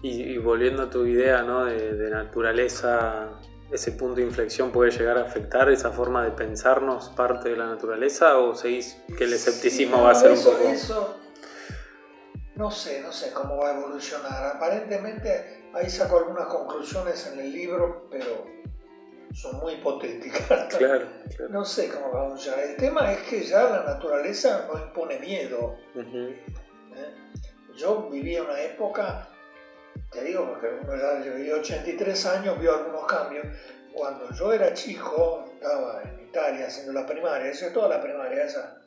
Y, 0.02 0.24
y 0.24 0.38
volviendo 0.38 0.84
a 0.84 0.90
tu 0.90 1.06
idea 1.06 1.42
¿no? 1.42 1.66
de, 1.66 1.94
de 1.94 2.10
naturaleza, 2.10 3.30
ese 3.72 3.92
punto 3.92 4.16
de 4.16 4.24
inflexión 4.24 4.72
puede 4.72 4.92
llegar 4.92 5.18
a 5.18 5.24
afectar 5.24 5.70
esa 5.70 5.92
forma 5.92 6.24
de 6.24 6.32
pensarnos 6.32 7.10
parte 7.10 7.50
de 7.50 7.58
la 7.58 7.68
naturaleza 7.68 8.38
o 8.38 8.56
seguís 8.56 9.02
que 9.18 9.26
el 9.26 9.34
escepticismo 9.34 9.98
Sí, 9.98 10.04
va 10.04 10.12
a 10.12 10.16
ser 10.16 10.32
eso, 10.32 10.50
un 10.50 10.58
poco... 10.58 10.70
eso, 10.70 11.18
no 12.56 12.72
sé, 12.72 13.02
no 13.02 13.12
sé 13.12 13.32
cómo 13.34 13.58
va 13.58 13.70
a 13.70 13.78
evolucionar. 13.78 14.56
Aparentemente 14.56 15.70
ahí 15.74 15.90
saco 15.90 16.18
algunas 16.20 16.48
conclusiones 16.48 17.28
en 17.32 17.40
el 17.40 17.52
libro, 17.52 18.08
pero 18.10 18.46
son 19.34 19.60
muy 19.60 19.74
hipotéticas. 19.74 20.48
Claro, 20.78 21.08
claro. 21.36 21.52
No 21.52 21.66
sé 21.66 21.90
cómo 21.90 22.12
va 22.12 22.22
a 22.22 22.26
evolucionar. 22.26 22.60
El 22.62 22.78
tema 22.78 23.12
es 23.12 23.20
que 23.28 23.44
ya 23.44 23.64
la 23.64 23.84
naturaleza 23.84 24.68
no 24.72 24.80
impone 24.80 25.20
miedo. 25.20 25.76
Ujú, 25.94 26.18
¿eh? 26.18 27.14
Yo 27.76 28.10
viví 28.10 28.40
una 28.40 28.60
época, 28.62 29.28
te 30.18 30.24
digo, 30.24 30.48
porque 30.48 30.68
uno 30.68 30.96
ya 30.96 31.24
yo 31.24 31.36
viví 31.36 31.52
83 31.52 32.26
años, 32.26 32.60
vio 32.60 32.76
algunos 32.76 33.06
cambios. 33.06 33.46
Cuando 33.94 34.32
yo 34.32 34.52
era 34.52 34.74
chico, 34.74 35.46
estaba 35.54 36.02
en 36.02 36.28
Italia 36.28 36.66
haciendo 36.66 36.94
la 36.94 37.06
primaria, 37.06 37.52
hice 37.52 37.70
toda 37.70 37.88
la 37.90 38.02
primaria 38.02 38.44
esa, 38.44 38.82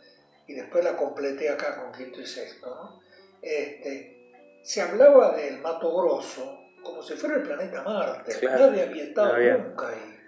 y 0.49 0.55
después 0.55 0.83
la 0.83 0.97
completé 0.97 1.49
acá 1.49 1.77
con 1.81 1.93
quinto 1.93 2.21
y 2.21 2.27
sexto. 2.27 2.69
¿no? 2.69 3.01
Este, 3.41 4.33
se 4.63 4.83
hablaba 4.83 5.37
del 5.37 5.61
Mato 5.61 5.95
Grosso 5.95 6.59
como 6.83 7.03
si 7.03 7.15
fuera 7.15 7.37
el 7.37 7.43
planeta 7.43 7.83
Marte. 7.83 8.39
Claro, 8.41 8.67
Nadie 8.71 8.83
había 8.83 9.05
estado 9.05 9.35
había. 9.35 9.57
nunca 9.57 9.89
ahí. 9.89 10.19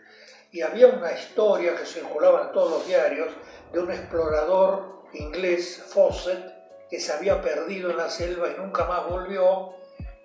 Y 0.53 0.61
había 0.61 0.87
una 0.87 1.13
historia 1.13 1.75
que 1.75 1.85
circulaba 1.85 2.43
en 2.43 2.53
todos 2.53 2.71
los 2.71 2.87
diarios 2.87 3.33
de 3.73 3.81
un 3.81 3.91
explorador 3.91 5.03
inglés, 5.15 5.83
Fawcett, 5.89 6.89
que 6.89 7.01
se 7.01 7.13
había 7.13 7.41
perdido 7.41 7.91
en 7.91 7.97
la 7.97 8.09
selva 8.09 8.49
y 8.51 8.61
nunca 8.61 8.85
más 8.85 9.09
volvió. 9.09 9.82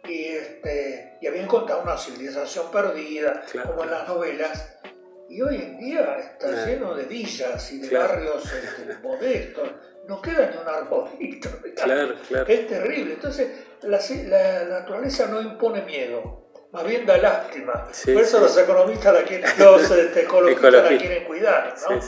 Y, 0.08 0.26
este, 0.26 1.18
y 1.22 1.28
había 1.28 1.44
encontrado 1.44 1.82
una 1.84 1.98
civilización 1.98 2.72
perdida, 2.72 3.44
Claro. 3.52 3.72
como 3.72 3.84
en 3.84 3.92
las 3.92 4.08
novelas. 4.08 4.80
Y 5.30 5.42
hoy 5.42 5.56
en 5.58 5.78
día 5.78 6.18
está 6.18 6.66
lleno 6.66 6.94
de 6.96 7.04
villas 7.04 7.72
y 7.74 7.80
de 7.80 7.98
barrios 7.98 8.46
este, 8.54 8.96
modestos. 9.04 9.70
No 10.08 10.22
queda 10.22 10.50
ni 10.50 10.58
un 10.58 10.68
arbolito. 10.68 11.50
Claro, 11.76 12.16
claro. 12.28 12.46
Es 12.48 12.68
terrible. 12.68 13.14
Entonces, 13.14 13.50
la, 13.84 14.00
la, 14.28 14.80
naturaleza 14.80 15.28
no 15.28 15.40
impone 15.42 15.84
miedo. 15.84 16.48
Más 16.72 16.84
bien 16.86 17.06
da 17.06 17.18
lástima. 17.18 17.88
Por 18.06 18.22
eso 18.22 18.40
los 18.40 18.58
economistas 18.58 19.14
la 19.14 19.24
quieren, 19.24 19.50
los 19.60 19.92
este, 19.92 20.22
ecologistas 20.24 20.74
la 20.74 20.88
quieren 20.88 21.26
cuidar. 21.26 21.76
¿no? 21.88 22.00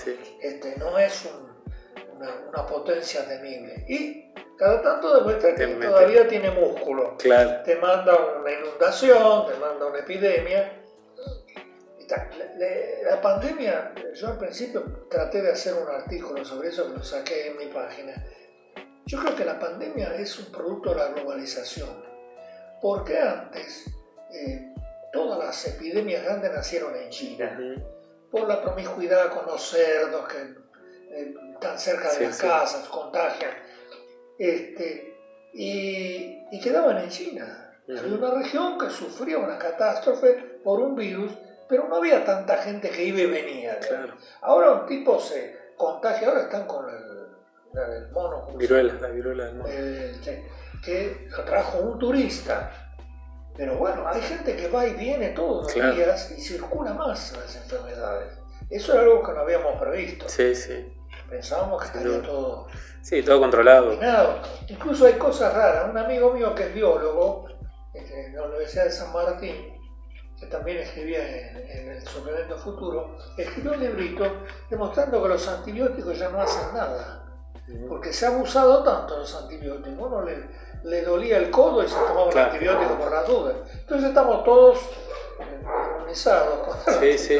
Este, 0.41 0.75
no 0.77 0.97
es 0.97 1.29
una, 2.15 2.35
una 2.49 2.65
potencia 2.65 3.27
temible. 3.27 3.85
Y 3.87 4.33
cada 4.59 4.81
tanto 4.81 5.15
demuestra 5.15 5.55
que 5.55 5.67
todavía 5.67 6.27
tiene 6.27 6.51
músculo. 6.51 7.15
Claro. 7.17 7.63
Te 7.63 7.77
manda 7.77 8.13
una 8.41 8.51
inundación, 8.51 9.47
te 9.47 9.57
manda 9.57 9.85
una 9.85 9.99
epidemia. 9.99 10.75
La, 13.07 13.21
pandemia, 13.21 13.93
yo 14.13 14.27
al 14.27 14.37
principio 14.37 14.83
traté 15.09 15.41
de 15.41 15.51
hacer 15.51 15.75
un 15.75 15.87
artículo 15.87 16.43
sobre 16.43 16.69
eso 16.69 16.87
que 16.87 16.97
lo 16.97 17.03
saqué 17.03 17.47
en 17.47 17.57
mi 17.57 17.67
página. 17.67 18.13
Yo 19.05 19.19
creo 19.19 19.35
que 19.35 19.45
la 19.45 19.57
pandemia 19.57 20.15
es 20.15 20.37
un 20.39 20.51
producto 20.51 20.89
de 20.89 20.95
la 20.97 21.07
globalización, 21.09 22.03
porque 22.81 23.17
antes 23.17 23.85
eh, 24.33 24.73
todas 25.13 25.39
las 25.39 25.67
epidemias 25.67 26.23
grandes 26.23 26.51
nacieron 26.51 26.95
en 26.95 27.09
China, 27.09 27.57
por 28.29 28.47
la 28.47 28.61
promiscuidad 28.61 29.31
con 29.31 29.45
los 29.45 29.69
cerdos 29.69 30.27
que 30.27 30.37
eh, 31.15 31.33
están 31.53 31.79
cerca 31.79 32.11
de 32.13 32.25
las 32.25 32.37
casas, 32.37 32.87
contagian 32.89 33.51
este, 34.39 35.15
y, 35.53 36.59
quedaban 36.61 36.97
en 36.97 37.09
China. 37.09 37.75
Había 37.87 38.17
una 38.17 38.33
región 38.35 38.77
que 38.77 38.89
sufría 38.89 39.37
una 39.37 39.57
catástrofe 39.57 40.33
por 40.63 40.79
un 40.79 40.95
virus, 40.95 41.31
pero 41.67 41.87
no 41.87 41.97
había 41.97 42.23
tanta 42.23 42.57
gente 42.57 42.89
que 42.89 43.03
iba 43.03 43.19
y 43.19 43.25
venía. 43.25 43.79
Ahora 44.41 44.71
un 44.71 44.85
tipo 44.87 45.19
se 45.19 45.73
contagia, 45.75 46.29
ahora 46.29 46.43
están 46.43 46.65
con 46.65 46.85
el, 46.89 48.11
mono. 48.11 48.47
Viruela, 48.55 48.93
la 49.01 49.09
viruela 49.09 49.45
del 49.45 49.55
mono. 49.55 49.69
que 50.83 51.27
lo 51.29 51.43
trajo 51.43 51.79
un 51.79 51.99
turista. 51.99 52.71
Pero 53.57 53.75
bueno, 53.75 54.07
hay 54.07 54.21
gente 54.21 54.55
que 54.55 54.69
va 54.69 54.87
y 54.87 54.93
viene 54.93 55.29
todos 55.29 55.75
los 55.75 55.95
días 55.95 56.31
y 56.31 56.39
circula 56.39 56.93
más 56.93 57.35
las 57.35 57.55
enfermedades. 57.57 58.33
Eso 58.69 58.93
es 58.93 58.99
algo 58.99 59.23
que 59.23 59.33
no 59.33 59.39
habíamos 59.39 59.81
previsto. 59.81 60.29
Sí, 60.29 60.55
sí. 60.55 60.98
Pensábamos 61.29 61.81
que 61.81 61.87
estaría 61.87 62.21
todo 62.21 62.67
Sí, 63.01 63.23
todo 63.23 63.39
controlado. 63.39 63.97
Incluso 64.67 65.05
hay 65.05 65.13
cosas 65.13 65.53
raras. 65.53 65.89
Un 65.89 65.97
amigo 65.97 66.33
mío 66.33 66.53
que 66.53 66.63
es 66.63 66.73
biólogo, 66.73 67.47
este, 67.93 68.27
en 68.27 68.35
la 68.35 68.43
Universidad 68.43 68.85
de 68.85 68.91
San 68.91 69.13
Martín, 69.13 69.55
que 70.37 70.45
también 70.47 70.77
escribía 70.79 71.27
en, 71.27 71.91
el 71.91 72.01
suplemento 72.01 72.57
futuro, 72.57 73.17
escribió 73.37 73.73
un 73.73 73.79
librito 73.79 74.45
demostrando 74.69 75.21
que 75.21 75.29
los 75.29 75.47
antibióticos 75.47 76.17
ya 76.17 76.29
no 76.29 76.41
hacen 76.41 76.73
nada. 76.73 77.25
Porque 77.87 78.11
se 78.11 78.25
ha 78.25 78.29
abusado 78.29 78.83
tanto 78.83 79.13
de 79.13 79.19
los 79.21 79.35
antibióticos. 79.35 80.07
Uno 80.07 80.23
le, 80.23 80.49
le 80.83 81.01
dolía 81.03 81.37
el 81.37 81.51
codo 81.51 81.83
y 81.83 81.87
se 81.87 81.95
tomaba 81.95 82.25
un 82.25 82.37
antibiótico 82.37 82.95
por 82.95 83.11
la 83.11 83.23
duda. 83.23 83.53
Entonces 83.73 84.09
estamos 84.09 84.43
todos 84.43 84.79
inmunizados. 85.97 86.77
Sí, 86.99 87.17
sí. 87.17 87.39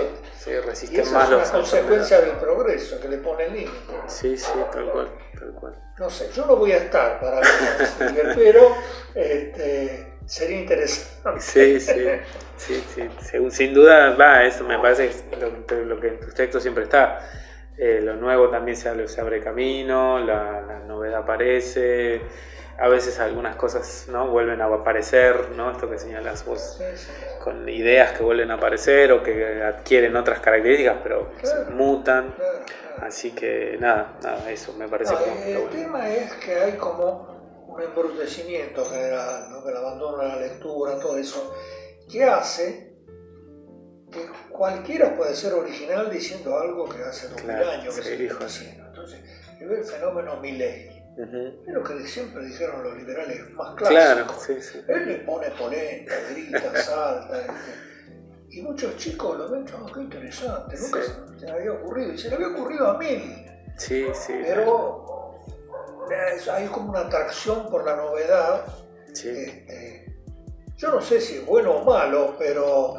Sí, 0.49 0.59
resisten 0.59 1.05
y 1.05 1.09
más 1.11 1.29
es 1.29 1.35
una 1.35 1.51
consecuencia 1.51 2.21
del 2.21 2.31
progreso 2.37 2.99
que 2.99 3.07
le 3.07 3.17
pone 3.17 3.47
límite. 3.49 3.71
Sí, 4.07 4.35
sí, 4.37 4.51
tal 4.71 4.89
cual. 4.91 5.09
No 5.97 6.09
sé, 6.09 6.29
yo 6.33 6.45
no 6.45 6.55
voy 6.55 6.71
a 6.71 6.77
estar 6.77 7.19
para 7.19 7.41
ver, 7.41 8.33
pero 8.35 8.75
este, 9.13 10.13
sería 10.25 10.59
interesante. 10.61 11.41
Sí, 11.41 11.79
sí, 11.79 11.93
sí, 12.57 13.09
sí. 13.19 13.51
sin 13.51 13.73
duda, 13.73 14.15
va, 14.15 14.43
eso 14.43 14.63
me 14.63 14.79
parece 14.79 15.11
lo, 15.39 15.85
lo, 15.85 15.99
que 15.99 16.07
en 16.07 16.19
tus 16.19 16.33
textos 16.33 16.63
siempre 16.63 16.85
está. 16.85 17.19
Eh, 17.77 18.01
lo 18.01 18.15
nuevo 18.15 18.49
también 18.49 18.75
se 18.75 18.89
abre, 18.89 19.07
se 19.07 19.21
abre 19.21 19.41
camino, 19.41 20.19
la, 20.19 20.81
novedad 20.87 21.21
aparece, 21.21 22.21
a 22.79 22.87
veces 22.87 23.19
algunas 23.19 23.55
cosas 23.55 24.05
¿no? 24.07 24.29
vuelven 24.29 24.61
a 24.61 24.65
aparecer, 24.65 25.49
¿no? 25.51 25.71
esto 25.71 25.89
que 25.89 25.99
señalas 25.99 26.45
vos, 26.45 26.79
con 27.43 27.67
ideas 27.67 28.13
que 28.17 28.23
vuelven 28.23 28.51
a 28.51 28.53
aparecer 28.55 29.11
o 29.11 29.21
que 29.21 29.61
adquieren 29.61 30.15
otras 30.15 30.39
características, 30.39 30.97
pero 31.03 31.31
se 31.43 31.71
mutan. 31.71 32.33
Así 33.01 33.31
que 33.31 33.77
nada, 33.79 34.17
nada, 34.21 34.49
eso 34.51 34.73
me 34.73 34.87
parece 34.87 35.13
El 35.45 35.69
tema 35.69 36.09
es 36.09 36.33
que 36.33 36.53
hay 36.53 36.73
como 36.73 37.65
un 37.67 37.81
embrutecimiento 37.81 38.85
general, 38.85 39.49
¿no? 39.51 39.63
que 39.63 39.69
el 39.69 39.77
abandono 39.77 40.17
de 40.17 40.27
la 40.27 40.35
lectura, 40.37 40.99
todo 40.99 41.17
eso, 41.17 41.55
que 42.09 42.23
hace 42.23 42.89
que 44.11 44.25
cualquiera 44.49 45.15
puede 45.15 45.35
ser 45.35 45.53
original 45.53 46.09
diciendo 46.09 46.57
algo 46.57 46.89
que 46.89 47.03
hace 47.03 47.27
dos 47.27 47.43
mil 47.43 47.55
años 47.55 47.95
que 47.95 48.01
se 48.01 48.25
está 48.25 48.45
haciendo. 48.45 48.87
Entonces, 48.87 49.19
el 49.59 49.83
fenómeno 49.83 50.37
Milley. 51.25 51.61
Es 51.67 51.73
lo 51.73 51.83
que 51.83 52.07
siempre 52.07 52.45
dijeron 52.45 52.83
los 52.83 52.97
liberales 52.97 53.51
más 53.51 53.75
clásicos. 53.75 54.45
Claro, 54.45 54.99
Él 54.99 55.07
le 55.07 55.15
pone 55.19 55.49
polenta, 55.51 56.13
grita, 56.31 56.75
salta. 56.83 57.39
Este, 57.39 57.89
y 58.51 58.61
muchos 58.61 58.95
chicos 58.97 59.37
lo 59.37 59.49
ven, 59.49 59.65
oh, 59.79 59.91
qué 59.91 60.01
interesante, 60.01 60.75
nunca 60.79 60.99
se, 61.03 61.45
me 61.45 61.51
había 61.51 61.73
ocurrido. 61.73 62.13
Y 62.13 62.17
se 62.17 62.29
le 62.29 62.35
había 62.35 62.47
ocurrido 62.47 62.87
a 62.89 62.97
mí. 62.97 63.45
Sí, 63.77 64.07
sí. 64.13 64.33
Pero 64.43 65.09
hay 66.51 66.67
como 66.67 66.89
una 66.89 67.01
atracción 67.01 67.69
por 67.69 67.85
la 67.85 67.95
novedad. 67.95 68.65
Este, 69.07 70.05
yo 70.77 70.89
no 70.89 71.01
sé 71.01 71.21
si 71.21 71.35
es 71.37 71.45
bueno 71.45 71.71
o 71.73 71.85
malo, 71.85 72.35
pero, 72.39 72.95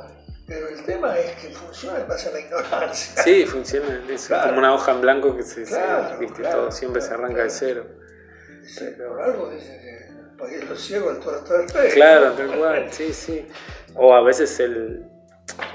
pero 0.47 0.69
el 0.69 0.85
tema 0.85 1.19
es 1.19 1.35
que 1.37 1.51
funciona 1.51 2.01
en 2.01 2.09
base 2.09 2.29
a 2.29 2.33
la 2.33 2.41
ignorancia. 2.41 3.23
Sí, 3.23 3.47
funciona. 3.47 4.03
Es 4.09 4.29
como 4.29 4.59
una 4.59 4.75
hoja 4.75 4.93
en 4.93 5.01
blanco 5.01 5.37
que 5.37 5.43
se, 5.43 5.61
¿viste? 6.19 6.43
todo 6.43 6.71
siempre 6.71 7.01
se 7.01 7.15
arranca 7.15 7.43
de 7.43 7.51
cero. 7.51 7.87
Sí, 8.65 8.87
pero 8.97 9.23
algo 9.23 9.51
dice 9.51 9.79
que 9.81 10.13
el 10.13 10.37
país 10.37 10.69
lo 10.69 10.77
ciego, 10.77 11.11
el 11.11 11.21
toro 11.21 11.45
Claro, 11.93 12.33
tal 12.33 12.59
cual, 12.59 12.87
sí, 12.91 13.13
sí. 13.13 13.47
O 13.95 14.15
a 14.15 14.23
veces 14.23 14.61
el, 14.61 15.05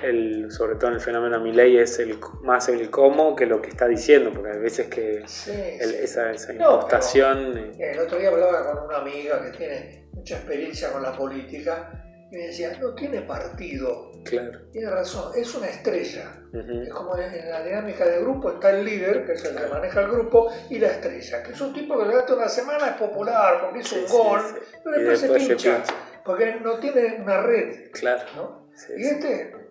el, 0.02 0.52
sobre 0.52 0.76
todo 0.76 0.90
en 0.90 0.96
el 0.96 1.02
fenómeno 1.02 1.40
Miley, 1.40 1.78
es 1.78 2.00
el, 2.00 2.20
más 2.42 2.70
el 2.70 2.90
cómo 2.90 3.36
que 3.36 3.46
lo 3.46 3.62
que 3.62 3.70
está 3.70 3.88
diciendo, 3.88 4.32
porque 4.34 4.52
hay 4.52 4.60
veces 4.60 4.88
que 4.88 5.24
esa, 5.24 6.32
esa 6.32 6.54
impostación... 6.54 7.58
Eh, 7.58 7.92
el 7.94 8.00
otro 8.00 8.18
día 8.18 8.30
hablaba 8.30 8.72
con 8.72 8.86
una 8.86 8.98
amiga 8.98 9.44
que 9.44 9.58
tiene 9.58 10.10
mucha 10.14 10.36
experiencia 10.38 10.92
con 10.92 11.04
la 11.04 11.16
política 11.16 12.05
me 12.36 12.48
decía, 12.48 12.78
no 12.82 12.94
tiene 12.94 13.22
partido. 13.22 14.12
Claro. 14.26 14.60
Tiene 14.72 14.90
razón, 14.90 15.32
es 15.36 15.56
una 15.56 15.68
estrella. 15.68 16.42
Es 16.52 16.90
como 16.90 17.18
en 17.18 17.50
la 17.50 17.64
dinámica 17.64 18.06
de 18.06 18.20
grupo 18.20 18.52
está 18.52 18.72
el 18.72 18.84
líder, 18.84 19.26
que 19.26 19.34
es 19.34 19.46
el 19.46 19.56
que 19.56 19.68
maneja 19.68 20.02
el 20.02 20.12
grupo, 20.12 20.52
y 20.70 20.80
la 20.80 20.88
estrella, 20.88 21.44
que 21.44 21.54
es 21.54 21.62
un 21.62 21.74
tipo 21.74 21.98
que 21.98 22.06
durante 22.06 22.34
una 22.34 22.50
semana 22.50 22.88
es 22.88 22.96
popular 22.96 23.62
porque 23.62 23.80
hizo 23.80 23.96
un 23.96 24.08
gol, 24.08 24.42
pero 24.84 24.98
después, 24.98 25.20
se, 25.20 25.30
pincha, 25.30 25.84
porque 26.26 26.56
no 26.62 26.78
tiene 26.80 27.22
una 27.22 27.42
red. 27.42 27.92
Claro. 27.92 28.24
¿no? 28.36 28.70
y 28.98 29.06
este 29.06 29.65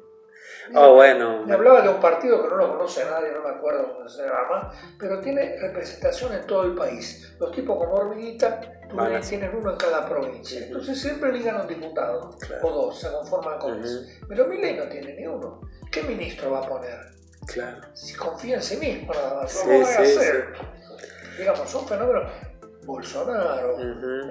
Oh, 0.75 0.95
bueno. 0.95 1.45
Me 1.47 1.55
hablaba 1.55 1.83
de 1.83 1.89
un 1.89 2.01
partido 2.01 2.43
que 2.43 2.49
no 2.49 2.57
lo 2.57 2.71
conoce 2.71 3.05
nadie, 3.05 3.33
no 3.33 3.43
me 3.43 3.51
acuerdo 3.51 3.95
cómo 3.95 4.09
se 4.09 4.23
llama, 4.23 4.73
pero 4.99 5.21
tiene 5.21 5.57
representación 5.61 6.33
en 6.33 6.47
todo 6.47 6.65
el 6.65 6.75
país. 6.75 7.35
Los 7.39 7.53
tipos 7.53 7.77
como 7.77 7.93
Hormiguita 7.93 8.61
tienen 9.29 9.55
uno 9.55 9.73
en 9.73 9.77
cada 9.77 10.09
provincia. 10.09 10.65
Entonces 10.65 11.01
siempre 11.01 11.33
ligan 11.33 11.61
un 11.61 11.67
diputado 11.67 12.37
o 12.63 12.71
dos, 12.71 12.99
se 12.99 13.11
conforman 13.11 13.59
con 13.59 13.83
eso. 13.83 14.03
Pero 14.29 14.47
Milei 14.47 14.77
no 14.77 14.85
tiene 14.85 15.15
ni 15.15 15.27
uno. 15.27 15.61
¿Qué 15.91 16.03
ministro 16.03 16.53
va 16.53 16.61
a 16.61 16.69
poner? 16.69 16.99
Claro. 17.47 17.83
Si 17.93 18.15
confía 18.15 18.57
en 18.57 18.63
sí 18.63 18.77
mismo, 18.79 19.13
nada 19.13 19.43
más. 19.43 19.67
Lo 19.67 19.81
va 19.81 19.89
a 19.89 20.03
hacer. 20.03 20.55
Digamos, 21.39 21.69
son 21.69 21.87
fenómenos 21.87 22.31
Bolsonaro. 22.85 23.77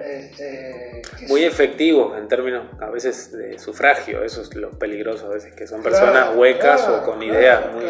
este, 0.04 1.02
Muy 1.28 1.44
efectivos 1.44 2.16
en 2.16 2.28
términos 2.28 2.66
a 2.80 2.90
veces 2.90 3.32
de 3.32 3.58
sufragio, 3.58 4.22
eso 4.22 4.42
es 4.42 4.54
lo 4.54 4.70
peligroso 4.70 5.26
a 5.26 5.30
veces, 5.30 5.54
que 5.54 5.66
son 5.66 5.82
personas 5.82 6.34
huecas 6.36 6.88
o 6.88 7.02
con 7.04 7.22
ideas 7.22 7.72
muy 7.72 7.84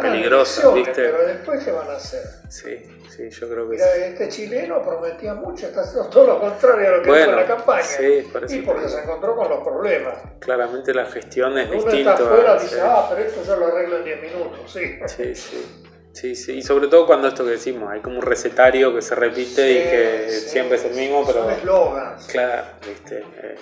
peligrosas, 0.00 0.74
¿viste? 0.74 0.92
Pero 0.92 1.26
después, 1.26 1.64
¿qué 1.64 1.70
van 1.70 1.90
a 1.90 1.96
hacer? 1.96 2.22
Sí, 2.48 2.82
sí, 3.08 3.30
yo 3.30 3.48
creo 3.48 3.68
que 3.68 3.76
Mira, 3.76 3.96
Este 3.96 4.28
chileno 4.28 4.82
prometía 4.82 5.34
mucho, 5.34 5.66
está 5.66 5.82
haciendo 5.82 6.08
todo 6.08 6.26
lo 6.26 6.40
contrario 6.40 6.88
a 6.88 6.96
lo 6.96 7.02
que 7.02 7.08
bueno, 7.08 7.22
hizo 7.24 7.30
en 7.32 7.36
la 7.36 7.46
campaña. 7.46 7.82
Sí, 7.82 8.30
y 8.48 8.62
porque 8.62 8.88
se 8.88 9.00
encontró 9.00 9.36
con 9.36 9.48
los 9.48 9.64
problemas. 9.64 10.18
Claramente 10.38 10.94
la 10.94 11.06
gestión 11.06 11.58
es 11.58 11.70
distinta. 11.70 12.00
Uno 12.00 12.10
está 12.12 12.24
afuera 12.24 12.58
dice, 12.58 12.80
ah, 12.82 13.06
pero 13.10 13.22
esto 13.22 13.42
yo 13.44 13.56
lo 13.56 13.66
arreglo 13.66 13.98
en 13.98 14.04
10 14.04 14.22
minutos, 14.22 14.72
sí. 14.72 14.98
Sí, 15.06 15.34
sí. 15.34 15.86
Sí, 16.16 16.34
sí, 16.34 16.52
y 16.52 16.62
sobre 16.62 16.88
todo 16.88 17.06
cuando 17.06 17.28
esto 17.28 17.44
que 17.44 17.50
decimos, 17.50 17.92
hay 17.92 18.00
como 18.00 18.16
un 18.16 18.22
recetario 18.22 18.94
que 18.94 19.02
se 19.02 19.14
repite 19.14 19.70
y 19.70 19.74
que 19.74 20.30
siempre 20.30 20.78
es 20.78 20.84
el 20.86 20.94
mismo, 20.94 21.26
pero... 21.26 21.42
Son 21.42 21.52
eslogans. 21.52 22.26
Claro, 22.28 22.64
viste. 22.86 23.18
Eh, 23.18 23.58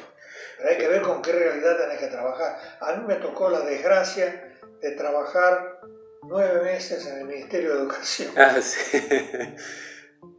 pero 0.57 0.70
hay 0.70 0.76
que 0.78 0.86
ver 0.86 1.02
con 1.02 1.20
qué 1.20 1.32
realidad 1.32 1.76
tenés 1.76 1.98
que 1.98 2.07
trabajar. 2.07 2.57
A 2.78 2.94
mí 2.94 3.07
me 3.09 3.16
tocó 3.16 3.50
la 3.50 3.59
desgracia 3.62 4.55
de 4.80 4.92
trabajar 4.92 5.80
nueve 6.22 6.62
meses 6.62 7.05
en 7.09 7.22
el 7.22 7.24
Ministerio 7.24 7.74
de 7.74 7.80
Educación. 7.80 8.32
Ah, 8.36 8.55
sí. 8.62 9.02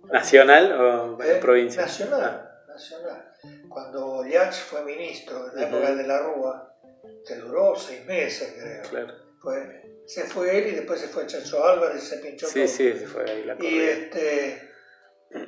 ¿Nacional 0.09 0.71
o 0.71 1.21
¿Eh? 1.21 1.37
provincia? 1.41 1.81
Nacional, 1.81 2.23
ah. 2.23 2.65
nacional. 2.65 3.33
Cuando 3.67 4.25
Yach 4.25 4.55
fue 4.55 4.85
ministro 4.85 5.51
en 5.51 5.55
la 5.57 5.67
época 5.67 5.93
de 5.93 6.07
la 6.07 6.19
Rúa, 6.19 6.77
que 7.27 7.35
duró 7.35 7.75
seis 7.75 8.05
meses, 8.05 8.55
creo. 8.57 8.89
Claro. 8.89 9.13
Fue, 9.41 9.84
se 10.07 10.23
fue 10.23 10.57
él 10.57 10.67
y 10.67 10.71
después 10.75 10.99
se 11.01 11.07
fue 11.07 11.25
Chacho 11.27 11.65
Álvarez 11.65 12.03
y 12.03 12.05
se 12.07 12.17
pinchó 12.17 12.47
Sí, 12.47 12.59
todo. 12.59 12.67
sí, 12.67 12.93
se 12.99 13.07
fue 13.07 13.29
ahí 13.29 13.43
la 13.43 13.53
Y 13.53 13.57
corrida. 13.57 13.91
este, 13.91 14.71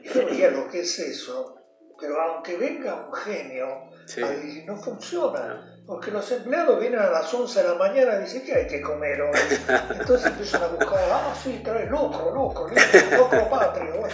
yo 0.03 0.25
veía 0.25 0.51
lo 0.51 0.67
que 0.69 0.81
es 0.81 0.99
eso, 0.99 1.55
pero 1.99 2.19
aunque 2.21 2.57
venga 2.57 3.07
un 3.07 3.13
genio, 3.13 3.89
Sí. 4.05 4.21
ahí 4.23 4.63
no 4.65 4.77
funciona. 4.77 5.73
Porque 5.85 6.11
los 6.11 6.29
empleados 6.31 6.79
vienen 6.81 6.99
a 6.99 7.09
las 7.09 7.33
11 7.33 7.61
de 7.61 7.67
la 7.69 7.75
mañana 7.75 8.17
y 8.17 8.23
dicen, 8.23 8.43
¿qué 8.45 8.53
hay 8.55 8.67
que 8.67 8.81
comer 8.81 9.21
hoy? 9.21 9.31
Entonces 9.99 10.27
empiezan 10.27 10.63
a 10.63 10.67
buscar, 10.67 10.99
ah, 11.11 11.33
sí, 11.41 11.61
trae 11.63 11.85
lucro, 11.85 12.33
lucro, 12.33 12.67
lucro, 12.67 13.17
lucro 13.17 13.49
patrio. 13.49 13.97
bueno. 13.99 14.13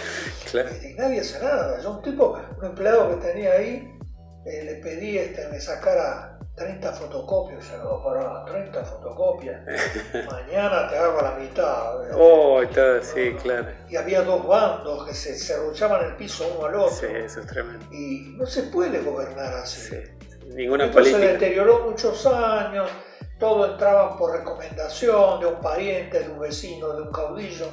Claro. 0.50 0.70
Y 0.84 0.94
nadie 0.94 1.20
hace 1.20 1.40
nada. 1.40 1.80
Yo 1.82 1.90
un 1.96 2.02
tipo, 2.02 2.40
un 2.58 2.64
empleado 2.64 3.10
que 3.18 3.26
tenía 3.26 3.52
ahí, 3.54 3.88
eh, 4.46 4.62
le 4.64 4.74
pedí 4.76 5.18
este, 5.18 5.42
que 5.42 5.48
me 5.48 5.60
sacara 5.60 6.33
30 6.54 6.92
fotocopias. 6.92 7.68
Yo, 7.68 7.78
no, 7.78 8.04
pará, 8.04 8.44
30 8.44 8.84
fotocopias. 8.84 9.60
Mañana 10.30 10.88
te 10.88 10.96
hago 10.96 11.20
la 11.20 11.32
mitad. 11.32 12.12
Oh, 12.16 12.62
y 12.62 12.66
todo, 12.68 13.02
sí, 13.02 13.34
claro. 13.42 13.68
Y 13.88 13.96
había 13.96 14.22
dos 14.22 14.46
bandos 14.46 15.06
que 15.06 15.14
se 15.14 15.36
serruchaban 15.36 16.04
el 16.04 16.16
piso 16.16 16.46
uno 16.56 16.66
al 16.66 16.74
otro. 16.76 16.94
Sí, 16.94 17.06
eso 17.12 17.40
es 17.40 17.46
tremendo. 17.46 17.84
Y 17.92 18.34
no 18.36 18.46
se 18.46 18.64
puede 18.64 19.00
gobernar 19.00 19.54
así. 19.54 19.80
Sí. 19.80 19.96
Ninguna 20.54 20.84
Esto 20.86 21.02
se 21.02 21.10
política. 21.10 21.32
deterioró 21.32 21.80
muchos 21.80 22.24
años, 22.26 22.88
todo 23.40 23.72
entraba 23.72 24.16
por 24.16 24.38
recomendación 24.38 25.40
de 25.40 25.46
un 25.46 25.60
pariente, 25.60 26.20
de 26.20 26.28
un 26.28 26.38
vecino, 26.38 26.94
de 26.94 27.02
un 27.02 27.10
caudillo, 27.10 27.66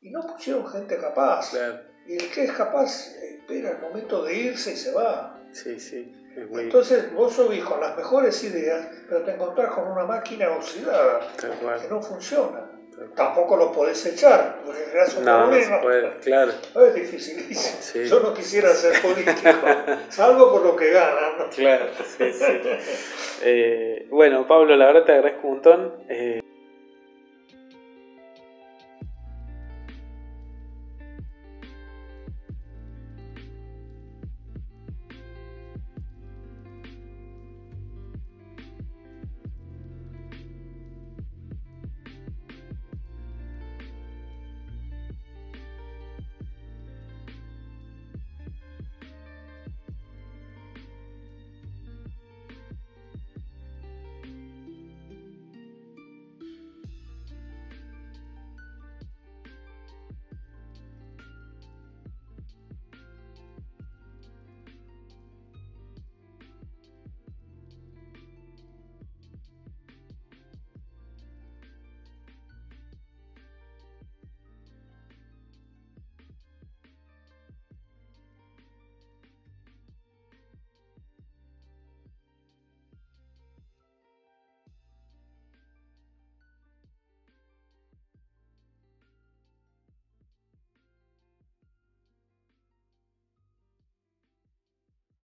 y 0.00 0.10
no 0.10 0.22
pusieron 0.26 0.66
gente 0.66 0.96
capaz. 0.98 1.50
Claro. 1.50 1.80
Y 2.06 2.14
el 2.14 2.30
que 2.30 2.44
es 2.44 2.52
capaz 2.52 3.08
espera 3.22 3.72
el 3.72 3.80
momento 3.80 4.22
de 4.24 4.34
irse 4.34 4.72
y 4.72 4.76
se 4.76 4.92
va. 4.92 5.38
Sí, 5.52 5.78
sí. 5.78 6.10
Entonces 6.36 7.12
vos 7.14 7.32
subís 7.32 7.64
con 7.64 7.80
las 7.80 7.96
mejores 7.96 8.42
ideas, 8.44 8.86
pero 9.08 9.22
te 9.22 9.32
encontrás 9.34 9.72
con 9.72 9.90
una 9.90 10.04
máquina 10.04 10.50
oxidada 10.50 11.20
que 11.40 11.88
no 11.88 12.02
funciona. 12.02 12.70
Tampoco 13.16 13.56
lo 13.56 13.72
podés 13.72 14.06
echar, 14.06 14.60
porque 14.64 14.84
creas 14.92 15.16
un 15.16 15.24
No, 15.24 15.42
problema. 15.48 15.76
se 15.78 15.82
puede, 15.82 16.16
claro. 16.20 16.52
Es 16.86 16.94
dificilísimo. 16.94 17.76
Sí. 17.80 18.04
Yo 18.04 18.20
no 18.20 18.32
quisiera 18.32 18.68
ser 18.72 19.02
político, 19.02 19.50
salvo 20.10 20.52
por 20.52 20.62
lo 20.64 20.76
que 20.76 20.90
ganan. 20.92 21.38
¿no? 21.38 21.50
Claro, 21.50 21.86
sí, 22.16 22.32
sí. 22.32 22.60
Eh, 23.42 24.06
bueno, 24.10 24.46
Pablo, 24.46 24.76
la 24.76 24.86
verdad 24.86 25.04
te 25.04 25.12
agradezco 25.12 25.46
un 25.48 25.52
montón. 25.54 26.04
Eh, 26.08 26.40